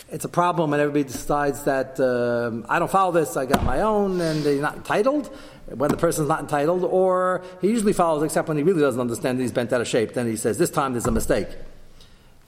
it's 0.10 0.26
a 0.26 0.30
problem 0.30 0.74
and 0.74 0.82
everybody 0.82 1.04
decides 1.04 1.64
that 1.64 2.00
um, 2.00 2.66
I 2.70 2.80
don't 2.80 2.90
follow 2.90 3.12
this, 3.12 3.36
I 3.36 3.46
got 3.46 3.64
my 3.64 3.82
own, 3.82 4.22
and 4.22 4.44
they're 4.44 4.62
not 4.62 4.76
entitled 4.76 5.28
when 5.68 5.90
the 5.92 5.98
person's 5.98 6.30
not 6.30 6.40
entitled, 6.40 6.84
or 6.86 7.44
he 7.62 7.68
usually 7.68 7.94
follows 7.94 8.24
except 8.24 8.48
when 8.48 8.58
he 8.58 8.64
really 8.64 8.80
doesn't 8.82 9.02
understand 9.02 9.40
he's 9.40 9.52
bent 9.52 9.74
out 9.74 9.82
of 9.82 9.88
shape. 9.88 10.14
Then 10.14 10.26
he 10.28 10.38
says, 10.38 10.58
This 10.58 10.70
time 10.70 10.94
there's 10.94 11.08
a 11.08 11.12
mistake. 11.12 11.50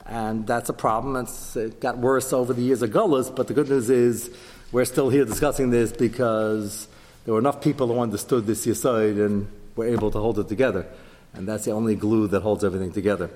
And 0.06 0.46
that's 0.46 0.68
a 0.68 0.72
problem. 0.72 1.16
It's, 1.16 1.54
it 1.54 1.80
got 1.80 1.98
worse 1.98 2.32
over 2.32 2.52
the 2.52 2.62
years 2.62 2.82
of 2.82 2.90
Gullahs, 2.90 3.30
but 3.30 3.46
the 3.46 3.54
good 3.54 3.68
news 3.68 3.90
is 3.90 4.34
we're 4.72 4.84
still 4.84 5.10
here 5.10 5.24
discussing 5.24 5.70
this 5.70 5.92
because 5.92 6.88
there 7.24 7.34
were 7.34 7.40
enough 7.40 7.60
people 7.60 7.88
who 7.88 8.00
understood 8.00 8.46
this 8.46 8.66
Yesod 8.66 9.24
and 9.24 9.48
were 9.76 9.86
able 9.86 10.10
to 10.10 10.18
hold 10.18 10.38
it 10.38 10.48
together. 10.48 10.86
And 11.34 11.46
that's 11.46 11.64
the 11.64 11.72
only 11.72 11.94
glue 11.94 12.26
that 12.28 12.40
holds 12.40 12.64
everything 12.64 12.92
together. 12.92 13.30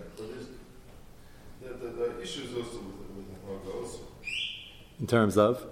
The, 1.60 1.68
the, 1.68 1.88
the 1.90 2.22
issues 2.22 2.54
also 2.56 2.78
with, 2.78 3.26
with 3.46 3.74
also. 3.74 3.98
In 5.04 5.08
terms 5.08 5.36
of? 5.36 5.62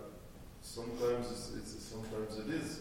Sometimes 0.61 1.27
it's, 1.31 1.53
it's, 1.57 1.85
sometimes 1.85 2.37
it 2.37 2.53
is 2.53 2.81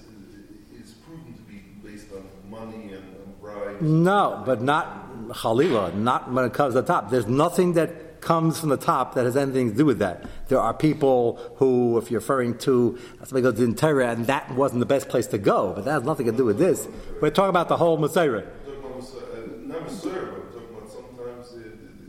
it's 0.77 0.91
prudent 0.95 1.37
to 1.37 1.43
be 1.43 1.59
based 1.81 2.07
on 2.11 2.27
money 2.49 2.91
and, 2.91 3.05
and 3.23 3.39
bribes. 3.39 3.81
No, 3.81 4.43
but 4.45 4.61
not 4.61 5.29
Khalila, 5.29 5.95
not 5.95 6.29
when 6.29 6.43
it 6.43 6.51
comes 6.51 6.73
to 6.73 6.81
the 6.81 6.85
top. 6.85 7.09
There's 7.09 7.25
nothing 7.25 7.71
that 7.75 8.19
comes 8.19 8.59
from 8.59 8.67
the 8.67 8.75
top 8.75 9.15
that 9.15 9.23
has 9.23 9.37
anything 9.37 9.71
to 9.71 9.77
do 9.77 9.85
with 9.85 9.99
that. 9.99 10.25
There 10.49 10.59
are 10.59 10.73
people 10.73 11.39
who, 11.55 11.97
if 11.97 12.11
you're 12.11 12.19
referring 12.19 12.57
to 12.67 12.99
somebody 13.23 13.43
goes 13.43 13.55
to 13.55 13.73
Torah, 13.73 14.11
and 14.11 14.27
that 14.27 14.51
wasn't 14.53 14.81
the 14.81 14.85
best 14.85 15.07
place 15.07 15.27
to 15.27 15.37
go, 15.37 15.71
but 15.71 15.85
that 15.85 15.91
has 15.91 16.03
nothing 16.03 16.25
to 16.25 16.33
do 16.33 16.43
with 16.43 16.57
this. 16.57 16.85
We're 17.21 17.29
talking 17.29 17.51
about 17.51 17.69
the 17.69 17.77
whole 17.77 17.95
uh, 17.95 18.01
Messiah. 18.01 18.43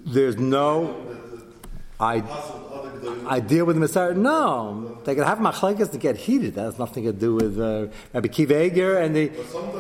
There's 0.05 0.37
no 0.37 1.13
I, 2.03 2.23
I 3.29 3.39
deal 3.39 3.65
with 3.65 3.77
the 3.77 3.81
Messiah. 3.81 4.13
No, 4.13 4.99
they 5.05 5.15
can 5.15 5.23
have 5.23 5.39
machlekes 5.39 5.93
to 5.93 5.99
get 5.99 6.17
heated. 6.17 6.57
That 6.57 6.65
has 6.65 6.79
nothing 6.79 7.05
to 7.05 7.13
do 7.13 7.37
with 7.37 7.61
uh, 7.61 7.87
Rabbi 8.13 8.29
and 9.05 9.17
the. 9.17 9.31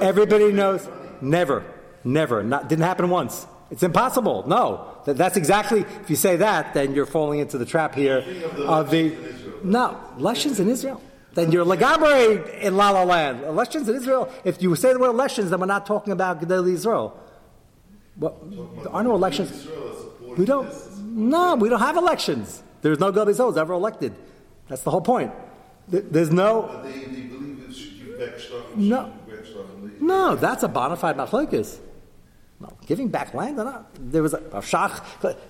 Everybody 0.00 0.52
knows. 0.52 0.88
Never, 1.20 1.64
never, 2.04 2.42
not 2.44 2.68
didn't 2.68 2.84
happen 2.84 3.10
once. 3.10 3.46
It's 3.72 3.82
impossible. 3.82 4.44
No, 4.46 4.98
that, 5.04 5.16
that's 5.16 5.36
exactly. 5.36 5.80
If 5.80 6.10
you 6.10 6.16
say 6.16 6.36
that, 6.36 6.74
then 6.74 6.94
you're 6.94 7.06
falling 7.06 7.40
into 7.40 7.58
the 7.58 7.66
trap 7.66 7.96
here 7.96 8.24
of 8.66 8.90
the. 8.90 9.16
No, 9.64 9.98
elections 10.16 10.60
in 10.60 10.68
Israel. 10.68 11.00
Then 11.34 11.50
you're 11.50 11.64
legabre 11.64 12.60
in 12.60 12.76
La 12.76 12.90
La 12.90 13.02
Land. 13.02 13.42
Elections 13.42 13.88
in 13.88 13.96
Israel. 13.96 14.32
If 14.44 14.62
you 14.62 14.76
say 14.76 14.92
the 14.92 14.98
word 15.00 15.10
elections, 15.10 15.50
then 15.50 15.58
we're 15.58 15.66
not 15.66 15.86
talking 15.86 16.12
about 16.12 16.40
Gedel 16.40 16.72
Israel. 16.72 17.18
Well, 18.16 18.38
there 18.82 18.92
are 18.92 19.02
no 19.02 19.14
elections. 19.14 19.66
We 20.36 20.44
don't. 20.44 20.70
No, 21.14 21.54
we 21.56 21.68
don't 21.68 21.80
have 21.80 21.96
elections. 21.96 22.62
There's 22.80 22.98
no 22.98 23.12
Gedel 23.12 23.28
Israel 23.28 23.58
ever 23.58 23.74
elected. 23.74 24.14
That's 24.68 24.82
the 24.82 24.90
whole 24.90 25.00
point. 25.00 25.32
There's 25.88 26.30
no. 26.30 26.84
No. 28.76 29.12
No, 30.00 30.36
that's 30.36 30.62
a 30.62 30.68
bona 30.68 30.96
fide 30.96 31.16
machlokes. 31.16 31.78
No, 32.60 32.68
giving 32.86 33.08
back 33.08 33.34
land 33.34 33.58
or 33.58 33.64
not? 33.64 33.90
There 33.98 34.22
was 34.22 34.34
a, 34.34 34.38
a 34.38 34.60
shach. 34.60 35.02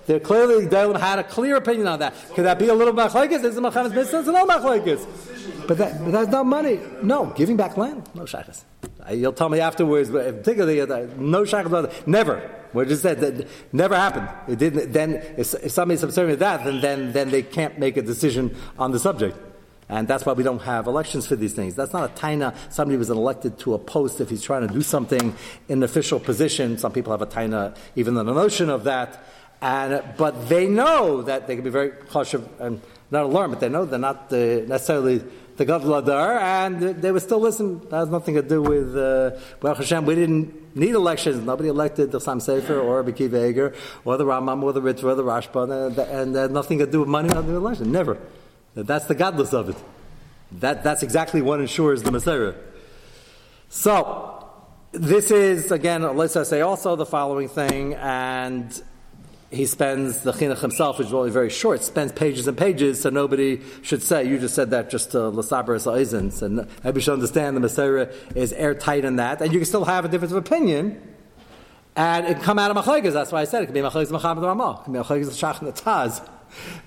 There 0.07 0.19
clearly 0.19 0.65
Dalim 0.65 0.99
had 0.99 1.19
a 1.19 1.23
clear 1.23 1.55
opinion 1.55 1.87
on 1.87 1.99
that. 1.99 2.13
Could 2.33 2.45
that 2.45 2.57
be 2.57 2.67
a 2.69 2.73
little 2.73 2.93
machlekes? 2.93 3.43
Is 3.43 3.55
it 3.55 3.61
machanas 3.61 3.93
business? 3.93 4.25
No 4.25 4.45
machlekes. 4.45 5.67
But 5.67 5.77
that, 5.77 6.03
but 6.03 6.11
that's 6.11 6.29
not 6.29 6.45
money. 6.45 6.79
No, 7.03 7.27
giving 7.27 7.55
back 7.55 7.77
land. 7.77 8.09
No 8.15 8.23
shachas. 8.23 8.63
You'll 9.11 9.33
tell 9.33 9.49
me 9.49 9.59
afterwards. 9.59 10.09
But 10.09 10.37
particularly, 10.37 10.81
uh, 10.81 10.85
no 11.17 11.43
shachas. 11.43 12.07
Never. 12.07 12.49
We 12.73 12.85
just 12.85 13.03
said 13.03 13.19
that 13.19 13.47
never 13.71 13.95
happened. 13.95 14.29
It 14.47 14.57
didn't. 14.57 14.93
Then, 14.93 15.15
if, 15.37 15.53
if 15.53 15.71
somebody's 15.71 16.03
observing 16.03 16.37
that, 16.37 16.63
then, 16.65 16.81
then 16.81 17.11
then 17.11 17.29
they 17.29 17.43
can't 17.43 17.77
make 17.77 17.97
a 17.97 18.01
decision 18.01 18.55
on 18.79 18.91
the 18.91 18.99
subject. 18.99 19.37
And 19.89 20.07
that's 20.07 20.25
why 20.25 20.33
we 20.33 20.43
don't 20.43 20.61
have 20.61 20.87
elections 20.87 21.27
for 21.27 21.35
these 21.35 21.53
things. 21.53 21.75
That's 21.75 21.93
not 21.93 22.09
a 22.09 22.13
taina. 22.13 22.55
Somebody 22.71 22.97
was 22.97 23.09
elected 23.09 23.59
to 23.59 23.73
a 23.75 23.77
post 23.77 24.21
if 24.21 24.29
he's 24.29 24.41
trying 24.41 24.67
to 24.67 24.73
do 24.73 24.81
something 24.81 25.35
in 25.67 25.79
an 25.79 25.83
official 25.83 26.19
position. 26.19 26.77
Some 26.77 26.91
people 26.93 27.11
have 27.11 27.21
a 27.21 27.27
taina, 27.27 27.75
even 27.95 28.15
the 28.15 28.23
notion 28.23 28.69
of 28.69 28.85
that. 28.85 29.23
And, 29.61 30.03
but 30.17 30.49
they 30.49 30.67
know 30.67 31.21
that 31.21 31.47
they 31.47 31.55
can 31.55 31.63
be 31.63 31.69
very 31.69 31.91
cautious 31.91 32.41
and 32.59 32.81
not 33.11 33.23
alarmed, 33.23 33.53
but 33.53 33.59
they 33.59 33.69
know 33.69 33.85
they're 33.85 33.99
not 33.99 34.29
the, 34.29 34.65
necessarily 34.67 35.23
the 35.57 35.65
Gadol 35.65 35.95
Adar, 35.95 36.39
and 36.39 36.79
they 36.81 37.11
would 37.11 37.21
still 37.21 37.39
listen. 37.39 37.79
That 37.89 37.97
has 37.97 38.09
nothing 38.09 38.35
to 38.35 38.41
do 38.41 38.61
with 38.61 38.95
uh, 38.95 39.31
Baruch 39.59 39.77
Hashem. 39.79 40.05
We 40.05 40.15
didn't 40.15 40.75
need 40.75 40.95
elections. 40.95 41.45
Nobody 41.45 41.69
elected 41.69 42.11
the 42.11 42.19
Chasam 42.19 42.37
Sofer 42.37 42.83
or 42.83 43.03
Akiva 43.03 43.49
Eiger 43.49 43.75
or 44.03 44.17
the 44.17 44.25
Rambam 44.25 44.63
or 44.63 44.73
the 44.73 44.81
Ritva 44.81 45.03
or 45.03 45.15
the 45.15 45.23
Rashba, 45.23 45.87
and, 45.87 45.97
and 45.97 46.35
uh, 46.35 46.47
nothing 46.47 46.79
to 46.79 46.87
do 46.87 47.01
with 47.01 47.09
money, 47.09 47.27
nothing 47.27 47.43
to 47.43 47.47
do 47.49 47.53
with 47.53 47.63
election. 47.63 47.91
Never. 47.91 48.17
That's 48.75 49.05
the 49.05 49.15
godless 49.15 49.53
of 49.53 49.69
it. 49.69 49.77
That, 50.53 50.83
that's 50.83 51.03
exactly 51.03 51.41
what 51.41 51.59
ensures 51.59 52.03
the 52.03 52.11
Messiah. 52.11 52.53
So, 53.69 54.49
this 54.91 55.31
is, 55.31 55.71
again, 55.71 56.01
let's 56.15 56.33
say 56.47 56.61
also 56.61 56.95
the 56.95 57.05
following 57.05 57.49
thing, 57.49 57.95
and 57.95 58.81
he 59.53 59.65
spends 59.65 60.21
the 60.21 60.31
chinuch 60.31 60.59
himself, 60.59 60.97
which 60.97 61.07
is 61.07 61.13
really 61.13 61.29
very 61.29 61.49
short, 61.49 61.83
spends 61.83 62.11
pages 62.11 62.47
and 62.47 62.57
pages, 62.57 63.01
so 63.01 63.09
nobody 63.09 63.61
should 63.83 64.01
say, 64.01 64.27
you 64.27 64.39
just 64.39 64.55
said 64.55 64.71
that 64.71 64.89
just 64.89 65.11
to 65.11 65.17
Lasabras 65.17 65.91
Eizens, 65.91 66.41
and 66.41 66.61
everybody 66.79 67.01
should 67.01 67.13
understand 67.13 67.55
the 67.55 67.61
Messiah 67.61 68.11
is 68.35 68.51
airtight 68.53 69.05
in 69.05 69.17
that, 69.17 69.41
and 69.41 69.53
you 69.53 69.59
can 69.59 69.65
still 69.65 69.85
have 69.85 70.05
a 70.05 70.07
difference 70.07 70.31
of 70.31 70.37
opinion, 70.37 71.01
and 71.95 72.25
it 72.25 72.35
can 72.35 72.43
come 72.43 72.59
out 72.59 72.75
of 72.75 72.77
Machlekes, 72.83 73.13
that's 73.13 73.31
why 73.31 73.41
I 73.41 73.45
said 73.45 73.63
it 73.63 73.67
can 73.67 73.75
be 73.75 73.81
Machlekes 73.81 74.07
Machamad 74.07 74.43
Ramah, 74.43 74.79
it 74.81 74.83
can 74.85 74.93
be 74.93 74.99
Machlekes 74.99 75.29
Shach 75.29 75.59
Nataz, 75.59 76.27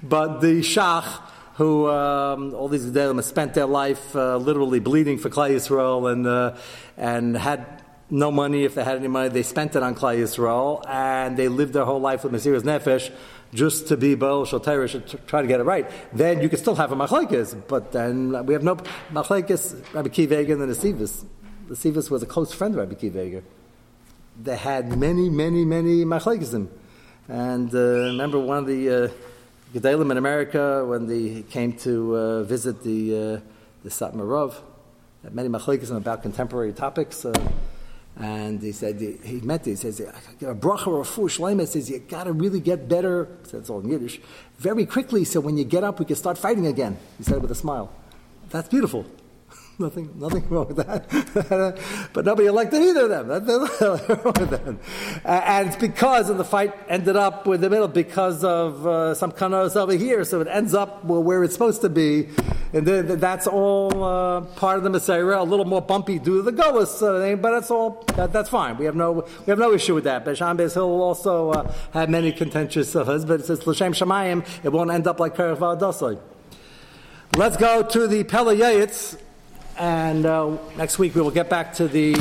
but 0.03 0.41
the 0.41 0.61
Shach, 0.61 1.21
who 1.55 1.89
um, 1.89 2.53
all 2.55 2.69
these 2.69 2.85
Gedalim 2.85 3.23
spent 3.23 3.55
their 3.55 3.67
life 3.67 4.15
uh, 4.15 4.37
literally 4.37 4.81
bleeding 4.81 5.19
for 5.19 5.31
Klal 5.31 5.51
Yisrael 5.51 6.13
and, 6.13 6.27
uh, 6.27 6.57
and 6.99 7.37
had 7.37 7.83
no 8.11 8.31
money. 8.31 8.65
If 8.65 8.75
they 8.75 8.85
had 8.85 8.97
any 8.97 9.09
money, 9.09 9.29
they 9.29 9.43
spent 9.43 9.77
it 9.77 9.83
on 9.83 9.95
Klal 9.95 10.17
Yisrael, 10.17 10.85
and 10.89 11.37
they 11.37 11.49
lived 11.49 11.73
their 11.73 11.85
whole 11.85 12.01
life 12.01 12.25
with 12.25 12.33
Mesiras 12.33 12.63
Nefesh 12.63 13.13
just 13.55 13.89
to 13.89 13.97
be 13.97 14.15
Baal 14.15 14.45
Shalterish 14.45 14.95
and 14.95 15.27
try 15.27 15.43
to 15.43 15.49
get 15.49 15.61
it 15.61 15.65
right. 15.65 15.91
Then 16.13 16.41
you 16.41 16.49
could 16.49 16.59
still 16.59 16.75
have 16.75 16.93
a 16.93 16.97
Machlaikis, 16.97 17.61
but 17.69 17.93
then 17.93 18.47
we 18.47 18.55
have 18.55 18.63
no 18.63 18.77
Machlaikis, 19.13 19.95
Rabbi 19.95 20.09
Akiva 20.09 20.39
Eiger 20.39 20.53
and 20.55 20.63
the 20.63 20.67
Nesivis. 20.67 21.25
The 21.69 21.75
Nesivis 21.75 22.11
was 22.11 22.23
a 22.23 22.27
close 22.27 22.53
friend 22.53 22.75
of 22.75 22.81
Rabbi 22.81 22.95
Akiva 22.95 23.27
Eiger. 23.27 23.43
They 24.43 24.57
had 24.57 24.99
many, 24.99 25.31
many, 25.31 25.65
many 25.65 26.05
Machlaikisim. 26.05 26.69
And 27.29 27.75
uh, 27.75 27.79
remember 27.79 28.39
one 28.39 28.59
of 28.59 28.67
the 28.67 28.91
uh, 28.91 29.09
Gedalim 29.75 30.11
in 30.11 30.19
America 30.19 30.85
when 30.85 31.07
they 31.07 31.43
came 31.43 31.73
to 31.79 32.17
uh, 32.17 32.43
visit 32.43 32.83
the, 32.83 33.17
uh, 33.17 33.41
the 33.83 33.91
Satmarov, 33.91 34.55
many 35.31 35.49
Machlaikisim 35.49 35.97
about 35.97 36.23
contemporary 36.23 36.73
topics. 36.73 37.25
Uh, 37.25 37.33
and 38.19 38.63
he 38.63 38.73
said, 38.73 38.99
he 39.01 39.41
met 39.43 39.65
he 39.65 39.77
says, 39.77 40.01
a 40.01 40.13
bracha 40.55 40.87
or 40.87 41.01
a 41.01 41.05
full 41.05 41.27
shleima 41.27 41.67
says, 41.67 41.91
you 41.91 41.99
got 41.99 42.25
to 42.25 42.33
really 42.33 42.61
get 42.61 42.89
better, 42.89 43.29
it's 43.53 43.69
all 43.69 43.81
in 43.81 43.89
Yiddish, 43.89 44.21
very 44.59 44.87
quickly 44.87 45.25
so 45.25 45.41
when 45.41 45.57
you 45.59 45.65
get 45.65 45.85
up, 45.85 45.99
we 45.99 46.07
can 46.07 46.17
start 46.17 46.39
fighting 46.39 46.67
again. 46.67 46.97
He 47.19 47.25
said 47.25 47.37
it 47.37 47.43
with 47.43 47.51
a 47.51 47.57
smile. 47.57 47.93
That's 48.51 48.69
beautiful. 48.69 49.05
Nothing, 49.79 50.11
nothing 50.17 50.49
wrong 50.49 50.69
with 50.69 50.79
that. 50.79 51.79
but 52.15 52.25
nobody 52.25 52.49
elected 52.49 52.81
either 52.81 53.05
of 53.05 53.11
them. 53.11 53.29
Nothing 53.29 54.17
wrong 54.25 54.35
with 54.39 54.51
that. 54.51 54.79
And 55.25 55.69
it's 55.69 55.77
because 55.77 56.31
of 56.31 56.39
the 56.39 56.45
fight 56.45 56.73
ended 56.89 57.17
up 57.17 57.47
with 57.47 57.61
the 57.61 57.69
middle 57.69 57.87
because 57.87 58.43
of 58.43 58.87
uh, 58.87 59.15
some 59.15 59.33
kanos 59.33 59.77
over 59.77 59.93
here, 59.93 60.25
so 60.25 60.41
it 60.41 60.49
ends 60.49 60.73
up 60.73 61.05
where 61.05 61.45
it's 61.45 61.53
supposed 61.53 61.83
to 61.83 61.91
be. 61.91 62.29
And 62.73 62.87
then, 62.87 63.19
that's 63.21 63.47
all 63.47 64.03
uh, 64.03 64.41
part 64.41 64.79
of 64.79 64.85
the 64.85 64.91
Messiah, 64.91 65.23
a 65.23 65.45
little 65.45 65.67
more 65.67 65.83
bumpy 65.83 66.19
due 66.19 66.43
to 66.43 66.51
the 66.51 66.53
Golas 66.53 67.03
uh, 67.03 67.37
but 67.37 67.51
that's 67.51 67.71
all, 67.71 68.03
that, 68.15 68.33
that's 68.33 68.49
fine. 68.49 68.79
We 68.79 68.87
have 68.87 68.97
no, 68.97 69.13
we 69.13 69.51
have 69.51 69.59
no 69.59 69.73
issue 69.73 69.95
with 69.95 70.05
that. 70.05 70.25
But 70.25 70.37
Beis 70.37 70.73
Hillel 70.73 71.03
also 71.03 71.51
uh, 71.51 71.73
had 71.93 72.09
many 72.09 72.33
contentious 72.33 72.97
uh, 72.97 73.05
but 73.05 73.41
it 73.41 73.47
says, 73.47 73.67
L'Shem 73.67 73.93
Shemayim, 73.93 74.47
it 74.65 74.73
won't 74.73 74.91
end 74.91 75.07
up 75.07 75.21
like 75.21 75.37
Kerech. 75.37 76.19
Let's 77.37 77.57
go 77.59 77.83
to 77.83 78.07
the 78.07 78.25
Pele 78.25 78.57
Yoetz, 78.57 79.21
and 79.79 80.27
uh, 80.27 80.57
next 80.77 80.99
week 80.99 81.15
we 81.15 81.21
will 81.21 81.31
get 81.31 81.49
back 81.49 81.75
to 81.75 81.89
the 81.89 82.15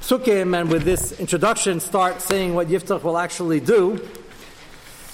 Sukkim, 0.00 0.58
and 0.58 0.70
with 0.70 0.82
this 0.82 1.18
introduction, 1.20 1.80
start 1.80 2.20
seeing 2.20 2.54
what 2.54 2.68
Yiftach 2.68 3.02
will 3.02 3.18
actually 3.18 3.60
do. 3.60 4.08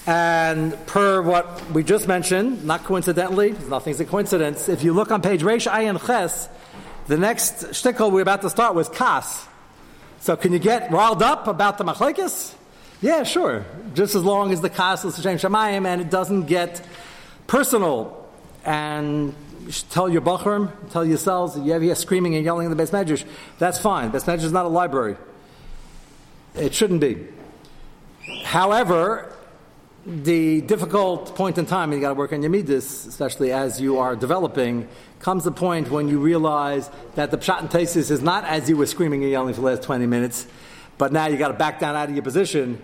And 0.07 0.73
per 0.87 1.21
what 1.21 1.69
we 1.71 1.83
just 1.83 2.07
mentioned, 2.07 2.65
not 2.65 2.83
coincidentally, 2.83 3.51
nothing's 3.69 3.99
a 3.99 4.05
coincidence. 4.05 4.67
If 4.67 4.83
you 4.83 4.93
look 4.93 5.11
on 5.11 5.21
page 5.21 5.41
Reish 5.41 5.71
Ayin 5.71 6.03
Ches, 6.05 6.49
the 7.07 7.17
next 7.17 7.65
shtickle 7.67 8.11
we're 8.11 8.21
about 8.21 8.41
to 8.41 8.49
start 8.49 8.73
was 8.73 8.89
Kas. 8.89 9.47
So 10.21 10.35
can 10.35 10.51
you 10.53 10.59
get 10.59 10.91
riled 10.91 11.21
up 11.21 11.47
about 11.47 11.77
the 11.77 11.83
Machlekes? 11.83 12.55
Yeah, 13.01 13.23
sure. 13.23 13.65
Just 13.93 14.15
as 14.15 14.23
long 14.23 14.51
as 14.51 14.61
the 14.61 14.69
Kas 14.69 15.05
is 15.05 15.15
Hashem 15.15 15.37
Shemayim 15.37 15.85
and 15.85 16.01
it 16.01 16.09
doesn't 16.09 16.45
get 16.45 16.85
personal 17.47 18.27
and 18.65 19.35
tell 19.89 20.09
your 20.09 20.21
Bachrim, 20.21 20.71
tell 20.91 21.05
yourselves 21.05 21.55
that 21.55 21.63
you 21.63 21.71
have 21.73 21.81
here 21.81 21.95
screaming 21.95 22.35
and 22.35 22.43
yelling 22.43 22.69
in 22.69 22.75
the 22.75 22.81
Beis 22.81 22.91
Medrash, 22.91 23.25
that's 23.57 23.79
fine. 23.79 24.11
Beis 24.11 24.23
Medrash 24.23 24.43
is 24.43 24.51
not 24.51 24.65
a 24.65 24.69
library. 24.69 25.15
It 26.55 26.73
shouldn't 26.73 27.01
be. 27.01 27.27
However, 28.43 29.33
the 30.05 30.61
difficult 30.61 31.35
point 31.35 31.57
in 31.57 31.65
time, 31.65 31.91
and 31.91 31.99
you 31.99 32.01
got 32.01 32.09
to 32.09 32.15
work 32.15 32.33
on 32.33 32.41
your 32.41 32.51
midas, 32.51 33.05
especially 33.05 33.51
as 33.51 33.79
you 33.79 33.99
are 33.99 34.15
developing, 34.15 34.87
comes 35.19 35.43
the 35.43 35.51
point 35.51 35.91
when 35.91 36.07
you 36.07 36.19
realize 36.19 36.89
that 37.15 37.31
the 37.31 37.37
pshat 37.37 37.59
and 37.59 37.69
tesis 37.69 38.09
is 38.09 38.21
not 38.21 38.45
as 38.45 38.69
you 38.69 38.77
were 38.77 38.85
screaming 38.85 39.23
and 39.23 39.31
yelling 39.31 39.53
for 39.53 39.61
the 39.61 39.67
last 39.67 39.83
20 39.83 40.07
minutes, 40.07 40.47
but 40.97 41.11
now 41.11 41.27
you 41.27 41.37
got 41.37 41.49
to 41.49 41.53
back 41.53 41.79
down 41.79 41.95
out 41.95 42.09
of 42.09 42.15
your 42.15 42.23
position 42.23 42.81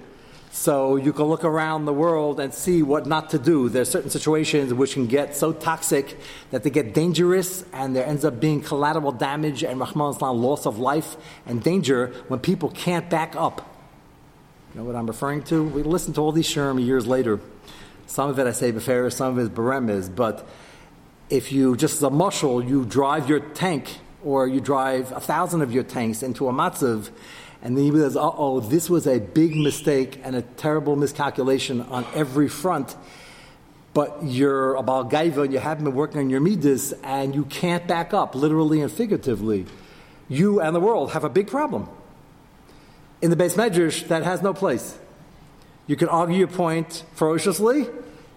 so 0.56 0.95
you 0.95 1.12
can 1.12 1.26
look 1.26 1.43
around 1.43 1.84
the 1.84 1.93
world 1.93 2.39
and 2.39 2.53
see 2.53 2.82
what 2.82 3.06
not 3.06 3.32
to 3.32 3.38
do. 3.38 3.68
There 3.68 3.82
are 3.82 3.86
certain 3.86 4.10
situations 4.10 4.74
which 4.74 4.93
can 4.93 5.06
get 5.06 5.36
so 5.36 5.51
toxic 5.51 6.18
that 6.51 6.64
they 6.64 6.70
get 6.70 6.93
dangerous 6.93 7.66
and 7.74 7.93
there 7.93 8.06
ends 8.06 8.24
up 8.24 8.39
being 8.39 8.62
collateral 8.62 9.12
damage 9.12 9.66
and 9.66 9.82
Rahman 9.82 10.12
Islam 10.12 10.41
loss 10.41 10.66
of 10.66 10.80
life 10.80 11.18
and 11.45 11.62
danger 11.62 12.14
when 12.30 12.39
people 12.39 12.70
can't 12.70 13.10
back 13.10 13.36
up. 13.36 13.70
You 14.74 14.80
know 14.80 14.86
what 14.86 14.95
I'm 14.95 15.08
referring 15.08 15.43
to? 15.43 15.62
We 15.62 15.84
listen 15.84 16.14
to 16.14 16.22
all 16.22 16.32
these 16.32 16.47
Sherm 16.47 16.84
years 16.84 17.06
later. 17.06 17.41
Some 18.08 18.30
of 18.30 18.39
it 18.39 18.47
I 18.47 18.51
say 18.51 18.72
Befer, 18.72 19.12
some 19.12 19.34
of 19.34 19.39
it 19.39 19.41
is 19.41 19.49
Beremiz, 19.49 20.16
but 20.16 20.47
if 21.30 21.51
you, 21.51 21.76
just 21.76 21.95
as 21.95 22.03
a 22.03 22.10
muscle, 22.10 22.64
you 22.64 22.86
drive 22.86 23.28
your 23.28 23.41
tank 23.41 23.97
or 24.24 24.47
you 24.47 24.62
drive 24.62 25.12
a 25.12 25.20
thousand 25.20 25.64
of 25.64 25.74
your 25.74 25.84
tanks 25.84 26.24
into 26.24 26.47
a 26.47 26.53
matzav 26.53 27.10
and 27.66 27.76
then 27.76 27.84
he 27.84 27.89
realizes, 27.89 28.16
uh 28.16 28.30
oh, 28.32 28.59
this 28.59 28.91
was 28.91 29.07
a 29.07 29.18
big 29.20 29.55
mistake 29.55 30.20
and 30.24 30.36
a 30.36 30.43
terrible 30.43 30.95
miscalculation 30.95 31.82
on 31.82 32.05
every 32.13 32.47
front. 32.47 32.95
But 33.95 34.20
you're 34.22 34.76
about 34.76 35.11
and 35.11 35.51
you 35.51 35.57
haven't 35.57 35.84
been 35.84 35.95
working 35.95 36.20
on 36.20 36.30
your 36.30 36.41
midas 36.41 36.93
and 37.03 37.34
you 37.34 37.43
can't 37.45 37.88
back 37.88 38.13
up, 38.13 38.36
literally 38.36 38.82
and 38.82 38.91
figuratively. 38.91 39.66
You 40.30 40.61
and 40.61 40.76
the 40.76 40.80
world 40.80 41.13
have 41.13 41.24
a 41.24 41.30
big 41.30 41.47
problem. 41.47 41.89
In 43.24 43.32
the 43.32 43.36
Beis 43.36 43.55
Medrash, 43.55 44.07
that 44.09 44.22
has 44.22 44.43
no 44.43 44.53
place. 44.53 44.99
You 45.88 45.95
can 45.95 46.07
argue 46.07 46.38
your 46.38 46.47
point 46.47 47.03
ferociously 47.16 47.88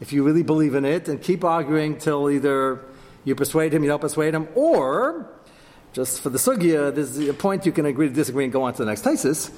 if 0.00 0.10
you 0.10 0.22
really 0.22 0.42
believe 0.42 0.74
in 0.74 0.86
it 0.86 1.06
and 1.06 1.20
keep 1.20 1.44
arguing 1.44 1.98
till 1.98 2.30
either 2.30 2.82
you 3.26 3.34
persuade 3.34 3.74
him, 3.74 3.82
you 3.82 3.90
don't 3.90 4.00
persuade 4.00 4.32
him, 4.32 4.48
or 4.54 5.28
just 5.98 6.20
for 6.20 6.30
the 6.30 6.38
sugya, 6.38 6.94
there's 6.94 7.18
a 7.18 7.34
point 7.34 7.66
you 7.66 7.72
can 7.72 7.84
agree 7.84 8.06
to 8.06 8.14
disagree 8.14 8.44
and 8.44 8.52
go 8.52 8.62
on 8.62 8.72
to 8.72 8.84
the 8.84 8.86
next 8.86 9.02
thesis. 9.02 9.50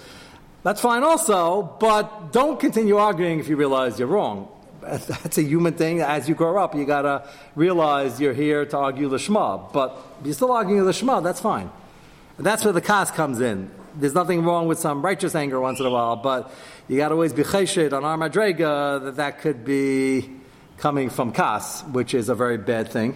That's 0.63 0.81
fine 0.81 1.03
also, 1.03 1.77
but 1.79 2.33
don't 2.33 2.59
continue 2.59 2.97
arguing 2.97 3.41
if 3.41 3.49
you 3.49 3.57
realize 3.57 3.99
you're 3.99 4.09
wrong. 4.09 4.49
That's 4.81 5.37
a 5.37 5.43
human 5.43 5.75
thing. 5.75 6.01
As 6.01 6.31
you 6.31 6.35
grow 6.35 6.57
up, 6.57 6.75
you 6.75 6.87
gotta 6.87 7.29
realize 7.55 8.23
you're 8.23 8.33
here 8.33 8.65
to 8.65 8.79
argue 8.79 9.11
the 9.11 9.19
Shema. 9.19 9.59
But 9.71 9.99
you're 10.25 10.33
still 10.33 10.53
arguing 10.53 10.87
the 10.87 10.95
Shema, 10.95 11.21
that's 11.21 11.43
fine. 11.43 11.71
And 12.39 12.47
that's 12.47 12.65
where 12.65 12.73
the 12.73 12.81
kas 12.81 13.11
comes 13.11 13.43
in. 13.43 13.71
There's 13.95 14.15
nothing 14.15 14.43
wrong 14.43 14.67
with 14.67 14.79
some 14.79 15.03
righteous 15.03 15.35
anger 15.35 15.61
once 15.61 15.79
in 15.79 15.85
a 15.85 15.91
while, 15.91 16.17
but 16.17 16.51
you 16.89 16.97
gotta 16.97 17.17
always 17.17 17.35
be 17.35 17.43
chesed 17.43 17.93
on 17.93 18.03
our 18.03 18.17
madrega 18.17 19.05
that 19.05 19.17
that 19.17 19.41
could 19.41 19.63
be 19.63 20.31
coming 20.79 21.11
from 21.11 21.33
kas, 21.33 21.83
which 21.93 22.15
is 22.15 22.31
a 22.31 22.35
very 22.35 22.57
bad 22.57 22.89
thing. 22.89 23.15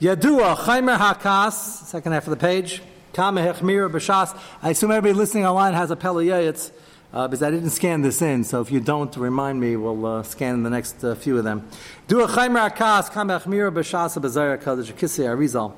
Yadua 0.00 0.54
Chaimer 0.54 0.96
Hakas, 0.96 1.54
second 1.86 2.12
half 2.12 2.24
of 2.28 2.30
the 2.30 2.36
page. 2.36 2.80
Kama 3.14 3.40
Hechmira 3.40 3.90
B'Shas. 3.90 4.40
I 4.62 4.70
assume 4.70 4.92
everybody 4.92 5.12
listening 5.12 5.44
online 5.44 5.74
has 5.74 5.90
a 5.90 5.96
Pele 5.96 6.24
Yoetz, 6.24 6.70
uh, 7.12 7.26
because 7.26 7.42
I 7.42 7.50
didn't 7.50 7.70
scan 7.70 8.02
this 8.02 8.22
in, 8.22 8.44
so 8.44 8.60
if 8.60 8.70
you 8.70 8.78
don't, 8.78 9.16
remind 9.16 9.60
me, 9.60 9.74
we'll 9.74 10.06
uh, 10.06 10.22
scan 10.22 10.62
the 10.62 10.70
next 10.70 11.02
uh, 11.02 11.16
few 11.16 11.36
of 11.36 11.42
them. 11.42 11.68
Dua 12.06 12.28
Chaimer 12.28 12.70
Hakas, 12.70 13.10
Kama 13.10 13.40
B'Zayah 13.40 14.62
Kadosh 14.62 14.92
Kisei 14.92 15.26
Arizal. 15.26 15.72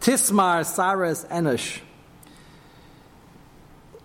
Tismar 0.00 0.64
Saras 0.64 1.26
Enish. 1.28 1.80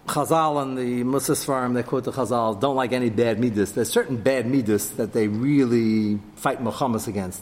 Chazal 0.08 0.62
and 0.62 0.78
the 0.78 1.06
Musas 1.06 1.46
farm, 1.46 1.74
they 1.74 1.84
quote 1.84 2.04
the 2.04 2.12
Chazal, 2.12 2.60
don't 2.60 2.76
like 2.76 2.92
any 2.92 3.10
bad 3.10 3.40
midas. 3.40 3.72
There's 3.72 3.90
certain 3.90 4.18
bad 4.18 4.46
midas 4.46 4.92
that 4.98 5.14
they 5.14 5.30
really 5.30 6.20
fight 6.36 6.62
Muhammad 6.62 7.08
against. 7.08 7.42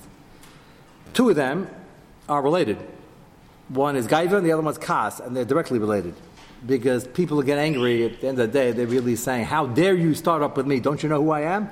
Two 1.13 1.31
of 1.31 1.35
them 1.35 1.67
are 2.29 2.41
related. 2.41 2.77
One 3.69 3.95
is 3.95 4.07
Gaiva 4.07 4.37
and 4.37 4.45
the 4.45 4.51
other 4.51 4.61
one 4.61 4.71
is 4.71 4.77
Kas, 4.77 5.19
and 5.19 5.35
they're 5.35 5.45
directly 5.45 5.79
related. 5.79 6.15
because 6.65 7.07
people 7.07 7.41
get 7.41 7.57
angry 7.57 8.03
at 8.05 8.19
the 8.19 8.27
end 8.27 8.39
of 8.39 8.51
the 8.51 8.59
day. 8.59 8.71
They're 8.71 8.85
really 8.87 9.15
saying, 9.15 9.45
How 9.45 9.65
dare 9.65 9.95
you 9.95 10.13
start 10.13 10.41
up 10.41 10.57
with 10.57 10.67
me? 10.67 10.79
Don't 10.79 11.01
you 11.01 11.07
know 11.09 11.21
who 11.23 11.31
I 11.31 11.41
am? 11.41 11.69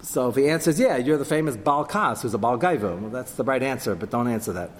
So 0.00 0.30
if 0.30 0.36
he 0.36 0.48
answers, 0.48 0.80
Yeah, 0.80 0.96
you're 0.96 1.18
the 1.18 1.24
famous 1.24 1.56
Baal 1.56 1.84
Kas, 1.84 2.22
who's 2.22 2.34
a 2.34 2.38
Baal 2.38 2.58
Gaiva, 2.58 2.98
well, 2.98 3.10
that's 3.10 3.32
the 3.32 3.44
right 3.44 3.62
answer, 3.62 3.94
but 3.94 4.10
don't 4.10 4.28
answer 4.28 4.52
that. 4.54 4.70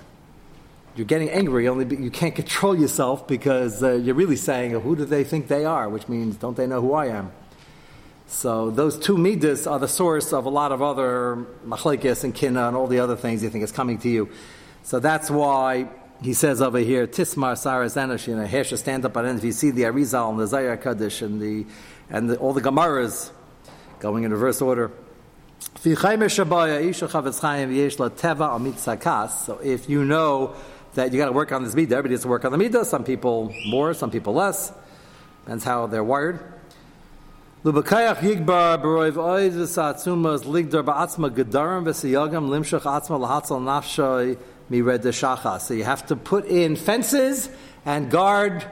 You're 0.97 1.07
getting 1.07 1.31
angry, 1.31 1.69
only 1.69 1.85
be, 1.85 1.97
you 1.97 2.11
can't 2.11 2.35
control 2.35 2.79
yourself 2.79 3.27
because 3.27 3.83
uh, 3.83 3.93
you're 3.93 4.15
really 4.15 4.37
saying, 4.37 4.73
Who 4.73 4.97
do 4.97 5.05
they 5.05 5.25
think 5.25 5.49
they 5.49 5.65
are? 5.65 5.89
Which 5.89 6.09
means, 6.09 6.37
Don't 6.37 6.57
they 6.57 6.67
know 6.67 6.81
who 6.81 6.95
I 6.95 7.07
am? 7.09 7.33
So 8.33 8.71
those 8.71 8.99
two 8.99 9.19
midas 9.19 9.67
are 9.67 9.79
the 9.79 9.87
source 9.87 10.33
of 10.33 10.47
a 10.47 10.49
lot 10.49 10.73
of 10.73 10.81
other 10.81 11.45
machlekes 11.67 12.25
and 12.25 12.35
kinna 12.35 12.67
and 12.67 12.75
all 12.75 12.87
the 12.87 12.99
other 12.99 13.15
things 13.15 13.43
you 13.43 13.51
think 13.51 13.63
is 13.63 13.73
coming 13.73 13.99
to 13.99 14.09
you. 14.09 14.31
So 14.85 15.01
that's 15.01 15.31
why 15.31 15.91
he 16.23 16.33
says 16.33 16.63
over 16.63 16.79
here, 16.79 17.07
Tismar 17.07 17.53
Saras 17.53 17.95
Enosh, 17.95 18.27
you 18.27 18.35
know, 18.35 18.63
should 18.63 18.79
stand 18.79 19.05
up 19.05 19.19
on 19.19 19.27
end. 19.27 19.39
If 19.39 19.45
you 19.45 19.53
see 19.53 19.71
the 19.71 19.83
Arizal 19.83 20.31
and 20.31 20.41
the 20.41 20.47
Zayar 20.47 20.81
Kaddish 20.83 21.21
and 21.21 21.43
the 21.43 21.67
and 22.09 22.31
the, 22.31 22.39
all 22.39 22.55
the 22.55 22.63
Gemaras 22.63 23.31
going 24.01 24.25
in 24.25 24.33
reverse 24.33 24.63
order. 24.63 24.91
So 25.77 25.91
if 25.91 25.99
you 29.89 30.05
know 30.05 30.55
that 30.95 31.13
you 31.13 31.19
got 31.19 31.27
to 31.27 31.33
work 31.33 31.53
on 31.53 31.65
this 31.65 31.75
midah, 31.75 31.93
everybody 31.93 32.15
has 32.15 32.23
to 32.23 32.29
work 32.29 32.47
on 32.47 32.53
the 32.53 32.59
midah. 32.59 32.87
Some 32.87 33.05
people 33.05 33.55
more, 33.67 33.93
some 33.93 34.11
people 34.11 34.33
less. 34.33 34.73
Depends 35.45 35.65
how 35.65 35.87
they're 35.87 36.03
wired. 36.03 36.62
Lubakayach 37.65 38.17
yigbar 38.17 38.83
b'roiv 38.83 39.17
oiz 39.17 39.55
v'satzumas 39.55 40.43
ligdar 40.43 40.83
ba'atzma 40.83 41.31
gedarim 41.31 41.85
v'siyagam 41.85 42.49
limshach 42.49 42.83
atzma 42.83 43.21
lahatzal 43.21 43.61
nafshoy 43.63 44.37
mired 44.69 45.03
shacha. 45.03 45.61
So 45.61 45.73
you 45.73 45.85
have 45.85 46.05
to 46.07 46.17
put 46.17 46.47
in 46.47 46.75
fences 46.75 47.49
and 47.87 48.11
guard 48.11 48.67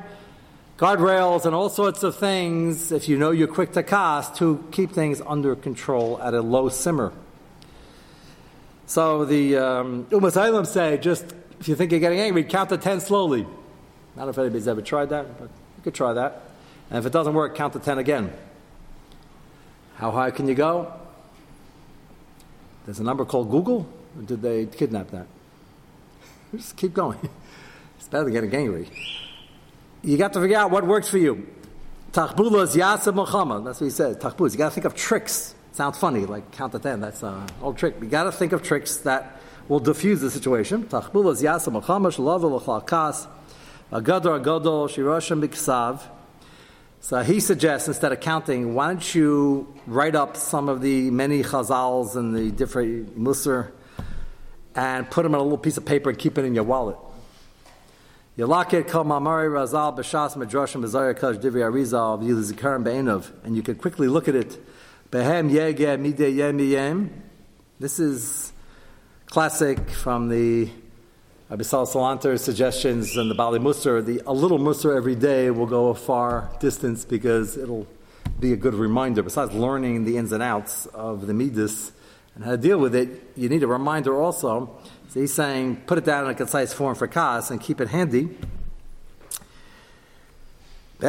guardrails 0.76 1.46
and 1.46 1.54
all 1.54 1.68
sorts 1.68 2.02
of 2.02 2.16
things 2.16 2.90
if 2.90 3.08
you 3.08 3.16
know 3.16 3.30
you're 3.30 3.46
quick 3.46 3.70
to 3.74 3.84
cast 3.84 4.34
to 4.38 4.66
keep 4.72 4.90
things 4.90 5.22
under 5.24 5.54
control 5.54 6.20
at 6.20 6.34
a 6.34 6.40
low 6.40 6.68
simmer. 6.68 7.12
So 8.86 9.24
the 9.24 9.56
um, 9.56 10.06
Umas 10.06 10.66
say 10.66 10.98
just 10.98 11.32
if 11.60 11.68
you 11.68 11.76
think 11.76 11.92
you're 11.92 12.00
getting 12.00 12.18
angry, 12.18 12.42
count 12.42 12.70
to 12.70 12.76
ten 12.76 12.98
slowly. 12.98 13.42
I 13.42 14.16
don't 14.16 14.24
know 14.24 14.30
if 14.30 14.38
anybody's 14.38 14.66
ever 14.66 14.82
tried 14.82 15.10
that, 15.10 15.38
but 15.38 15.44
you 15.44 15.84
could 15.84 15.94
try 15.94 16.12
that. 16.14 16.42
And 16.90 16.98
if 16.98 17.06
it 17.06 17.12
doesn't 17.12 17.34
work, 17.34 17.54
count 17.54 17.74
to 17.74 17.78
ten 17.78 17.98
again. 17.98 18.32
How 20.00 20.10
high 20.10 20.30
can 20.30 20.48
you 20.48 20.54
go? 20.54 20.90
There's 22.86 23.00
a 23.00 23.02
number 23.02 23.26
called 23.26 23.50
googol. 23.50 23.84
Did 24.24 24.40
they 24.40 24.64
kidnap 24.64 25.10
that? 25.10 25.26
Just 26.56 26.76
keep 26.76 26.94
going. 26.94 27.18
It's 27.98 28.08
better 28.08 28.24
than 28.24 28.32
getting 28.32 28.54
angry. 28.54 28.88
You 30.02 30.16
got 30.16 30.32
to 30.32 30.40
figure 30.40 30.56
out 30.56 30.70
what 30.70 30.86
works 30.86 31.10
for 31.10 31.18
you. 31.18 31.46
Tachbulas 32.12 32.74
yasab 32.74 33.14
Muhammad. 33.14 33.66
That's 33.66 33.78
what 33.78 33.88
he 33.88 33.90
says. 33.90 34.16
Tachbulas. 34.16 34.52
You 34.52 34.56
got 34.56 34.70
to 34.70 34.74
think 34.74 34.86
of 34.86 34.94
tricks. 34.94 35.54
Sounds 35.72 35.98
funny, 35.98 36.24
like 36.24 36.50
count 36.50 36.72
to 36.72 36.78
ten. 36.78 37.00
That's 37.00 37.22
an 37.22 37.46
old 37.60 37.76
trick. 37.76 37.96
You 38.00 38.08
got 38.08 38.22
to 38.22 38.32
think 38.32 38.52
of 38.52 38.62
tricks 38.62 38.96
that 39.08 39.38
will 39.68 39.80
diffuse 39.80 40.22
the 40.22 40.30
situation. 40.30 40.84
Tachbulas 40.84 41.42
yasab 41.42 41.72
Muhammad. 41.72 42.14
Shalav 42.14 42.40
l'chalkas. 42.40 43.26
Agadar 43.92 44.42
agadol 44.42 44.88
shirashim 44.88 45.46
b'ksav. 45.46 46.00
So 47.02 47.22
he 47.22 47.40
suggests 47.40 47.88
instead 47.88 48.12
of 48.12 48.20
counting, 48.20 48.74
why 48.74 48.88
don't 48.88 49.14
you 49.14 49.74
write 49.86 50.14
up 50.14 50.36
some 50.36 50.68
of 50.68 50.82
the 50.82 51.10
many 51.10 51.42
chazals 51.42 52.14
and 52.14 52.36
the 52.36 52.50
different 52.50 53.18
musar 53.18 53.72
and 54.74 55.10
put 55.10 55.22
them 55.22 55.34
on 55.34 55.40
a 55.40 55.42
little 55.42 55.58
piece 55.58 55.78
of 55.78 55.86
paper 55.86 56.10
and 56.10 56.18
keep 56.18 56.36
it 56.36 56.44
in 56.44 56.54
your 56.54 56.64
wallet. 56.64 56.98
Yalakit 58.36 58.86
kol 58.86 59.04
mamari 59.04 59.50
razal 59.50 59.96
b'shas 59.96 60.36
medrashim 60.36 60.84
b'zayir 60.84 61.18
kash 61.18 61.36
divri 61.36 61.62
arizal 61.62 62.22
v'yilizikarim 62.22 62.84
be'enov, 62.84 63.30
and 63.44 63.56
you 63.56 63.62
can 63.62 63.76
quickly 63.76 64.06
look 64.06 64.28
at 64.28 64.34
it. 64.34 64.58
Behem 65.10 65.50
yegeh 65.50 65.98
midei 65.98 66.36
yem 66.36 66.58
yem. 66.58 67.22
This 67.80 67.98
is 67.98 68.52
classic 69.26 69.88
from 69.88 70.28
the 70.28 70.70
Abisal 71.50 71.84
Salanter's 71.84 72.44
suggestions 72.44 73.16
and 73.16 73.28
the 73.28 73.34
Bali 73.34 73.58
Musar, 73.58 74.06
the 74.06 74.22
a 74.24 74.32
little 74.32 74.60
Musar 74.60 74.96
every 74.96 75.16
day 75.16 75.50
will 75.50 75.66
go 75.66 75.88
a 75.88 75.96
far 75.96 76.48
distance 76.60 77.04
because 77.04 77.56
it'll 77.56 77.88
be 78.38 78.52
a 78.52 78.56
good 78.56 78.74
reminder. 78.74 79.20
Besides 79.24 79.52
learning 79.52 80.04
the 80.04 80.16
ins 80.16 80.30
and 80.30 80.44
outs 80.44 80.86
of 80.86 81.26
the 81.26 81.34
Midas 81.34 81.90
and 82.36 82.44
how 82.44 82.52
to 82.52 82.56
deal 82.56 82.78
with 82.78 82.94
it, 82.94 83.32
you 83.34 83.48
need 83.48 83.64
a 83.64 83.66
reminder 83.66 84.16
also. 84.16 84.78
So 85.08 85.18
he's 85.18 85.34
saying 85.34 85.78
put 85.88 85.98
it 85.98 86.04
down 86.04 86.26
in 86.26 86.30
a 86.30 86.34
concise 86.36 86.72
form 86.72 86.94
for 86.94 87.08
Kas 87.08 87.50
and 87.50 87.60
keep 87.60 87.80
it 87.80 87.88
handy. 87.88 88.28
You 91.00 91.08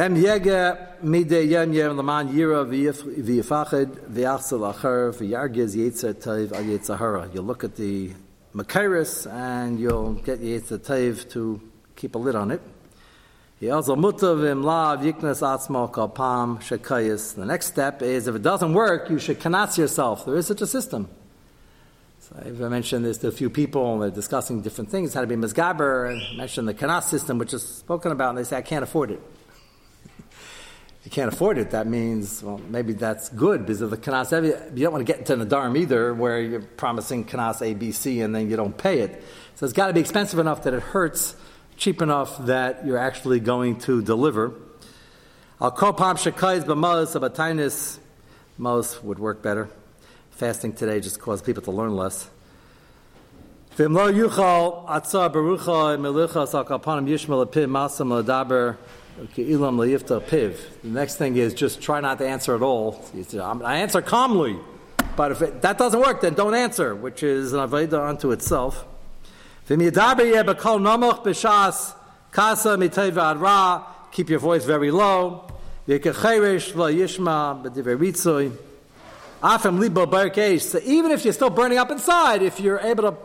look 7.42 7.64
at 7.64 7.76
the 7.76 8.12
Makairis, 8.54 9.30
and 9.32 9.80
you'll 9.80 10.12
get 10.12 10.40
Yetzer 10.40 10.78
Taiv 10.78 11.30
to 11.30 11.60
keep 11.96 12.14
a 12.14 12.18
lid 12.18 12.34
on 12.34 12.50
it. 12.50 12.60
He 13.60 13.70
also 13.70 13.96
mutav 13.96 14.62
lav 14.62 15.00
yiknas 15.00 15.40
atzmo 15.40 15.90
kalpam 15.90 16.60
shekayis. 16.60 17.34
The 17.34 17.46
next 17.46 17.66
step 17.66 18.02
is 18.02 18.26
if 18.26 18.34
it 18.34 18.42
doesn't 18.42 18.74
work, 18.74 19.08
you 19.08 19.18
should 19.18 19.40
kanas 19.40 19.78
yourself. 19.78 20.26
There 20.26 20.36
is 20.36 20.46
such 20.46 20.60
a 20.60 20.66
system. 20.66 21.08
So 22.20 22.36
I've 22.44 22.58
mentioned 22.58 23.04
this 23.04 23.18
to 23.18 23.28
a 23.28 23.32
few 23.32 23.48
people, 23.48 23.94
and 23.94 24.02
they're 24.02 24.10
discussing 24.10 24.60
different 24.60 24.90
things, 24.90 25.14
how 25.14 25.22
to 25.22 25.26
be 25.26 25.36
mizgaber, 25.36 26.12
and 26.12 26.36
mentioned 26.36 26.68
the 26.68 26.74
kanas 26.74 27.04
system, 27.04 27.38
which 27.38 27.54
is 27.54 27.66
spoken 27.66 28.12
about, 28.12 28.30
and 28.30 28.38
they 28.38 28.44
say, 28.44 28.58
I 28.58 28.62
can't 28.62 28.82
afford 28.82 29.12
it 29.12 29.20
you 31.04 31.10
can't 31.10 31.32
afford 31.32 31.58
it, 31.58 31.70
that 31.72 31.86
means, 31.88 32.42
well, 32.42 32.58
maybe 32.68 32.92
that's 32.92 33.28
good 33.30 33.66
because 33.66 33.80
of 33.80 33.90
the 33.90 33.96
Kanas, 33.96 34.30
you 34.76 34.84
don't 34.84 34.92
want 34.92 35.04
to 35.04 35.12
get 35.12 35.28
into 35.28 35.44
Nadarim 35.44 35.76
either 35.76 36.14
where 36.14 36.40
you're 36.40 36.60
promising 36.60 37.24
Kanas 37.24 37.60
A, 37.60 37.74
B, 37.74 37.90
C 37.90 38.20
and 38.20 38.34
then 38.34 38.48
you 38.48 38.56
don't 38.56 38.76
pay 38.76 39.00
it. 39.00 39.22
So 39.56 39.66
it's 39.66 39.72
got 39.72 39.88
to 39.88 39.92
be 39.92 40.00
expensive 40.00 40.38
enough 40.38 40.62
that 40.62 40.74
it 40.74 40.82
hurts, 40.82 41.34
cheap 41.76 42.02
enough 42.02 42.46
that 42.46 42.86
you're 42.86 42.98
actually 42.98 43.40
going 43.40 43.78
to 43.80 44.00
deliver. 44.00 44.54
Al 45.60 45.72
kopam 45.72 46.16
shekais 46.16 46.64
b'mos 46.64 47.18
abatainis, 47.18 47.98
most 48.56 49.02
would 49.02 49.18
work 49.18 49.42
better. 49.42 49.68
Fasting 50.30 50.72
today 50.72 51.00
just 51.00 51.18
causes 51.18 51.42
people 51.44 51.64
to 51.64 51.72
learn 51.72 51.96
less. 51.96 52.30
V'im 53.76 53.92
lo 53.94 54.12
yuchal 54.12 54.86
atzah 54.86 55.32
barucha 55.32 55.98
melicha 55.98 56.46
sal 56.46 56.64
kapanim 56.64 57.08
yishmal 57.08 57.44
apim 57.44 57.70
masam 57.70 58.22
ladaber 58.22 58.76
the 60.82 60.88
next 60.88 61.16
thing 61.16 61.36
is 61.36 61.54
just 61.54 61.80
try 61.80 62.00
not 62.00 62.18
to 62.18 62.26
answer 62.26 62.54
at 62.54 62.62
all. 62.62 63.04
I 63.62 63.76
answer 63.76 64.02
calmly, 64.02 64.58
but 65.16 65.32
if 65.32 65.42
it, 65.42 65.62
that 65.62 65.78
doesn't 65.78 66.00
work, 66.00 66.22
then 66.22 66.34
don't 66.34 66.54
answer, 66.54 66.94
which 66.94 67.22
is 67.22 67.52
an 67.52 67.60
aveda 67.60 68.08
unto 68.08 68.32
itself. 68.32 68.84
Keep 74.12 74.30
your 74.30 74.38
voice 74.38 74.64
very 74.64 74.90
low. 74.90 75.46
So 75.86 75.92
even 80.84 81.10
if 81.10 81.24
you're 81.24 81.34
still 81.34 81.50
burning 81.50 81.78
up 81.78 81.90
inside, 81.90 82.42
if 82.42 82.60
you're 82.60 82.80
able 82.80 83.10
to 83.10 83.16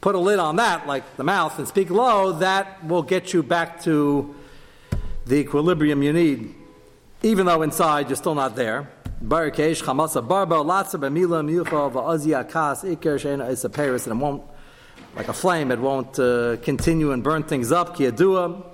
put 0.00 0.14
a 0.14 0.18
lid 0.18 0.38
on 0.38 0.56
that, 0.56 0.86
like 0.86 1.16
the 1.16 1.24
mouth, 1.24 1.58
and 1.58 1.68
speak 1.68 1.90
low, 1.90 2.32
that 2.38 2.86
will 2.86 3.02
get 3.02 3.32
you 3.32 3.42
back 3.42 3.82
to 3.82 4.34
the 5.30 5.36
equilibrium 5.36 6.02
you 6.02 6.12
need, 6.12 6.52
even 7.22 7.46
though 7.46 7.62
inside 7.62 8.08
you're 8.08 8.16
still 8.16 8.34
not 8.34 8.56
there. 8.56 8.90
Barikesh, 9.24 9.80
chamasa 9.80 10.26
barba, 10.26 10.56
latsa 10.56 10.98
b'mila, 10.98 11.44
miyucha, 11.44 11.92
va'azi 11.92 12.44
akas, 12.44 12.96
iker, 12.96 13.18
she'ena 13.18 13.46
is 13.46 13.64
Paris, 13.72 14.08
and 14.08 14.20
it 14.20 14.22
won't, 14.22 14.42
like 15.14 15.28
a 15.28 15.32
flame, 15.32 15.70
it 15.70 15.78
won't 15.78 16.18
uh, 16.18 16.56
continue 16.62 17.12
and 17.12 17.22
burn 17.22 17.44
things 17.44 17.70
up, 17.70 17.96
ki 17.96 18.10
adua, 18.10 18.64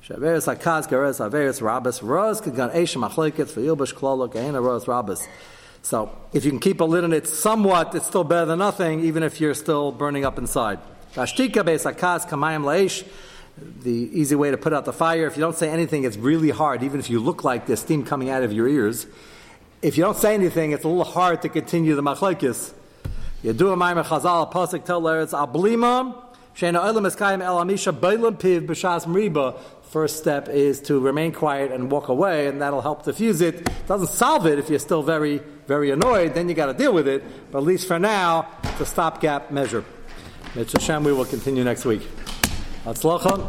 she'averis 0.00 0.52
akas, 0.52 0.88
gares, 0.88 1.20
averis, 1.20 1.60
rabas, 1.60 2.02
ros, 2.02 2.40
kagan, 2.40 2.74
eshem, 2.74 3.08
achleketz, 3.08 3.52
v'yilbash, 3.52 3.94
klolo, 3.94 4.28
kahena, 4.32 4.60
ros, 4.60 4.86
rabas. 4.86 5.24
So, 5.82 6.10
if 6.32 6.44
you 6.44 6.50
can 6.50 6.60
keep 6.60 6.80
a 6.80 6.84
lid 6.84 7.04
on 7.04 7.12
it 7.12 7.28
somewhat, 7.28 7.94
it's 7.94 8.06
still 8.06 8.24
better 8.24 8.46
than 8.46 8.58
nothing, 8.58 9.04
even 9.04 9.22
if 9.22 9.40
you're 9.40 9.54
still 9.54 9.92
burning 9.92 10.24
up 10.24 10.38
inside. 10.38 10.80
Vashtika, 11.14 11.62
beis 11.62 11.88
akas, 11.88 12.28
kamayim 12.28 12.64
laish, 12.64 13.06
the 13.82 13.90
easy 13.90 14.34
way 14.34 14.50
to 14.50 14.56
put 14.56 14.72
out 14.72 14.84
the 14.84 14.92
fire. 14.92 15.26
If 15.26 15.36
you 15.36 15.40
don't 15.40 15.56
say 15.56 15.70
anything, 15.70 16.04
it's 16.04 16.16
really 16.16 16.50
hard, 16.50 16.82
even 16.82 17.00
if 17.00 17.10
you 17.10 17.20
look 17.20 17.44
like 17.44 17.66
there's 17.66 17.80
steam 17.80 18.04
coming 18.04 18.30
out 18.30 18.42
of 18.42 18.52
your 18.52 18.68
ears. 18.68 19.06
If 19.82 19.96
you 19.96 20.04
don't 20.04 20.16
say 20.16 20.34
anything, 20.34 20.72
it's 20.72 20.84
a 20.84 20.88
little 20.88 21.04
hard 21.04 21.42
to 21.42 21.48
continue 21.48 21.94
the 21.94 22.02
machlekes. 22.02 22.72
Yadu 23.42 23.76
ma'im 23.76 24.02
chazal 24.04 24.52
pasuk 24.52 24.84
tell 24.84 25.06
it's 25.08 25.32
ablima 25.32 26.14
olam 26.54 27.06
eskayim 27.06 27.42
el 27.42 27.56
amisha 27.58 27.92
beilam 27.98 28.38
piv 28.38 28.66
b'shas. 28.66 29.58
First 29.90 30.18
step 30.18 30.48
is 30.48 30.80
to 30.82 31.00
remain 31.00 31.32
quiet 31.32 31.72
and 31.72 31.90
walk 31.90 32.08
away, 32.08 32.46
and 32.46 32.62
that'll 32.62 32.80
help 32.80 33.04
diffuse 33.04 33.40
it. 33.40 33.68
Doesn't 33.88 34.10
solve 34.10 34.46
it 34.46 34.60
if 34.60 34.70
you're 34.70 34.78
still 34.78 35.02
very, 35.02 35.38
very 35.66 35.90
annoyed. 35.90 36.34
Then 36.34 36.48
you 36.48 36.54
got 36.54 36.66
to 36.66 36.74
deal 36.74 36.92
with 36.92 37.08
it. 37.08 37.24
But 37.50 37.58
at 37.58 37.64
least 37.64 37.88
for 37.88 37.98
now, 37.98 38.46
it's 38.62 38.80
a 38.80 38.86
stopgap 38.86 39.50
measure. 39.50 39.84
Mitzvah 40.54 40.80
Shem, 40.80 41.02
we 41.02 41.12
will 41.12 41.24
continue 41.24 41.64
next 41.64 41.84
week. 41.84 42.02
Аслахан. 42.86 43.42